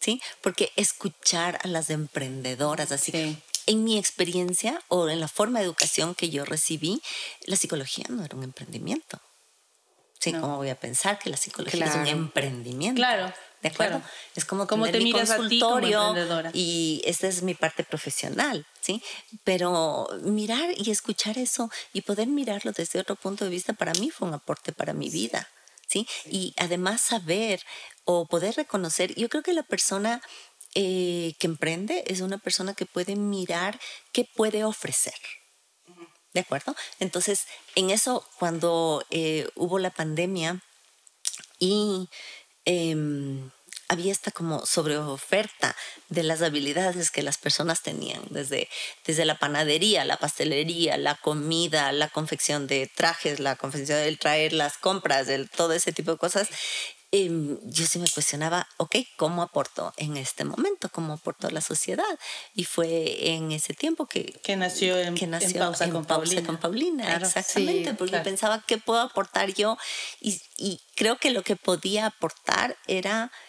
¿sí? 0.00 0.20
Porque 0.40 0.72
escuchar 0.76 1.58
a 1.62 1.68
las 1.68 1.90
emprendedoras, 1.90 2.92
así 2.92 3.12
que 3.12 3.36
en 3.66 3.84
mi 3.84 3.98
experiencia 3.98 4.80
o 4.88 5.08
en 5.08 5.20
la 5.20 5.28
forma 5.28 5.58
de 5.58 5.66
educación 5.66 6.14
que 6.14 6.30
yo 6.30 6.44
recibí, 6.44 7.02
la 7.42 7.56
psicología 7.56 8.04
no 8.08 8.24
era 8.24 8.36
un 8.36 8.44
emprendimiento. 8.44 9.20
Sí, 10.18 10.32
¿cómo 10.32 10.56
voy 10.56 10.70
a 10.70 10.80
pensar 10.80 11.18
que 11.18 11.30
la 11.30 11.36
psicología 11.36 11.86
es 11.86 11.94
un 11.94 12.06
emprendimiento? 12.06 12.96
Claro. 12.96 13.32
¿De 13.66 13.72
acuerdo? 13.72 14.02
Es 14.36 14.44
como 14.44 14.68
¿Cómo 14.68 14.86
te 14.88 15.00
miras 15.00 15.32
consultorio 15.32 16.14
y 16.52 17.02
esta 17.04 17.26
es 17.26 17.42
mi 17.42 17.54
parte 17.54 17.82
profesional, 17.82 18.64
¿sí? 18.80 19.02
Pero 19.42 20.06
mirar 20.22 20.70
y 20.76 20.92
escuchar 20.92 21.36
eso 21.36 21.68
y 21.92 22.02
poder 22.02 22.28
mirarlo 22.28 22.70
desde 22.70 23.00
otro 23.00 23.16
punto 23.16 23.44
de 23.44 23.50
vista 23.50 23.72
para 23.72 23.92
mí 23.94 24.10
fue 24.10 24.28
un 24.28 24.34
aporte 24.34 24.72
para 24.72 24.92
mi 24.92 25.10
vida, 25.10 25.48
¿sí? 25.88 26.06
Y 26.26 26.54
además 26.58 27.00
saber 27.00 27.60
o 28.04 28.26
poder 28.26 28.54
reconocer, 28.54 29.12
yo 29.16 29.28
creo 29.28 29.42
que 29.42 29.52
la 29.52 29.64
persona 29.64 30.22
eh, 30.76 31.34
que 31.40 31.48
emprende 31.48 32.04
es 32.06 32.20
una 32.20 32.38
persona 32.38 32.74
que 32.74 32.86
puede 32.86 33.16
mirar 33.16 33.80
qué 34.12 34.28
puede 34.36 34.62
ofrecer. 34.62 35.18
¿De 36.34 36.40
acuerdo? 36.40 36.76
Entonces, 37.00 37.46
en 37.74 37.90
eso, 37.90 38.24
cuando 38.38 39.04
eh, 39.10 39.48
hubo 39.56 39.80
la 39.80 39.90
pandemia 39.90 40.62
y 41.58 42.08
Em, 42.66 43.48
había 43.88 44.12
esta 44.12 44.30
como 44.30 44.64
sobreoferta 44.66 45.76
de 46.08 46.22
las 46.22 46.42
habilidades 46.42 47.10
que 47.10 47.22
las 47.22 47.38
personas 47.38 47.82
tenían, 47.82 48.22
desde, 48.30 48.68
desde 49.04 49.24
la 49.24 49.38
panadería, 49.38 50.04
la 50.04 50.16
pastelería, 50.16 50.96
la 50.96 51.14
comida, 51.14 51.92
la 51.92 52.08
confección 52.08 52.66
de 52.66 52.90
trajes, 52.94 53.40
la 53.40 53.56
confección 53.56 53.98
del 53.98 54.18
traer 54.18 54.52
las 54.52 54.78
compras, 54.78 55.26
del, 55.26 55.48
todo 55.48 55.72
ese 55.72 55.92
tipo 55.92 56.12
de 56.12 56.18
cosas. 56.18 56.48
Em, 57.12 57.58
yo 57.62 57.86
sí 57.86 58.00
me 58.00 58.08
cuestionaba, 58.08 58.66
ok, 58.78 58.96
¿cómo 59.16 59.42
aportó 59.42 59.94
en 59.96 60.16
este 60.16 60.44
momento? 60.44 60.88
¿Cómo 60.90 61.12
aportó 61.12 61.48
la 61.50 61.60
sociedad? 61.60 62.04
Y 62.52 62.64
fue 62.64 63.30
en 63.30 63.52
ese 63.52 63.74
tiempo 63.74 64.06
que, 64.06 64.32
que 64.42 64.56
nació 64.56 64.98
en, 64.98 65.14
que 65.14 65.28
nació 65.28 65.48
en 65.48 65.58
pausa, 65.58 65.88
con, 65.88 66.04
Paulina. 66.04 66.44
con 66.44 66.56
Paulina. 66.56 67.16
exactamente, 67.16 67.94
porque 67.94 68.18
pensaba, 68.18 68.64
¿qué 68.66 68.78
puedo 68.78 69.00
aportar 69.00 69.54
yo? 69.54 69.78
Y, 70.20 70.42
y 70.56 70.80
creo 70.96 71.16
que 71.16 71.30
lo 71.30 71.42
que 71.42 71.54
podía 71.54 72.06
aportar 72.06 72.76
era 72.88 73.30
eh, 73.30 73.45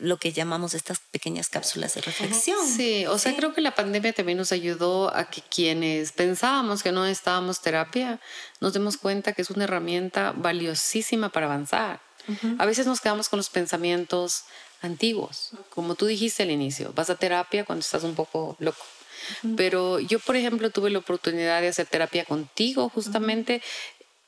lo 0.00 0.18
que 0.18 0.32
llamamos 0.32 0.74
estas 0.74 0.98
pequeñas 0.98 1.48
cápsulas 1.48 1.94
de 1.94 2.02
reflexión. 2.02 2.58
Sí, 2.66 3.06
o 3.06 3.18
sea, 3.18 3.34
creo 3.34 3.54
que 3.54 3.60
la 3.60 3.74
pandemia 3.74 4.12
también 4.12 4.36
nos 4.36 4.52
ayudó 4.52 5.14
a 5.14 5.30
que 5.30 5.40
quienes 5.42 6.12
pensábamos 6.12 6.82
que 6.82 6.92
no 6.92 7.06
estábamos 7.06 7.62
terapia, 7.62 8.20
nos 8.60 8.74
demos 8.74 8.98
cuenta 8.98 9.32
que 9.32 9.42
es 9.42 9.50
una 9.50 9.64
herramienta 9.64 10.32
valiosísima 10.32 11.30
para 11.30 11.46
avanzar. 11.46 12.00
A 12.58 12.66
veces 12.66 12.86
nos 12.86 13.00
quedamos 13.00 13.28
con 13.28 13.38
los 13.38 13.48
pensamientos 13.48 14.44
antiguos, 14.82 15.50
como 15.70 15.94
tú 15.94 16.06
dijiste 16.06 16.44
al 16.44 16.50
inicio, 16.50 16.92
vas 16.94 17.10
a 17.10 17.16
terapia 17.16 17.64
cuando 17.64 17.80
estás 17.80 18.04
un 18.04 18.14
poco 18.14 18.56
loco. 18.60 18.84
Pero 19.56 20.00
yo, 20.00 20.18
por 20.18 20.36
ejemplo, 20.36 20.70
tuve 20.70 20.90
la 20.90 20.98
oportunidad 20.98 21.60
de 21.60 21.68
hacer 21.68 21.86
terapia 21.86 22.24
contigo 22.24 22.88
justamente 22.88 23.62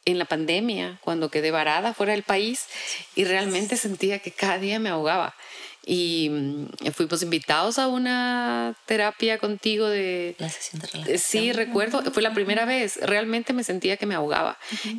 en 0.04 0.18
la 0.18 0.24
pandemia, 0.24 0.98
cuando 1.02 1.30
quedé 1.30 1.50
varada 1.50 1.94
fuera 1.94 2.12
del 2.12 2.22
país 2.22 2.66
y 3.14 3.24
realmente 3.24 3.76
sentía 3.76 4.18
que 4.18 4.32
cada 4.32 4.58
día 4.58 4.78
me 4.78 4.88
ahogaba 4.88 5.34
y 5.84 6.28
mm, 6.30 6.92
fuimos 6.92 7.22
invitados 7.22 7.78
a 7.78 7.88
una 7.88 8.74
terapia 8.86 9.38
contigo 9.38 9.88
de... 9.88 10.36
La 10.38 10.48
sesión 10.48 10.80
de 10.80 10.86
relajación. 10.86 11.18
Sí, 11.18 11.52
recuerdo, 11.52 12.02
fue 12.12 12.22
la 12.22 12.32
primera 12.32 12.64
vez, 12.64 12.98
realmente 13.02 13.52
me 13.52 13.64
sentía 13.64 13.96
que 13.96 14.06
me 14.06 14.14
ahogaba. 14.14 14.58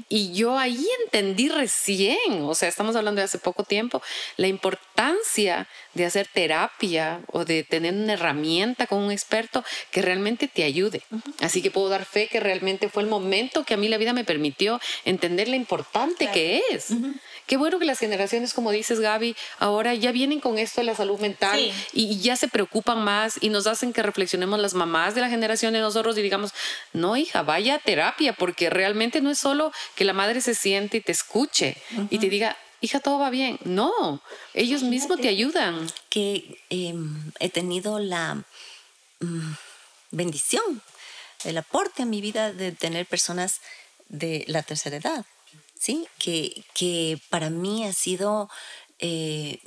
Y 0.09 0.33
yo 0.33 0.57
ahí 0.57 0.85
entendí 1.05 1.49
recién, 1.49 2.41
o 2.41 2.55
sea, 2.55 2.67
estamos 2.67 2.95
hablando 2.95 3.19
de 3.19 3.25
hace 3.25 3.39
poco 3.39 3.63
tiempo, 3.63 4.01
la 4.37 4.47
importancia 4.47 5.67
de 5.93 6.05
hacer 6.05 6.27
terapia 6.27 7.21
o 7.27 7.45
de 7.45 7.63
tener 7.63 7.93
una 7.93 8.13
herramienta 8.13 8.87
con 8.87 8.99
un 8.99 9.11
experto 9.11 9.63
que 9.91 10.01
realmente 10.01 10.47
te 10.47 10.63
ayude. 10.63 11.01
Así 11.39 11.61
que 11.61 11.71
puedo 11.71 11.89
dar 11.89 12.05
fe 12.05 12.27
que 12.27 12.39
realmente 12.39 12.89
fue 12.89 13.03
el 13.03 13.09
momento 13.09 13.63
que 13.63 13.75
a 13.75 13.77
mí 13.77 13.87
la 13.87 13.97
vida 13.97 14.13
me 14.13 14.23
permitió 14.23 14.79
entender 15.05 15.47
lo 15.47 15.55
importante 15.55 16.29
que 16.31 16.61
es. 16.71 16.89
Qué 17.45 17.57
bueno 17.57 17.77
que 17.77 17.85
las 17.85 17.99
generaciones, 17.99 18.53
como 18.53 18.71
dices 18.71 18.99
Gaby, 18.99 19.35
ahora 19.59 19.93
ya 19.93 20.11
vienen 20.11 20.39
con 20.39 20.57
esto 20.57 20.81
de 20.81 20.85
la 20.85 20.95
salud 20.95 21.19
mental 21.19 21.59
y, 21.91 22.19
ya 22.19 22.37
se 22.37 22.47
preocupan 22.47 23.03
más 23.03 23.37
y 23.41 23.49
nos 23.49 23.67
hacen 23.67 23.91
que 23.91 24.01
reflexionemos 24.01 24.59
las 24.59 24.73
mamás 24.73 25.13
de 25.13 25.21
la 25.21 25.29
generación 25.29 25.73
de 25.73 25.81
nosotros 25.81 26.17
y 26.17 26.21
digamos, 26.21 26.51
no 26.93 27.17
hija, 27.17 27.41
vaya 27.41 27.75
a 27.75 27.79
terapia, 27.79 28.33
porque 28.33 28.69
realmente 28.69 29.19
no 29.19 29.29
es 29.29 29.39
solo 29.39 29.73
que 29.95 30.05
la 30.05 30.13
madre 30.13 30.39
se 30.41 30.55
siente 30.55 30.97
y 30.97 31.01
te 31.01 31.11
escuche 31.11 31.75
y 32.09 32.19
te 32.19 32.29
diga, 32.29 32.57
hija, 32.79 32.99
todo 33.01 33.19
va 33.19 33.29
bien. 33.29 33.59
No, 33.65 34.21
ellos 34.53 34.83
mismos 34.83 35.19
te 35.19 35.27
ayudan. 35.27 35.87
Que 36.09 36.61
em, 36.69 37.31
he 37.39 37.49
tenido 37.49 37.99
la 37.99 38.43
mm, 39.19 39.53
bendición, 40.11 40.81
el 41.43 41.57
aporte 41.57 42.03
a 42.03 42.05
mi 42.05 42.21
vida 42.21 42.53
de 42.53 42.71
tener 42.71 43.05
personas 43.05 43.59
de 44.07 44.45
la 44.47 44.63
tercera 44.63 44.97
edad 44.97 45.25
¿sí? 45.83 46.07
Que, 46.17 46.63
que 46.73 47.19
para 47.29 47.49
mí 47.49 47.85
ha 47.85 47.91
sido 47.91 48.49
eh, 48.99 49.59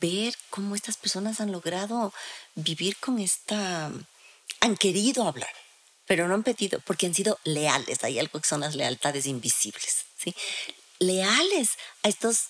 ver 0.00 0.32
cómo 0.48 0.76
estas 0.76 0.96
personas 0.96 1.40
han 1.40 1.50
logrado 1.50 2.12
vivir 2.54 2.96
con 2.98 3.18
esta... 3.18 3.90
han 4.60 4.76
querido 4.76 5.26
hablar, 5.26 5.52
pero 6.06 6.28
no 6.28 6.34
han 6.34 6.44
pedido, 6.44 6.78
porque 6.86 7.06
han 7.06 7.14
sido 7.14 7.40
leales. 7.42 8.04
Hay 8.04 8.20
algo 8.20 8.38
que 8.40 8.46
son 8.46 8.60
las 8.60 8.76
lealtades 8.76 9.26
invisibles, 9.26 10.04
¿sí? 10.16 10.36
Leales 11.00 11.70
a 12.04 12.08
estos 12.08 12.44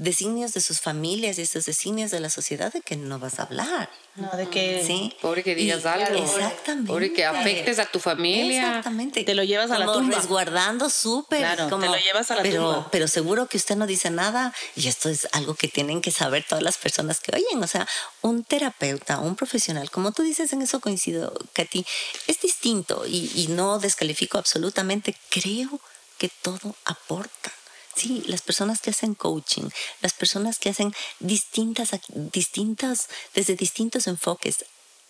designios 0.00 0.54
de 0.54 0.60
sus 0.62 0.80
familias 0.80 1.38
y 1.38 1.42
estos 1.42 1.66
designios 1.66 2.10
de 2.10 2.20
la 2.20 2.30
sociedad 2.30 2.72
de 2.72 2.80
que 2.80 2.96
no 2.96 3.18
vas 3.18 3.38
a 3.38 3.42
hablar. 3.42 3.90
No, 4.16 4.30
de 4.36 4.48
que... 4.48 4.82
Sí. 4.84 5.14
Pobre 5.20 5.42
que 5.42 5.54
digas 5.54 5.84
algo. 5.84 6.24
Exactamente. 6.24 6.90
Pobre 6.90 7.12
que 7.12 7.24
afectes 7.24 7.78
a 7.78 7.86
tu 7.86 8.00
familia. 8.00 8.68
Exactamente. 8.68 9.24
Te 9.24 9.34
lo 9.34 9.44
llevas 9.44 9.70
a 9.70 9.78
la 9.78 9.92
tumba. 9.92 10.16
resguardando 10.16 10.88
súper. 10.88 11.40
Claro, 11.40 11.66
te 11.78 11.86
lo 11.86 11.96
llevas 11.96 12.30
a 12.30 12.36
la 12.36 12.42
pero, 12.42 12.62
tumba. 12.62 12.88
Pero 12.90 13.08
seguro 13.08 13.46
que 13.46 13.58
usted 13.58 13.76
no 13.76 13.86
dice 13.86 14.10
nada 14.10 14.54
y 14.74 14.88
esto 14.88 15.10
es 15.10 15.28
algo 15.32 15.54
que 15.54 15.68
tienen 15.68 16.00
que 16.00 16.10
saber 16.10 16.44
todas 16.48 16.64
las 16.64 16.78
personas 16.78 17.20
que 17.20 17.36
oyen. 17.36 17.62
O 17.62 17.66
sea, 17.66 17.86
un 18.22 18.42
terapeuta, 18.42 19.18
un 19.18 19.36
profesional, 19.36 19.90
como 19.90 20.12
tú 20.12 20.22
dices, 20.22 20.52
en 20.54 20.62
eso 20.62 20.80
coincido, 20.80 21.34
Katy, 21.52 21.84
es 22.26 22.40
distinto 22.40 23.04
y, 23.06 23.30
y 23.34 23.48
no 23.48 23.78
descalifico 23.78 24.38
absolutamente. 24.38 25.14
Creo 25.28 25.78
que 26.16 26.30
todo 26.42 26.74
aporta. 26.86 27.52
Sí, 28.00 28.22
las 28.26 28.40
personas 28.40 28.80
que 28.80 28.90
hacen 28.90 29.14
coaching, 29.14 29.68
las 30.00 30.14
personas 30.14 30.58
que 30.58 30.70
hacen 30.70 30.94
distintas, 31.18 31.90
distintas, 32.08 33.08
desde 33.34 33.56
distintos 33.56 34.06
enfoques, 34.06 34.64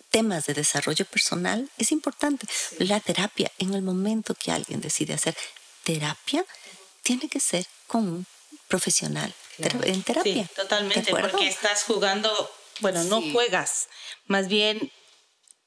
temas 0.09 0.45
de 0.45 0.53
desarrollo 0.53 1.05
personal 1.05 1.69
es 1.77 1.93
importante. 1.93 2.47
La 2.79 2.99
terapia, 2.99 3.49
en 3.59 3.73
el 3.73 3.81
momento 3.81 4.35
que 4.35 4.51
alguien 4.51 4.81
decide 4.81 5.13
hacer 5.13 5.37
terapia, 5.83 6.45
tiene 7.01 7.29
que 7.29 7.39
ser 7.39 7.65
con 7.87 8.07
un 8.07 8.25
profesional 8.67 9.33
en 9.57 10.03
terapia. 10.03 10.43
Sí, 10.43 10.49
totalmente, 10.55 11.11
porque 11.11 11.47
estás 11.47 11.83
jugando, 11.83 12.29
bueno, 12.81 13.05
no 13.05 13.21
juegas, 13.31 13.87
más 14.25 14.49
bien 14.49 14.91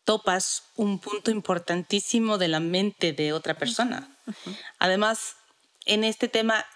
topas 0.04 0.64
un 0.76 0.98
punto 0.98 1.30
importantísimo 1.30 2.36
de 2.36 2.48
la 2.48 2.60
mente 2.60 3.14
de 3.14 3.32
otra 3.32 3.56
persona. 3.56 4.14
Además, 4.78 5.36
en 5.86 6.04
este 6.04 6.28
tema, 6.28 6.66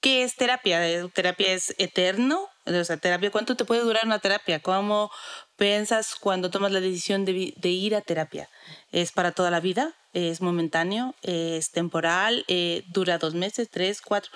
¿qué 0.00 0.22
es 0.22 0.36
terapia? 0.36 0.80
¿Terapia 1.12 1.52
es 1.52 1.74
eterno? 1.78 2.48
O 2.64 2.84
sea, 2.84 2.96
terapia, 2.96 3.30
¿cuánto 3.30 3.56
te 3.56 3.64
puede 3.64 3.82
durar 3.82 4.04
una 4.04 4.18
terapia? 4.18 4.60
¿Cómo 4.60 5.10
piensas 5.56 6.14
cuando 6.14 6.50
tomas 6.50 6.72
la 6.72 6.80
decisión 6.80 7.24
de, 7.24 7.54
ir 7.68 7.94
a 7.94 8.00
terapia? 8.00 8.48
¿Es 8.92 9.12
para 9.12 9.32
toda 9.32 9.50
la 9.50 9.60
vida? 9.60 9.94
¿Es 10.12 10.40
momentáneo? 10.40 11.14
¿Es 11.22 11.70
temporal? 11.70 12.44
Eh, 12.48 12.84
¿Dura 12.88 13.18
dos 13.18 13.34
meses, 13.34 13.68
tres, 13.70 14.00
cuatro? 14.00 14.30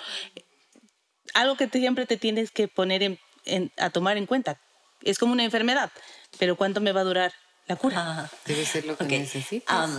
Algo 1.33 1.55
que 1.55 1.67
siempre 1.69 2.05
te 2.05 2.17
tienes 2.17 2.51
que 2.51 2.67
poner 2.67 3.19
a 3.77 3.89
tomar 3.89 4.17
en 4.17 4.25
cuenta. 4.25 4.59
Es 5.01 5.19
como 5.19 5.33
una 5.33 5.43
enfermedad, 5.43 5.91
pero 6.39 6.55
¿cuánto 6.55 6.79
me 6.79 6.91
va 6.91 7.01
a 7.01 7.05
durar 7.05 7.33
la 7.67 7.75
cura? 7.75 8.29
Debe 8.45 8.65
ser 8.65 8.85
lo 8.85 8.97
que 8.97 9.05
necesitas. 9.05 9.89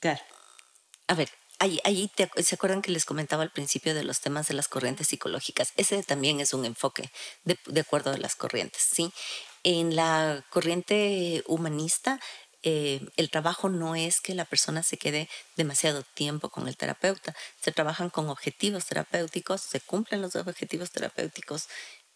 claro. 0.00 0.20
A 1.08 1.14
ver, 1.14 1.28
Ahí, 1.58 1.80
ahí 1.84 2.10
¿se 2.42 2.54
acuerdan 2.54 2.82
que 2.82 2.90
les 2.90 3.06
comentaba 3.06 3.42
al 3.42 3.50
principio 3.50 3.94
de 3.94 4.04
los 4.04 4.20
temas 4.20 4.46
de 4.46 4.54
las 4.54 4.68
corrientes 4.68 5.08
psicológicas? 5.08 5.72
Ese 5.76 6.02
también 6.02 6.40
es 6.40 6.52
un 6.52 6.66
enfoque 6.66 7.10
de, 7.44 7.80
acuerdo 7.80 8.12
a 8.12 8.18
las 8.18 8.36
corrientes, 8.36 8.82
¿sí? 8.82 9.10
En 9.62 9.96
la 9.96 10.44
corriente 10.50 11.42
humanista, 11.46 12.20
eh, 12.62 13.00
el 13.16 13.30
trabajo 13.30 13.70
no 13.70 13.94
es 13.94 14.20
que 14.20 14.34
la 14.34 14.44
persona 14.44 14.82
se 14.82 14.98
quede 14.98 15.30
demasiado 15.56 16.02
tiempo 16.02 16.50
con 16.50 16.68
el 16.68 16.76
terapeuta, 16.76 17.34
se 17.60 17.72
trabajan 17.72 18.10
con 18.10 18.28
objetivos 18.28 18.84
terapéuticos, 18.84 19.62
se 19.62 19.80
cumplen 19.80 20.20
los 20.20 20.36
objetivos 20.36 20.90
terapéuticos 20.90 21.68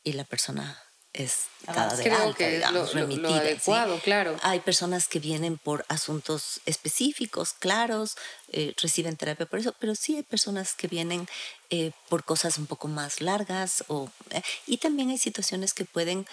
y 0.05 0.13
la 0.13 0.25
persona 0.25 0.83
es 1.13 1.47
cada 1.67 1.97
de 1.97 2.05
creo 2.05 2.35
que 2.35 2.59
es 2.59 2.71
lo, 2.71 3.35
adecuado, 3.35 3.99
claro. 4.01 4.37
Hay 4.43 4.61
personas 4.61 5.09
que 5.09 5.19
vienen 5.19 5.59
por 5.59 5.85
asuntos 5.89 6.61
específicos, 6.67 7.53
claros, 7.53 8.17
eh, 8.53 8.75
reciben 8.81 9.17
terapia 9.17 9.47
por 9.47 9.59
eso, 9.59 9.75
pero 9.81 9.95
sí 9.95 10.17
hay 10.17 10.23
personas 10.23 10.75
que 10.75 10.89
vienen 10.89 11.29
eh, 11.71 11.91
por 12.09 12.25
cosas 12.25 12.59
un 12.59 12.67
poco 12.67 12.89
más 12.89 13.21
largas 13.21 13.85
o, 13.89 14.09
eh, 14.31 14.43
y 14.67 14.79
también 14.79 15.11
hay 15.11 15.19
situaciones 15.19 15.75
que 15.75 15.85
pueden 15.85 16.27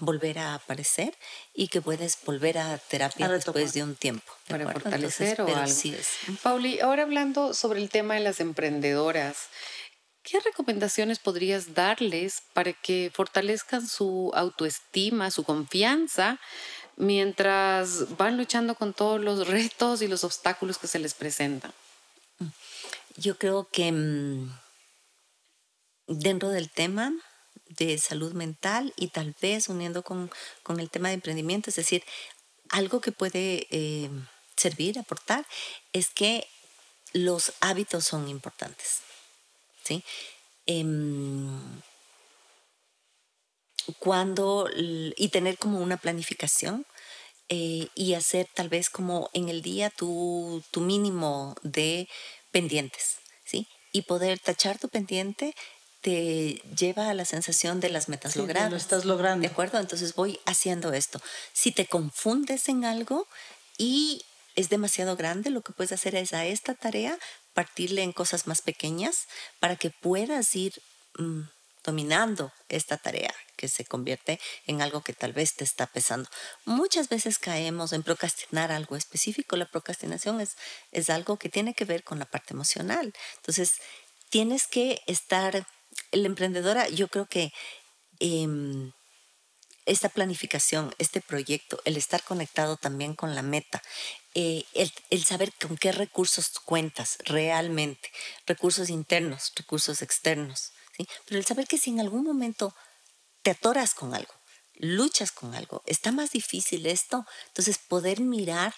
volver 0.00 0.40
a 0.40 0.54
aparecer 0.54 1.14
y 1.54 1.68
que 1.68 1.80
puedes 1.80 2.18
volver 2.24 2.58
a 2.58 2.76
terapia 2.76 3.28
después 3.28 3.72
de 3.72 3.84
un 3.84 3.94
tiempo. 3.94 4.32
Para 4.48 4.68
fortalecer 4.72 5.40
o 5.40 5.46
algo. 5.46 5.68
Sí 5.68 5.94
es. 5.94 6.08
Pauli, 6.42 6.80
ahora 6.80 7.04
hablando 7.04 7.54
sobre 7.54 7.80
el 7.80 7.88
tema 7.88 8.14
de 8.14 8.20
las 8.20 8.40
emprendedoras, 8.40 9.36
¿Qué 10.24 10.40
recomendaciones 10.40 11.18
podrías 11.18 11.74
darles 11.74 12.42
para 12.54 12.72
que 12.72 13.12
fortalezcan 13.12 13.86
su 13.86 14.32
autoestima, 14.34 15.30
su 15.30 15.44
confianza, 15.44 16.40
mientras 16.96 18.16
van 18.16 18.38
luchando 18.38 18.74
con 18.74 18.94
todos 18.94 19.20
los 19.20 19.46
retos 19.46 20.00
y 20.00 20.08
los 20.08 20.24
obstáculos 20.24 20.78
que 20.78 20.86
se 20.86 20.98
les 20.98 21.12
presentan? 21.12 21.74
Yo 23.16 23.36
creo 23.36 23.68
que 23.70 23.92
mm, 23.92 24.50
dentro 26.06 26.48
del 26.48 26.70
tema 26.70 27.12
de 27.68 27.98
salud 27.98 28.32
mental 28.32 28.94
y 28.96 29.08
tal 29.08 29.36
vez 29.42 29.68
uniendo 29.68 30.02
con, 30.02 30.30
el 30.78 30.88
tema 30.88 31.08
de 31.08 31.14
emprendimiento, 31.14 31.68
es 31.68 31.76
decir, 31.76 32.02
algo 32.70 33.02
que 33.02 33.12
puede 33.12 33.66
eh, 33.70 34.08
servir, 34.56 34.98
aportar, 34.98 35.44
es 35.92 36.08
que 36.08 36.48
los 37.12 37.52
hábitos 37.60 38.06
son 38.06 38.26
importantes. 38.28 39.03
¿Sí? 39.84 40.02
Em, 40.66 41.80
cuando, 43.98 44.68
y 44.74 45.28
tener 45.28 45.58
como 45.58 45.80
una 45.80 45.96
planificación 45.96 46.86
eh, 47.48 47.88
y 47.94 48.14
hacer 48.14 48.48
tal 48.54 48.68
vez 48.68 48.88
como 48.88 49.28
en 49.34 49.48
el 49.48 49.60
día 49.60 49.90
tu, 49.90 50.62
tu 50.70 50.80
mínimo 50.80 51.54
de 51.62 52.08
pendientes, 52.50 53.16
¿sí? 53.44 53.66
Y 53.92 54.02
poder 54.02 54.38
tachar 54.38 54.78
tu 54.78 54.88
pendiente 54.88 55.54
te 56.00 56.60
lleva 56.76 57.08
a 57.08 57.14
la 57.14 57.24
sensación 57.24 57.80
de 57.80 57.88
las 57.88 58.08
metas 58.10 58.36
logradas. 58.36 58.70
Lo 58.70 58.76
estás 58.76 59.04
logrando. 59.06 59.46
¿De 59.46 59.52
acuerdo? 59.52 59.78
Entonces 59.78 60.14
voy 60.14 60.38
haciendo 60.44 60.92
esto. 60.92 61.20
Si 61.52 61.72
te 61.72 61.86
confundes 61.86 62.68
en 62.68 62.84
algo 62.84 63.26
y 63.78 64.22
es 64.54 64.68
demasiado 64.68 65.16
grande, 65.16 65.48
lo 65.48 65.62
que 65.62 65.72
puedes 65.72 65.92
hacer 65.92 66.14
es 66.14 66.34
a 66.34 66.44
esta 66.44 66.74
tarea 66.74 67.18
partirle 67.54 68.02
en 68.02 68.12
cosas 68.12 68.46
más 68.46 68.60
pequeñas 68.60 69.26
para 69.60 69.76
que 69.76 69.90
puedas 69.90 70.54
ir 70.54 70.74
mm, 71.18 71.42
dominando 71.84 72.52
esta 72.68 72.96
tarea 72.96 73.32
que 73.56 73.68
se 73.68 73.84
convierte 73.84 74.40
en 74.66 74.82
algo 74.82 75.02
que 75.02 75.12
tal 75.12 75.32
vez 75.32 75.54
te 75.54 75.64
está 75.64 75.86
pesando. 75.86 76.28
Muchas 76.64 77.08
veces 77.08 77.38
caemos 77.38 77.92
en 77.92 78.02
procrastinar 78.02 78.72
algo 78.72 78.96
específico. 78.96 79.56
La 79.56 79.70
procrastinación 79.70 80.40
es, 80.40 80.56
es 80.90 81.10
algo 81.10 81.38
que 81.38 81.48
tiene 81.48 81.74
que 81.74 81.84
ver 81.84 82.02
con 82.02 82.18
la 82.18 82.24
parte 82.24 82.54
emocional. 82.54 83.12
Entonces, 83.36 83.74
tienes 84.30 84.66
que 84.66 85.00
estar, 85.06 85.66
la 86.10 86.26
emprendedora, 86.26 86.88
yo 86.88 87.08
creo 87.08 87.26
que 87.26 87.52
em, 88.18 88.92
esta 89.86 90.08
planificación, 90.08 90.94
este 90.98 91.20
proyecto, 91.20 91.80
el 91.84 91.96
estar 91.96 92.22
conectado 92.22 92.76
también 92.76 93.14
con 93.14 93.34
la 93.34 93.42
meta, 93.42 93.82
eh, 94.34 94.64
el, 95.10 95.24
saber 95.24 95.52
con 95.54 95.76
qué 95.76 95.92
recursos 95.92 96.50
cuentas 96.64 97.18
realmente, 97.24 98.10
recursos 98.46 98.88
internos, 98.88 99.52
recursos 99.54 100.02
externos, 100.02 100.72
¿sí? 100.96 101.06
pero 101.26 101.38
el 101.38 101.44
saber 101.44 101.66
que 101.66 101.78
si 101.78 101.90
en 101.90 102.00
algún 102.00 102.24
momento 102.24 102.74
te 103.42 103.50
atoras 103.50 103.94
con 103.94 104.14
algo, 104.14 104.32
luchas 104.74 105.32
con 105.32 105.54
algo, 105.54 105.82
está 105.86 106.12
más 106.12 106.32
difícil 106.32 106.86
esto, 106.86 107.26
entonces 107.48 107.78
poder 107.78 108.20
mirar 108.20 108.74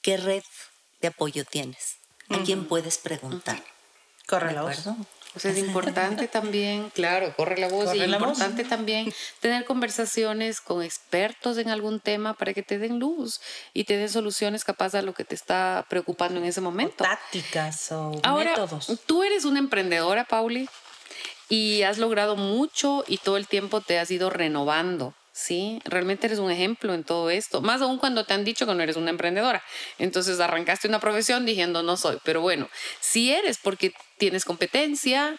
qué 0.00 0.16
red 0.16 0.42
de 1.00 1.08
apoyo 1.08 1.44
tienes, 1.44 1.96
a 2.30 2.42
quién 2.42 2.66
puedes 2.66 2.98
preguntar. 2.98 3.62
Corre 4.26 4.52
la 4.52 4.62
voz. 4.62 4.84
Pues 5.32 5.44
es 5.44 5.58
importante 5.58 6.28
también, 6.28 6.90
claro, 6.90 7.34
corre 7.36 7.58
la 7.58 7.68
voz, 7.68 7.94
y 7.94 8.00
es 8.00 8.08
importante 8.08 8.64
también 8.64 9.12
tener 9.40 9.64
conversaciones 9.64 10.60
con 10.60 10.82
expertos 10.82 11.58
en 11.58 11.68
algún 11.68 12.00
tema 12.00 12.34
para 12.34 12.54
que 12.54 12.62
te 12.62 12.78
den 12.78 12.98
luz 12.98 13.40
y 13.74 13.84
te 13.84 13.96
den 13.96 14.08
soluciones 14.08 14.64
capaz 14.64 14.94
a 14.94 15.02
lo 15.02 15.12
que 15.14 15.24
te 15.24 15.34
está 15.34 15.86
preocupando 15.88 16.40
en 16.40 16.46
ese 16.46 16.60
momento. 16.60 17.04
tácticas 17.04 17.92
o 17.92 18.20
Ahora, 18.22 18.50
métodos. 18.50 18.90
Tú 19.06 19.22
eres 19.22 19.44
una 19.44 19.58
emprendedora, 19.58 20.24
Pauli, 20.24 20.68
y 21.48 21.82
has 21.82 21.98
logrado 21.98 22.36
mucho 22.36 23.04
y 23.06 23.18
todo 23.18 23.36
el 23.36 23.46
tiempo 23.46 23.80
te 23.80 23.98
has 23.98 24.10
ido 24.10 24.30
renovando. 24.30 25.14
Sí, 25.38 25.80
realmente 25.84 26.26
eres 26.26 26.40
un 26.40 26.50
ejemplo 26.50 26.94
en 26.94 27.04
todo 27.04 27.30
esto, 27.30 27.60
más 27.60 27.80
aún 27.80 27.98
cuando 27.98 28.24
te 28.24 28.34
han 28.34 28.42
dicho 28.42 28.66
que 28.66 28.74
no 28.74 28.82
eres 28.82 28.96
una 28.96 29.10
emprendedora. 29.10 29.62
Entonces 30.00 30.40
arrancaste 30.40 30.88
una 30.88 30.98
profesión 30.98 31.46
diciendo 31.46 31.84
no 31.84 31.96
soy, 31.96 32.18
pero 32.24 32.40
bueno, 32.40 32.68
si 32.98 33.32
eres 33.32 33.56
porque 33.56 33.92
tienes 34.18 34.44
competencia, 34.44 35.38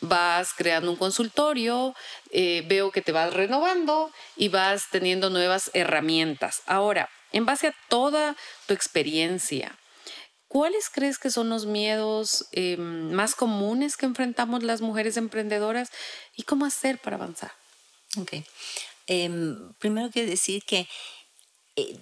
vas 0.00 0.52
creando 0.52 0.90
un 0.90 0.96
consultorio, 0.96 1.94
eh, 2.32 2.64
veo 2.66 2.90
que 2.90 3.02
te 3.02 3.12
vas 3.12 3.32
renovando 3.32 4.10
y 4.34 4.48
vas 4.48 4.86
teniendo 4.90 5.30
nuevas 5.30 5.70
herramientas. 5.74 6.62
Ahora, 6.66 7.08
en 7.30 7.46
base 7.46 7.68
a 7.68 7.74
toda 7.88 8.34
tu 8.66 8.74
experiencia, 8.74 9.78
¿cuáles 10.48 10.90
crees 10.90 11.18
que 11.18 11.30
son 11.30 11.50
los 11.50 11.66
miedos 11.66 12.48
em, 12.50 13.12
más 13.12 13.36
comunes 13.36 13.96
que 13.96 14.06
enfrentamos 14.06 14.64
las 14.64 14.80
mujeres 14.80 15.16
emprendedoras 15.16 15.92
y 16.34 16.42
cómo 16.42 16.66
hacer 16.66 16.98
para 16.98 17.14
avanzar? 17.14 17.52
Okay. 18.18 18.44
Em, 19.06 19.72
primero 19.78 20.10
quiero 20.10 20.28
decir 20.30 20.64
que, 20.64 20.88
eh, 21.76 21.96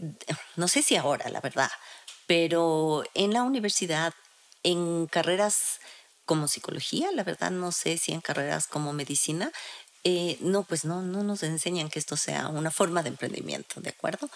no 0.57 0.68
sé 0.68 0.82
si 0.82 0.96
ahora, 0.96 1.28
la 1.30 1.40
verdad, 1.40 1.70
pero 2.26 3.05
en 3.14 3.32
la 3.32 3.42
universidad, 3.42 4.14
en 4.62 5.07
carreras 5.07 5.80
como 6.24 6.48
psicología, 6.48 7.11
la 7.12 7.24
verdad 7.24 7.50
no 7.50 7.72
sé 7.72 7.98
si 7.98 8.12
en 8.12 8.20
carreras 8.20 8.66
como 8.66 8.92
medicina, 8.92 9.52
eh, 10.07 10.36
no, 10.40 10.64
pues 10.64 10.84
no, 10.84 11.00
no 11.00 11.22
nos 11.22 11.42
enseñan 11.42 11.88
que 11.88 11.98
esto 11.98 12.18
sea 12.18 12.48
una 12.48 12.70
forma 12.70 13.02
de 13.02 13.09
emprendimiento, 13.09 13.80
¿de 13.80 13.88
acuerdo? 13.88 14.28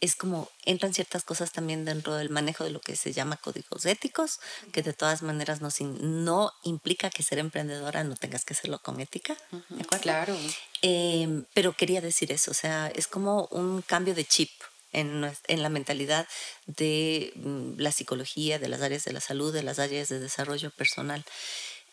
Es 0.00 0.14
como 0.14 0.48
entran 0.64 0.94
ciertas 0.94 1.24
cosas 1.24 1.50
también 1.50 1.84
dentro 1.84 2.14
del 2.14 2.30
manejo 2.30 2.62
de 2.62 2.70
lo 2.70 2.80
que 2.80 2.94
se 2.94 3.12
llama 3.12 3.36
códigos 3.36 3.84
éticos, 3.84 4.38
que 4.72 4.80
de 4.82 4.92
todas 4.92 5.22
maneras 5.22 5.60
no, 5.60 5.70
no 6.00 6.52
implica 6.62 7.10
que 7.10 7.24
ser 7.24 7.40
emprendedora 7.40 8.04
no 8.04 8.14
tengas 8.14 8.44
que 8.44 8.54
hacerlo 8.54 8.78
con 8.78 9.00
ética, 9.00 9.36
¿de 9.70 9.82
acuerdo? 9.82 10.02
Claro. 10.02 10.36
Em, 10.82 11.44
pero 11.54 11.72
quería 11.72 12.00
decir 12.00 12.30
eso, 12.32 12.50
o 12.50 12.54
sea, 12.54 12.90
es 12.94 13.06
como 13.06 13.48
un 13.50 13.82
cambio 13.82 14.14
de 14.14 14.24
chip. 14.24 14.50
En, 14.90 15.30
en, 15.48 15.62
la 15.62 15.68
mentalidad 15.68 16.26
de 16.64 17.34
mm, 17.36 17.74
la 17.76 17.92
psicología, 17.92 18.58
de 18.58 18.68
las 18.68 18.80
áreas 18.80 19.04
de 19.04 19.12
la 19.12 19.20
salud, 19.20 19.52
de 19.52 19.62
las 19.62 19.78
áreas 19.78 20.08
de 20.08 20.18
desarrollo 20.18 20.70
personal. 20.70 21.26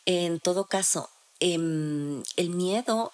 En 0.06 0.40
todo 0.40 0.68
caso, 0.68 1.10
em, 1.42 2.24
el 2.38 2.52
miedo 2.52 3.12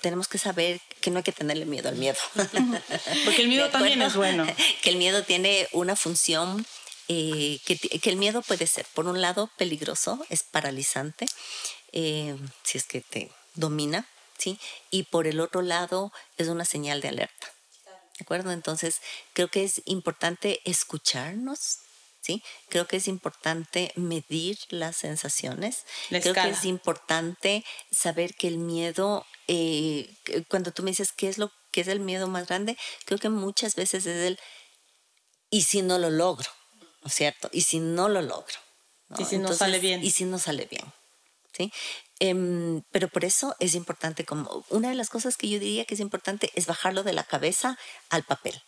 tenemos 0.00 0.28
que 0.28 0.38
saber 0.38 0.80
que 1.00 1.10
no 1.10 1.18
hay 1.18 1.22
que 1.22 1.32
tenerle 1.32 1.66
miedo 1.66 1.88
al 1.88 1.96
miedo. 1.96 2.16
Porque 3.24 3.42
el 3.42 3.48
miedo 3.48 3.68
también 3.70 4.00
es 4.02 4.14
bueno. 4.14 4.46
Que 4.82 4.90
el 4.90 4.96
miedo 4.96 5.22
tiene 5.24 5.68
una 5.72 5.96
función 5.96 6.64
eh, 7.08 7.60
que, 7.64 7.76
que, 7.76 8.10
el 8.10 8.16
miedo 8.16 8.42
puede 8.42 8.66
ser, 8.66 8.86
por 8.94 9.06
un 9.06 9.20
lado, 9.20 9.50
peligroso, 9.56 10.24
es 10.28 10.42
paralizante, 10.42 11.26
eh, 11.92 12.36
si 12.64 12.78
es 12.78 12.84
que 12.84 13.00
te 13.00 13.30
domina, 13.54 14.08
¿sí? 14.38 14.58
Y 14.90 15.04
por 15.04 15.26
el 15.26 15.40
otro 15.40 15.62
lado, 15.62 16.12
es 16.36 16.48
una 16.48 16.64
señal 16.64 17.00
de 17.00 17.08
alerta. 17.08 17.52
¿De 18.18 18.22
acuerdo? 18.22 18.50
Entonces, 18.50 19.00
creo 19.34 19.48
que 19.48 19.64
es 19.64 19.82
importante 19.84 20.60
escucharnos, 20.64 21.80
¿sí? 22.22 22.42
Creo 22.68 22.86
que 22.86 22.96
es 22.96 23.08
importante 23.08 23.92
medir 23.94 24.58
las 24.70 24.96
sensaciones. 24.96 25.84
creo 26.08 26.34
que 26.34 26.48
es 26.48 26.64
importante 26.64 27.64
saber 27.90 28.34
que 28.34 28.48
el 28.48 28.58
miedo, 28.58 29.26
eh, 29.48 30.14
cuando 30.48 30.72
tú 30.72 30.82
me 30.82 30.90
dices 30.90 31.12
qué 31.12 31.28
es 31.28 31.36
lo 31.38 31.52
que 31.70 31.82
es 31.82 31.88
el 31.88 32.00
miedo 32.00 32.26
más 32.26 32.46
grande, 32.46 32.78
creo 33.04 33.18
que 33.18 33.28
muchas 33.28 33.74
veces 33.74 34.06
es 34.06 34.24
el, 34.24 34.38
¿y 35.50 35.62
si 35.62 35.82
no 35.82 35.98
lo 35.98 36.08
logro? 36.08 36.48
¿No 37.02 37.08
es 37.08 37.14
cierto? 37.14 37.50
¿Y 37.52 37.62
si 37.62 37.80
no 37.80 38.08
lo 38.08 38.22
logro? 38.22 38.56
¿Y 39.18 39.24
si 39.24 39.38
no 39.38 39.52
sale 39.52 39.78
bien? 39.78 40.02
¿Y 40.02 40.10
si 40.10 40.24
no 40.24 40.38
sale 40.38 40.64
bien? 40.64 40.90
¿Sí? 41.52 41.72
Em, 42.18 42.82
pero 42.90 43.08
por 43.08 43.24
eso 43.24 43.54
es 43.60 43.74
importante, 43.74 44.24
como 44.24 44.64
una 44.70 44.88
de 44.88 44.94
las 44.94 45.10
cosas 45.10 45.36
que 45.36 45.48
yo 45.48 45.58
diría 45.58 45.84
que 45.84 45.94
es 45.94 46.00
importante 46.00 46.50
es 46.54 46.66
bajarlo 46.66 47.02
de 47.02 47.12
la 47.12 47.24
cabeza 47.24 47.78
al 48.10 48.24
papel. 48.24 48.62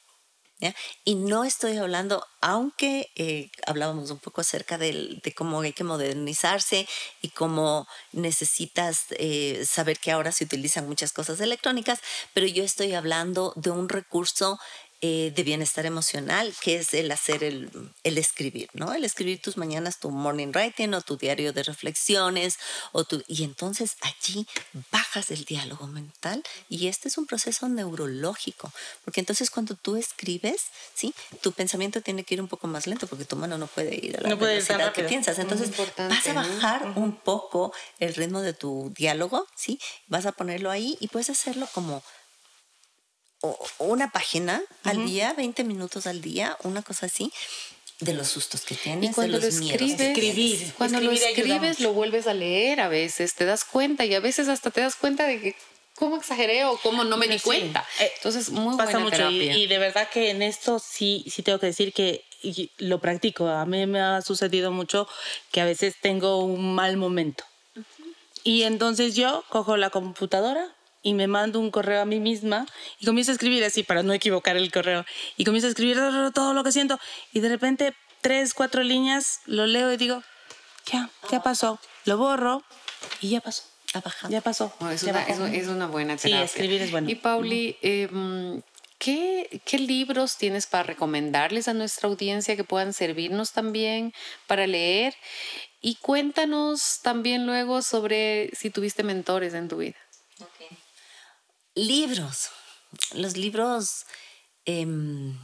Y 1.04 1.14
no 1.14 1.44
estoy 1.44 1.76
hablando, 1.76 2.26
aunque 2.40 3.10
eh, 3.14 3.50
hablábamos 3.64 4.10
un 4.10 4.18
poco 4.18 4.40
acerca 4.40 4.76
de 4.76 5.20
cómo 5.36 5.60
hay 5.60 5.72
que 5.72 5.84
modernizarse 5.84 6.88
y 7.22 7.28
cómo 7.28 7.86
necesitas 8.12 9.04
eh, 9.10 9.64
saber 9.68 9.98
que 10.00 10.10
ahora 10.10 10.32
se 10.32 10.44
utilizan 10.44 10.88
muchas 10.88 11.12
cosas 11.12 11.40
electrónicas, 11.40 12.00
pero 12.34 12.46
yo 12.46 12.64
estoy 12.64 12.94
hablando 12.94 13.52
de 13.54 13.70
un 13.70 13.88
recurso 13.88 14.58
eh, 15.00 15.32
de 15.34 15.42
bienestar 15.44 15.86
emocional, 15.86 16.52
que 16.60 16.76
es 16.76 16.92
el 16.92 17.10
hacer 17.12 17.44
el, 17.44 17.70
el, 18.02 18.18
escribir, 18.18 18.68
¿no? 18.72 18.92
El 18.92 19.04
escribir 19.04 19.40
tus 19.40 19.56
mañanas, 19.56 20.00
tu 20.00 20.10
morning 20.10 20.48
writing 20.48 20.92
o 20.94 21.00
tu 21.02 21.16
diario 21.16 21.52
de 21.52 21.62
reflexiones, 21.62 22.58
o 22.90 23.04
tu, 23.04 23.22
y 23.28 23.44
entonces 23.44 23.96
allí 24.00 24.46
bajas 24.90 25.30
el 25.30 25.44
diálogo 25.44 25.86
mental 25.86 26.42
y 26.68 26.88
este 26.88 27.06
es 27.06 27.16
un 27.16 27.26
proceso 27.26 27.68
neurológico, 27.68 28.72
porque 29.04 29.20
entonces 29.20 29.50
cuando 29.50 29.76
tú 29.76 29.94
escribes, 29.94 30.62
¿sí? 30.94 31.14
Tu 31.42 31.52
pensamiento 31.52 32.00
tiene 32.00 32.24
que 32.24 32.34
ir 32.34 32.40
un 32.40 32.48
poco 32.48 32.66
más 32.66 32.88
lento 32.88 33.06
porque 33.06 33.24
tu 33.24 33.36
mano 33.36 33.56
no 33.56 33.68
puede 33.68 33.94
ir 33.94 34.18
a 34.18 34.22
la 34.22 34.30
no 34.30 34.36
velocidad 34.36 34.92
que 34.92 35.04
piensas. 35.04 35.38
Entonces 35.38 35.70
vas 35.96 36.26
a 36.26 36.32
bajar 36.32 36.94
un 36.96 37.16
poco 37.16 37.72
el 38.00 38.14
ritmo 38.14 38.40
de 38.40 38.52
tu 38.52 38.92
diálogo, 38.96 39.46
¿sí? 39.54 39.78
Vas 40.08 40.26
a 40.26 40.32
ponerlo 40.32 40.72
ahí 40.72 40.96
y 40.98 41.06
puedes 41.06 41.30
hacerlo 41.30 41.68
como 41.72 42.02
una 43.78 44.10
página 44.10 44.62
al 44.84 45.06
día, 45.06 45.32
20 45.34 45.64
minutos 45.64 46.06
al 46.06 46.20
día, 46.20 46.56
una 46.64 46.82
cosa 46.82 47.06
así, 47.06 47.32
de 48.00 48.14
los 48.14 48.28
sustos 48.28 48.62
que 48.62 48.74
tienes, 48.74 49.10
y 49.10 49.14
cuando 49.14 49.40
de 49.40 49.46
los 49.46 49.54
lo 49.54 49.66
escribes, 49.66 50.00
escribir, 50.00 50.72
cuando 50.78 51.00
lo 51.00 51.10
escribes 51.10 51.80
lo 51.80 51.92
vuelves 51.92 52.26
a 52.26 52.34
leer 52.34 52.80
a 52.80 52.88
veces, 52.88 53.34
te 53.34 53.44
das 53.44 53.64
cuenta 53.64 54.04
y 54.04 54.14
a 54.14 54.20
veces 54.20 54.48
hasta 54.48 54.70
te 54.70 54.80
das 54.80 54.94
cuenta 54.94 55.26
de 55.26 55.40
que 55.40 55.56
cómo 55.98 56.16
exageré 56.16 56.64
o 56.64 56.78
cómo 56.78 57.04
no 57.04 57.16
me 57.16 57.26
di 57.26 57.38
cuenta. 57.40 57.84
Eh, 58.00 58.10
Entonces, 58.16 58.50
muy 58.50 58.76
Pasa 58.76 58.98
buena 58.98 59.28
mucho 59.28 59.30
Y, 59.30 59.66
de 59.66 59.78
verdad 59.78 60.08
que 60.08 60.30
en 60.30 60.42
esto 60.42 60.78
sí, 60.78 61.24
sí 61.28 61.42
tengo 61.42 61.58
que 61.58 61.66
decir 61.66 61.92
que 61.92 62.24
lo 62.78 63.00
practico. 63.00 63.48
A 63.48 63.66
mí 63.66 63.84
me 63.86 64.00
ha 64.00 64.22
sucedido 64.22 64.70
mucho 64.70 65.08
que 65.50 65.60
a 65.60 65.64
veces 65.64 65.96
tengo 66.00 66.44
un 66.44 66.74
mal 66.74 66.96
momento. 66.96 67.44
Y 68.44 68.62
entonces 68.62 69.16
yo 69.16 69.44
cojo 69.48 69.76
la 69.76 69.90
computadora, 69.90 70.72
y 71.08 71.14
me 71.14 71.26
mando 71.26 71.58
un 71.58 71.70
correo 71.70 72.02
a 72.02 72.04
mí 72.04 72.20
misma 72.20 72.66
y 73.00 73.06
comienzo 73.06 73.30
a 73.30 73.34
escribir 73.34 73.64
así 73.64 73.82
para 73.82 74.02
no 74.02 74.12
equivocar 74.12 74.58
el 74.58 74.70
correo 74.70 75.06
y 75.38 75.44
comienzo 75.44 75.66
a 75.66 75.70
escribir 75.70 75.96
todo 76.34 76.52
lo 76.52 76.62
que 76.62 76.70
siento 76.70 77.00
y 77.32 77.40
de 77.40 77.48
repente 77.48 77.94
tres, 78.20 78.52
cuatro 78.52 78.82
líneas 78.82 79.40
lo 79.46 79.66
leo 79.66 79.90
y 79.90 79.96
digo, 79.96 80.22
ya, 80.92 81.08
ya 81.30 81.42
pasó, 81.42 81.80
lo 82.04 82.18
borro 82.18 82.62
y 83.22 83.30
ya 83.30 83.40
pasó. 83.40 83.62
Ya 84.28 84.42
pasó. 84.42 84.70
es, 84.92 85.02
una, 85.04 85.24
es, 85.24 85.66
una, 85.68 85.86
buena 85.86 86.18
terapia. 86.18 86.46
Sí, 86.46 86.52
escribir 86.52 86.82
es 86.82 86.90
bueno. 86.90 87.08
Y 87.08 87.14
Pauli, 87.14 87.78
em, 87.80 88.60
¿qué, 88.98 89.62
¿qué 89.64 89.78
libros 89.78 90.36
tienes 90.36 90.66
para 90.66 90.82
recomendarles 90.82 91.68
a 91.68 91.72
nuestra 91.72 92.10
audiencia 92.10 92.54
que 92.54 92.64
puedan 92.64 92.92
servirnos 92.92 93.52
también 93.52 94.12
para 94.46 94.66
leer? 94.66 95.14
Y 95.80 95.94
cuéntanos 95.94 97.00
también 97.02 97.46
luego 97.46 97.80
sobre 97.80 98.50
si 98.54 98.68
tuviste 98.68 99.04
mentores 99.04 99.54
en 99.54 99.68
tu 99.68 99.78
vida. 99.78 99.96
Libros. 101.78 102.50
Los 103.12 103.36
libros 103.36 104.04
em, 104.64 105.38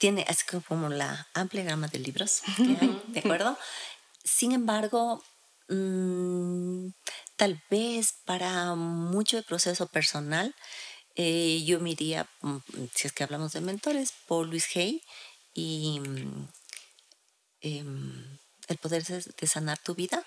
tiene 0.00 0.26
así 0.28 0.44
como 0.66 0.88
la 0.88 1.28
amplia 1.32 1.62
gama 1.62 1.86
de 1.86 2.00
libros 2.00 2.42
que 2.56 2.76
hay, 2.80 3.02
¿de 3.06 3.20
acuerdo? 3.20 3.56
Sin 4.24 4.50
embargo, 4.50 5.22
mm, 5.68 6.88
tal 7.36 7.62
vez 7.70 8.14
para 8.24 8.74
mucho 8.74 9.36
de 9.36 9.44
proceso 9.44 9.86
personal, 9.86 10.56
eh, 11.14 11.62
yo 11.64 11.78
me 11.78 11.90
iría, 11.90 12.28
mm, 12.40 12.56
si 12.92 13.06
es 13.06 13.12
que 13.12 13.22
hablamos 13.22 13.52
de 13.52 13.60
mentores, 13.60 14.12
por 14.26 14.48
Luis 14.48 14.66
Hay 14.74 15.02
y 15.54 16.00
mm, 16.00 16.48
em, 17.60 18.38
El 18.66 18.78
poder 18.78 19.04
de 19.04 19.46
sanar 19.46 19.78
tu 19.78 19.94
vida, 19.94 20.24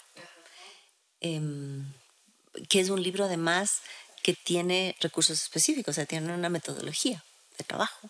em, 1.20 1.92
que 2.70 2.80
es 2.80 2.90
un 2.90 3.02
libro 3.02 3.26
además 3.26 3.82
que 4.26 4.34
tiene 4.34 4.96
recursos 5.02 5.40
específicos, 5.40 5.92
o 5.92 5.94
sea, 5.94 6.08
tiene 6.08 6.34
una 6.34 6.50
metodología 6.50 7.24
de 7.60 7.64
trabajo. 7.64 8.10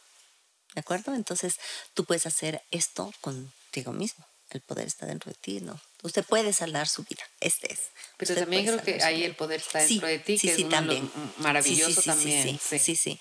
¿De 0.74 0.80
acuerdo? 0.80 1.13
Entonces, 1.13 1.57
tú 1.93 2.05
puedes 2.05 2.26
hacer 2.26 2.61
esto 2.72 3.11
contigo 3.20 3.91
mismo. 3.91 4.26
El 4.49 4.61
poder 4.61 4.88
está 4.88 5.05
dentro 5.05 5.30
de 5.30 5.38
ti, 5.41 5.59
¿no? 5.59 5.78
Usted 6.03 6.24
puede 6.24 6.53
salvar 6.53 6.88
su 6.88 7.03
vida. 7.03 7.22
Este 7.41 7.74
es. 7.74 7.80
Pero 8.16 8.34
también 8.34 8.66
creo 8.66 8.82
que 8.82 9.03
ahí 9.03 9.26
el 9.26 9.36
poder 9.36 9.59
está 9.59 9.80
dentro 9.80 10.07
de 10.07 10.20
ti, 10.20 10.39
que 10.39 10.53
es 10.53 10.70
también. 10.70 11.11
maravilloso 11.39 12.01
también. 12.01 12.57
Sí, 12.63 12.80
sí, 12.80 12.95
sí. 12.95 13.20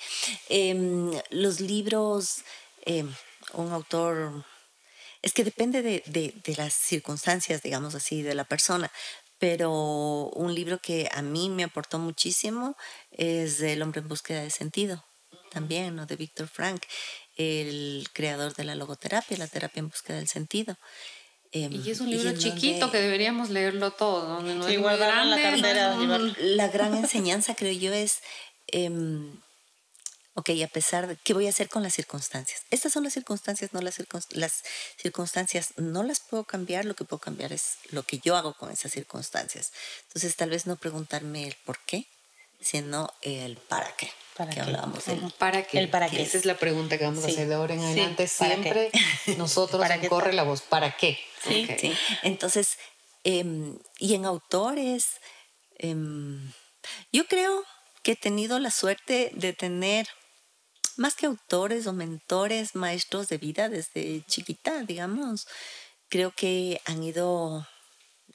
Em, 0.49 1.11
los 1.31 1.59
libros, 1.59 2.45
em, 2.85 3.13
un 3.55 3.73
autor 3.73 4.45
es 5.21 5.33
que 5.33 5.43
depende 5.43 5.83
de, 5.83 6.05
de, 6.07 6.33
de, 6.45 6.55
las 6.55 6.75
circunstancias, 6.75 7.61
digamos 7.61 7.97
así, 7.97 8.23
de 8.23 8.35
la 8.35 8.45
persona 8.45 8.93
pero 9.39 10.31
un 10.35 10.55
libro 10.55 10.79
que 10.79 11.09
a 11.13 11.23
mí 11.23 11.51
me 11.51 11.65
aportó 11.65 11.99
muchísimo 11.99 12.77
es 13.11 13.61
El 13.61 13.83
hombre 13.83 14.01
en 14.01 14.09
búsqueda 14.09 14.43
de 14.43 14.51
sentido, 14.51 15.05
también, 15.51 15.97
¿no? 15.97 16.07
de 16.07 16.17
Víctor 16.17 16.49
Frank, 16.49 16.83
el 17.37 18.09
creador 18.13 18.55
de 18.55 18.65
la 18.65 18.75
logoterapia, 18.75 19.37
la 19.37 19.49
terapia 19.49 19.81
en 19.81 19.89
búsqueda 19.89 20.19
del 20.19 20.29
sentido. 20.29 20.77
Em, 21.53 21.73
y 21.73 21.91
es 21.91 22.01
un 22.01 22.11
libro 22.11 22.37
chiquito 22.37 22.91
que 22.91 22.99
deberíamos 22.99 23.51
leerlo 23.51 23.93
todo, 23.93 24.43
¿no? 24.43 24.55
no 24.55 24.67
la 24.67 25.41
cartera. 25.41 25.97
La 26.39 26.69
gran 26.69 26.95
enseñanza, 26.97 27.55
creo 27.55 27.73
yo, 27.73 27.93
es 27.93 28.23
em, 28.67 29.41
ok, 30.35 30.51
a 30.65 30.69
pesar 30.69 31.07
de 31.07 31.17
qué 31.17 31.33
voy 31.33 31.47
a 31.47 31.51
hacer 31.51 31.69
con 31.69 31.83
las 31.83 31.95
circunstancias. 31.95 32.63
Estas 32.71 32.93
son 32.93 33.05
las 33.05 33.13
circunstancias, 33.13 33.73
no 33.73 33.81
las, 33.81 33.97
las 34.31 34.65
circunstancias 35.01 35.75
no 35.77 36.03
las 36.03 36.21
puedo 36.21 36.45
cambiar, 36.45 36.85
lo 36.85 36.95
que 36.95 37.05
puedo 37.05 37.21
cambiar 37.21 37.53
es 37.53 37.79
lo 37.91 38.03
que 38.03 38.19
yo 38.19 38.37
hago 38.37 38.55
con 38.55 38.71
esas 38.71 38.93
circunstancias. 38.93 39.73
Entonces, 40.09 40.35
tal 40.37 40.51
vez 40.51 40.67
no 40.67 40.77
preguntarme 40.77 41.47
el 41.47 41.55
por 41.65 41.79
qué, 41.87 42.07
sino 42.61 43.13
el 43.23 43.57
para 43.57 43.95
qué. 43.97 44.11
¿Para 44.37 44.51
que 44.51 44.57
qué? 44.57 44.63
hablábamos 44.63 45.05
¿Para 45.39 45.63
qué? 45.63 45.79
El 45.79 45.89
para 45.89 46.09
qué. 46.09 46.23
Esa 46.23 46.39
es 46.39 46.45
la 46.45 46.57
pregunta 46.57 46.99
que 46.99 47.05
vamos 47.05 47.23
a 47.25 47.29
hacer 47.29 47.47
de 47.47 47.55
ahora 47.55 47.75
en 47.75 47.81
adelante. 47.81 48.27
Siempre 48.27 48.91
nosotros 49.39 49.81
¿Para 49.81 50.01
corre 50.09 50.33
la 50.33 50.43
voz. 50.43 50.63
¿Para 50.63 50.97
qué? 50.97 51.19
Sí, 51.47 51.69
sí. 51.79 51.93
Entonces, 52.23 52.79
em, 53.23 53.79
y 53.99 54.15
en 54.15 54.25
autores, 54.25 55.07
em, 55.79 56.53
yo 57.13 57.29
creo 57.29 57.65
que 58.03 58.13
he 58.13 58.17
tenido 58.17 58.59
la 58.59 58.73
suerte 58.73 59.31
de 59.35 59.53
tener 59.53 60.09
más 60.99 61.15
que 61.15 61.27
autores 61.27 61.87
o 61.87 61.93
mentores, 61.93 62.75
maestros 62.75 63.29
de 63.29 63.39
vida 63.39 63.69
desde 63.69 64.25
chiquita, 64.27 64.83
digamos, 64.83 65.47
creo 66.09 66.31
que 66.31 66.81
han 66.85 67.03
ido 67.03 67.67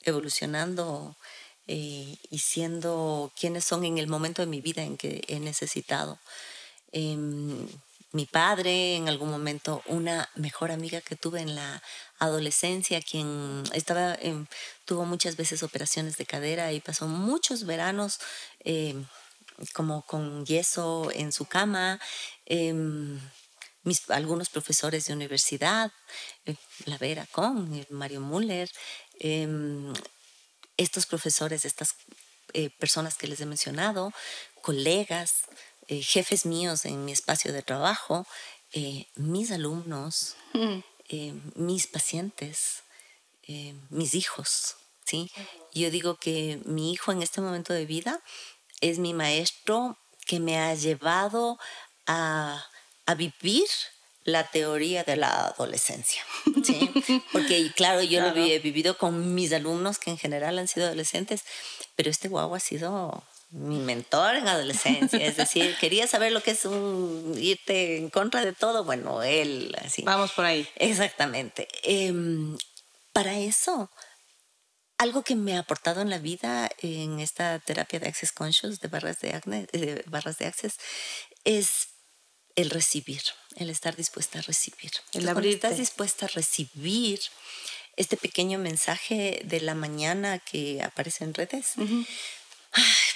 evolucionando 0.03 1.15
eh, 1.67 2.17
y 2.29 2.39
siendo 2.39 3.31
quienes 3.39 3.63
son 3.65 3.85
en 3.85 3.97
el 3.97 4.07
momento 4.07 4.41
de 4.41 4.47
mi 4.47 4.61
vida 4.61 4.83
en 4.83 4.97
que 4.97 5.21
he 5.27 5.39
necesitado. 5.39 6.19
Em, 6.91 7.67
mi 8.11 8.25
padre, 8.25 8.95
en 8.95 9.07
algún 9.07 9.29
momento, 9.29 9.83
una 9.85 10.29
mejor 10.35 10.71
amiga 10.71 10.99
que 11.01 11.15
tuve 11.15 11.41
en 11.41 11.55
la 11.55 11.83
adolescencia, 12.17 13.01
quien 13.01 13.63
estaba, 13.73 14.17
tuvo 14.85 15.05
muchas 15.05 15.35
veces 15.35 15.61
operaciones 15.61 16.17
de 16.17 16.25
cadera 16.25 16.73
y 16.73 16.79
pasó 16.79 17.07
muchos 17.07 17.65
veranos 17.65 18.19
em, 18.61 19.05
como 19.73 20.03
con 20.03 20.45
yeso 20.45 21.11
en 21.13 21.31
su 21.31 21.45
cama, 21.45 21.99
em, 22.45 23.19
mis, 23.83 24.09
algunos 24.09 24.49
profesores 24.49 25.05
de 25.05 25.13
universidad, 25.13 25.91
eh, 26.45 26.55
la 26.85 26.97
Vera 26.97 27.25
Con, 27.31 27.85
Mario 27.89 28.21
Müller, 28.21 28.69
em, 29.19 29.93
estos 30.77 31.05
profesores 31.05 31.65
estas 31.65 31.95
eh, 32.53 32.69
personas 32.79 33.15
que 33.15 33.27
les 33.27 33.41
he 33.41 33.45
mencionado, 33.45 34.11
colegas, 34.61 35.43
eh, 35.87 36.01
jefes 36.01 36.45
míos 36.45 36.85
en 36.85 37.05
mi 37.05 37.11
espacio 37.11 37.53
de 37.53 37.61
trabajo, 37.61 38.25
eh, 38.73 39.07
mis 39.15 39.51
alumnos, 39.51 40.35
mm. 40.53 40.79
mis 41.55 41.87
pacientes, 41.87 42.83
mis 43.89 44.13
hijos. 44.13 44.75
¿sí? 45.05 45.31
Yo 45.73 45.89
digo 45.89 46.17
que 46.17 46.61
mi 46.65 46.91
hijo 46.91 47.11
en 47.11 47.23
este 47.23 47.41
momento 47.41 47.73
de 47.73 47.87
vida 47.87 48.21
es 48.81 48.99
mi 48.99 49.13
maestro 49.13 49.97
que 50.25 50.39
me 50.39 50.57
ha 50.57 50.73
llevado 50.75 51.59
a, 52.07 52.65
a 53.05 53.15
vivir 53.15 53.67
la 54.23 54.43
teoría 54.43 55.03
de 55.03 55.15
la 55.15 55.47
adolescencia. 55.47 56.23
¿sí? 56.63 56.91
Porque, 57.31 57.71
claro, 57.75 58.01
yo 58.03 58.21
lo 58.21 58.35
he 58.35 58.59
vivido 58.59 58.97
con 58.97 59.33
mis 59.33 59.51
alumnos 59.53 59.97
que 59.99 60.11
en 60.11 60.17
general 60.17 60.59
han 60.59 60.67
sido 60.67 60.85
adolescentes, 60.85 61.43
pero 61.95 62.09
este 62.09 62.27
guau 62.27 62.53
ha 62.55 62.59
sido 62.59 63.23
mi 63.51 63.79
mentor 63.79 64.35
en 64.35 64.47
adolescencia, 64.47 65.25
es 65.25 65.37
decir, 65.37 65.75
quería 65.79 66.05
saber 66.05 66.31
lo 66.31 66.43
que 66.43 66.51
es 66.51 66.65
un, 66.65 67.33
irte 67.35 67.97
en 67.97 68.11
contra 68.11 68.45
de 68.45 68.53
todo, 68.53 68.83
bueno, 68.83 69.23
él 69.23 69.75
así. 69.83 70.03
Vamos 70.03 70.31
por 70.33 70.45
ahí. 70.45 70.67
Exactamente. 70.75 71.67
Em, 71.81 72.55
para 73.11 73.39
eso, 73.39 73.89
algo 74.99 75.23
que 75.23 75.35
me 75.35 75.55
ha 75.55 75.59
aportado 75.59 76.01
en 76.01 76.09
la 76.09 76.19
vida 76.19 76.69
en 76.79 77.19
esta 77.19 77.57
terapia 77.59 77.99
de 77.99 78.09
Access 78.09 78.33
Conscious 78.33 78.81
de 78.81 78.89
barras 78.89 79.19
de, 79.19 79.33
acne, 79.33 79.65
de 79.71 80.03
barras 80.07 80.37
de 80.37 80.45
Access 80.45 80.77
es 81.45 81.87
el 82.55 82.69
recibir, 82.69 83.21
el 83.55 83.69
estar 83.69 83.95
dispuesta 83.95 84.39
a 84.39 84.41
recibir. 84.41 84.91
El 85.13 85.23
Cuando 85.23 85.47
estás 85.47 85.77
dispuesta 85.77 86.25
a 86.25 86.29
recibir 86.29 87.21
este 87.95 88.17
pequeño 88.17 88.59
mensaje 88.59 89.41
de 89.45 89.61
la 89.61 89.73
mañana 89.73 90.39
que 90.39 90.83
aparece 90.83 91.23
en 91.23 91.33
redes, 91.33 91.75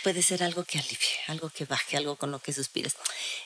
puede 0.04 0.24
ser 0.24 0.42
algo 0.42 0.64
que 0.64 0.80
alivie, 0.80 1.20
algo 1.28 1.50
que 1.50 1.66
baje, 1.66 1.98
algo 1.98 2.16
con 2.16 2.32
lo 2.32 2.40
que 2.40 2.54
suspires. 2.54 2.96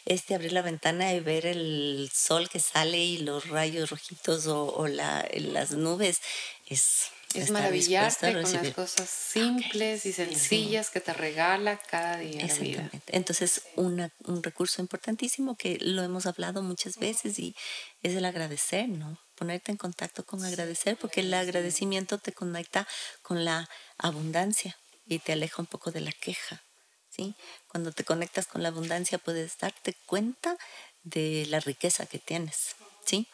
Este 0.06 0.36
abrir 0.36 0.54
la 0.54 0.62
ventana 0.62 1.12
y 1.14 1.22
ver 1.22 1.48
el 1.48 2.12
sol 2.14 2.50
que 2.50 2.60
sale 2.60 3.04
y 3.04 3.18
los 3.18 3.50
rayos 3.50 3.90
rojitos 3.90 4.46
o, 4.46 4.88
las 4.88 5.72
nubes 5.72 6.22
es 6.68 7.08
es 7.42 7.52
maravillarte 7.52 8.34
con 8.34 8.52
las 8.54 8.74
cosas 8.74 9.10
simples 9.10 10.06
y 10.06 10.14
sencillas 10.14 10.90
que 10.90 11.02
te 11.02 11.14
regala 11.14 11.78
cada 11.78 12.18
día. 12.18 12.44
Exactamente. 12.44 13.02
Entonces, 13.08 13.62
un 13.76 14.10
recurso 14.44 14.82
importantísimo 14.82 15.56
que 15.56 15.78
lo 15.80 16.04
hemos 16.04 16.26
hablado 16.26 16.64
muchas 16.64 16.98
veces 16.98 17.40
y 17.40 17.56
es 18.02 18.16
el 18.16 18.26
agradecer, 18.26 18.90
¿no? 18.90 19.18
Ponerte 19.36 19.72
en 19.72 19.78
contacto 19.78 20.26
con 20.26 20.44
agradecer, 20.44 20.98
porque 20.98 21.22
el 21.22 21.34
agradecimiento 21.34 22.18
te 22.18 22.32
conecta 22.32 22.88
con 23.22 23.46
la 23.46 23.70
abundancia 23.98 24.78
y 25.06 25.20
te 25.20 25.34
aleja 25.34 25.62
un 25.62 25.68
poco 25.68 25.92
de 25.92 26.02
la 26.02 26.12
queja. 26.12 26.62
¿sí? 27.10 27.36
Cuando 27.68 27.92
te 27.92 28.04
conectas 28.04 28.48
con 28.48 28.64
la 28.64 28.70
abundancia 28.70 29.18
puedes 29.18 29.58
darte 29.58 29.96
cuenta 30.06 30.58
de 31.04 31.46
la 31.48 31.60
riqueza 31.60 32.06
que 32.06 32.20
tienes. 32.20 32.76
¿sí? 33.06 33.28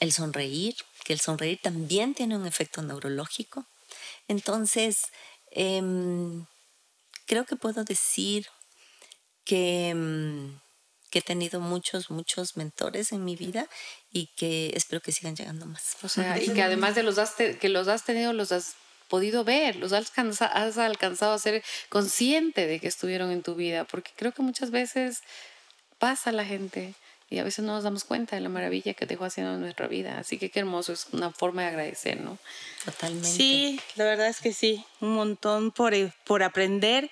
El 0.00 0.12
sonreír, 0.12 0.76
que 1.08 1.14
el 1.14 1.20
sonreír 1.20 1.58
también 1.62 2.12
tiene 2.12 2.36
un 2.36 2.46
efecto 2.46 2.82
neurológico. 2.82 3.64
Entonces, 4.28 5.04
em, 5.52 6.44
creo 7.24 7.46
que 7.46 7.56
puedo 7.56 7.82
decir 7.82 8.46
que, 9.46 9.88
em, 9.88 10.60
que, 11.10 11.20
he 11.20 11.22
tenido 11.22 11.60
muchos, 11.60 12.10
muchos 12.10 12.58
mentores 12.58 13.10
en 13.12 13.24
mi 13.24 13.36
vida 13.36 13.70
y 14.10 14.26
que 14.36 14.70
espero 14.74 15.00
que 15.00 15.12
sigan 15.12 15.34
llegando 15.34 15.64
más. 15.64 15.96
O 16.02 16.10
sea, 16.10 16.38
y 16.38 16.52
que 16.52 16.60
además 16.60 16.94
de 16.94 17.02
los 17.02 17.16
has 17.16 17.32
que 17.32 17.68
los 17.70 17.88
has 17.88 18.04
tenido, 18.04 18.34
los 18.34 18.52
has 18.52 18.74
podido 19.08 19.44
ver, 19.44 19.76
los 19.76 19.94
has, 19.94 20.12
has 20.18 20.76
alcanzado 20.76 21.32
a 21.32 21.38
ser 21.38 21.64
consciente 21.88 22.66
de 22.66 22.80
que 22.80 22.88
estuvieron 22.88 23.30
en 23.30 23.42
tu 23.42 23.54
vida, 23.54 23.84
porque 23.84 24.10
creo 24.14 24.32
que 24.32 24.42
muchas 24.42 24.70
veces 24.70 25.22
pasa 25.98 26.32
la 26.32 26.44
gente 26.44 26.94
y 27.30 27.38
a 27.38 27.44
veces 27.44 27.64
no 27.64 27.74
nos 27.74 27.84
damos 27.84 28.04
cuenta 28.04 28.36
de 28.36 28.42
la 28.42 28.48
maravilla 28.48 28.94
que 28.94 29.06
dejó 29.06 29.24
haciendo 29.24 29.54
en 29.54 29.60
nuestra 29.60 29.86
vida. 29.86 30.18
Así 30.18 30.38
que 30.38 30.50
qué 30.50 30.60
hermoso, 30.60 30.92
es 30.92 31.08
una 31.12 31.30
forma 31.30 31.62
de 31.62 31.68
agradecer, 31.68 32.20
¿no? 32.20 32.38
Totalmente. 32.84 33.28
Sí, 33.28 33.80
la 33.96 34.04
verdad 34.04 34.28
es 34.28 34.40
que 34.40 34.52
sí, 34.52 34.84
un 35.00 35.14
montón 35.14 35.70
por, 35.70 35.92
por 36.24 36.42
aprender. 36.42 37.10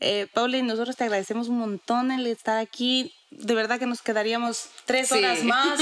Eh, 0.00 0.26
Paula, 0.32 0.60
nosotros 0.62 0.96
te 0.96 1.04
agradecemos 1.04 1.48
un 1.48 1.58
montón 1.58 2.10
el 2.10 2.26
estar 2.26 2.58
aquí 2.58 3.12
de 3.38 3.54
verdad 3.54 3.78
que 3.78 3.86
nos 3.86 4.02
quedaríamos 4.02 4.66
tres 4.84 5.12
horas 5.12 5.42
más. 5.42 5.80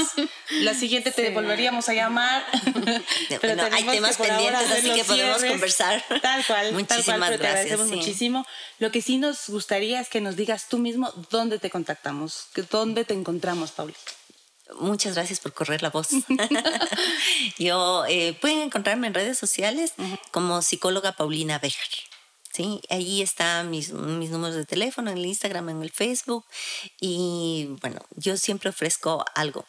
La 0.61 0.73
siguiente 0.73 1.11
te 1.11 1.29
volveríamos 1.29 1.87
a 1.89 1.93
llamar. 1.93 2.43
pero 3.41 3.61
hay 3.71 3.83
temas 3.83 4.17
pendientes, 4.17 4.71
así 4.71 4.93
que 4.93 5.03
podemos 5.03 5.43
conversar. 5.43 6.03
Tal 6.21 6.45
cual. 6.45 6.73
Muchísimas 6.73 7.05
tal 7.05 7.19
cual, 7.19 7.29
pero 7.31 7.41
Te 7.41 7.47
agradecemos 7.47 7.87
muchísimo. 7.87 8.45
Lo 8.79 8.91
que 8.91 9.01
sí 9.01 9.17
nos 9.17 9.49
gustaría 9.49 9.99
es 9.99 10.09
que 10.09 10.21
nos 10.21 10.35
digas 10.35 10.67
tú 10.69 10.77
mismo 10.77 11.13
dónde 11.29 11.59
te 11.59 11.69
contactamos, 11.69 12.47
dónde 12.69 13.05
te 13.05 13.13
encontramos, 13.13 13.71
Pauli. 13.71 13.95
Muchas 14.79 15.15
gracias 15.15 15.39
por 15.39 15.53
correr 15.53 15.81
la 15.81 15.89
voz. 15.89 16.09
Yo 17.57 18.05
eh, 18.07 18.37
pueden 18.39 18.59
encontrarme 18.59 19.07
en 19.07 19.13
redes 19.13 19.37
sociales 19.37 19.93
como 20.31 20.61
psicóloga 20.61 21.13
Paulina 21.13 21.59
Bejar. 21.59 21.87
¿Sí? 22.53 22.81
Ahí 22.89 23.21
están 23.21 23.69
mis, 23.69 23.91
mis 23.91 24.29
números 24.29 24.55
de 24.55 24.65
teléfono, 24.65 25.11
en 25.11 25.17
el 25.17 25.25
Instagram, 25.25 25.69
en 25.69 25.81
el 25.83 25.91
Facebook. 25.91 26.45
Y 26.99 27.75
bueno, 27.81 28.01
yo 28.15 28.37
siempre 28.37 28.69
ofrezco 28.69 29.25
algo. 29.35 29.65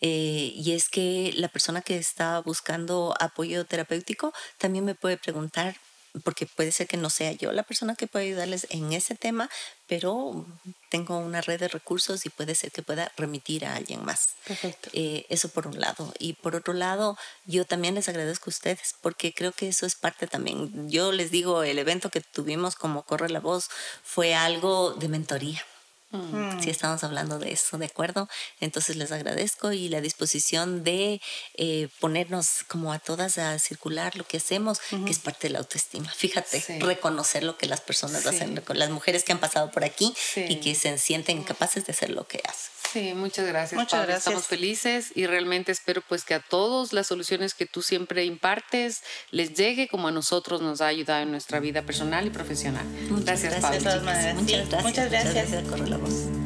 Eh, 0.00 0.52
y 0.54 0.72
es 0.72 0.88
que 0.88 1.32
la 1.36 1.48
persona 1.48 1.82
que 1.82 1.98
está 1.98 2.40
buscando 2.40 3.14
apoyo 3.20 3.66
terapéutico 3.66 4.32
también 4.58 4.84
me 4.84 4.94
puede 4.94 5.18
preguntar 5.18 5.76
porque 6.24 6.46
puede 6.46 6.72
ser 6.72 6.86
que 6.86 6.96
no 6.96 7.10
sea 7.10 7.32
yo 7.32 7.52
la 7.52 7.62
persona 7.62 7.94
que 7.94 8.06
pueda 8.06 8.24
ayudarles 8.24 8.66
en 8.70 8.92
ese 8.92 9.14
tema, 9.14 9.48
pero 9.86 10.46
tengo 10.88 11.18
una 11.18 11.40
red 11.40 11.60
de 11.60 11.68
recursos 11.68 12.26
y 12.26 12.30
puede 12.30 12.54
ser 12.54 12.72
que 12.72 12.82
pueda 12.82 13.12
remitir 13.16 13.64
a 13.64 13.76
alguien 13.76 14.04
más. 14.04 14.30
Perfecto. 14.46 14.90
Eh, 14.92 15.26
eso 15.28 15.48
por 15.48 15.66
un 15.66 15.80
lado. 15.80 16.12
Y 16.18 16.34
por 16.34 16.56
otro 16.56 16.74
lado, 16.74 17.16
yo 17.44 17.64
también 17.64 17.94
les 17.94 18.08
agradezco 18.08 18.50
a 18.50 18.54
ustedes 18.54 18.94
porque 19.00 19.32
creo 19.32 19.52
que 19.52 19.68
eso 19.68 19.86
es 19.86 19.94
parte 19.94 20.26
también. 20.26 20.90
Yo 20.90 21.12
les 21.12 21.30
digo, 21.30 21.62
el 21.62 21.78
evento 21.78 22.10
que 22.10 22.20
tuvimos 22.20 22.76
como 22.76 23.04
Corre 23.04 23.30
la 23.30 23.40
Voz 23.40 23.68
fue 24.02 24.34
algo 24.34 24.92
de 24.94 25.08
mentoría. 25.08 25.64
Mm. 26.10 26.60
Si 26.60 26.70
estamos 26.70 27.04
hablando 27.04 27.38
de 27.38 27.52
eso, 27.52 27.78
¿de 27.78 27.86
acuerdo? 27.86 28.28
Entonces 28.60 28.96
les 28.96 29.12
agradezco 29.12 29.72
y 29.72 29.88
la 29.88 30.00
disposición 30.00 30.82
de 30.82 31.20
eh, 31.54 31.88
ponernos 32.00 32.64
como 32.66 32.92
a 32.92 32.98
todas 32.98 33.38
a 33.38 33.58
circular 33.58 34.16
lo 34.16 34.24
que 34.24 34.38
hacemos, 34.38 34.80
que 34.80 35.10
es 35.10 35.18
parte 35.18 35.48
de 35.48 35.52
la 35.52 35.60
autoestima. 35.60 36.10
Fíjate, 36.10 36.80
reconocer 36.80 37.44
lo 37.44 37.56
que 37.56 37.66
las 37.66 37.80
personas 37.80 38.26
hacen, 38.26 38.60
las 38.74 38.90
mujeres 38.90 39.24
que 39.24 39.32
han 39.32 39.40
pasado 39.40 39.70
por 39.70 39.84
aquí 39.84 40.12
y 40.36 40.56
que 40.56 40.74
se 40.74 40.96
sienten 40.98 41.44
capaces 41.44 41.86
de 41.86 41.92
hacer 41.92 42.10
lo 42.10 42.26
que 42.26 42.42
hacen. 42.44 42.79
Sí, 42.92 43.14
muchas 43.14 43.46
gracias. 43.46 43.78
Muchas 43.78 44.02
gracias. 44.02 44.18
Estamos 44.18 44.46
felices 44.46 45.12
y 45.14 45.26
realmente 45.26 45.70
espero 45.70 46.02
pues 46.08 46.24
que 46.24 46.34
a 46.34 46.40
todos 46.40 46.92
las 46.92 47.06
soluciones 47.06 47.54
que 47.54 47.66
tú 47.66 47.82
siempre 47.82 48.24
impartes 48.24 49.02
les 49.30 49.54
llegue 49.54 49.86
como 49.86 50.08
a 50.08 50.10
nosotros 50.10 50.60
nos 50.60 50.80
ha 50.80 50.88
ayudado 50.88 51.22
en 51.22 51.30
nuestra 51.30 51.60
vida 51.60 51.82
personal 51.82 52.26
y 52.26 52.30
profesional. 52.30 52.84
gracias, 53.24 53.60
gracias 53.60 53.84
Pablo. 53.84 54.40
Muchas 54.40 54.68
gracias. 54.68 54.84
Muchas 54.84 55.10
gracias. 55.10 56.40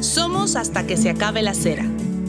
Somos 0.00 0.56
hasta 0.56 0.86
que 0.86 0.96
se 0.96 1.10
acabe 1.10 1.42
la 1.42 1.54
cera. 1.54 1.84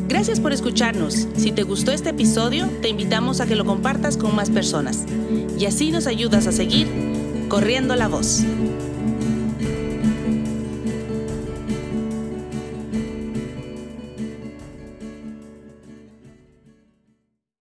Gracias 0.07 0.39
por 0.39 0.51
escucharnos. 0.51 1.27
Si 1.37 1.51
te 1.51 1.63
gustó 1.63 1.91
este 1.91 2.09
episodio, 2.09 2.67
te 2.81 2.89
invitamos 2.89 3.39
a 3.39 3.45
que 3.45 3.55
lo 3.55 3.63
compartas 3.63 4.17
con 4.17 4.35
más 4.35 4.49
personas 4.49 5.05
y 5.57 5.65
así 5.67 5.91
nos 5.91 6.07
ayudas 6.07 6.47
a 6.47 6.51
seguir 6.51 6.87
corriendo 7.47 7.95
la 7.95 8.07
voz. 8.07 8.41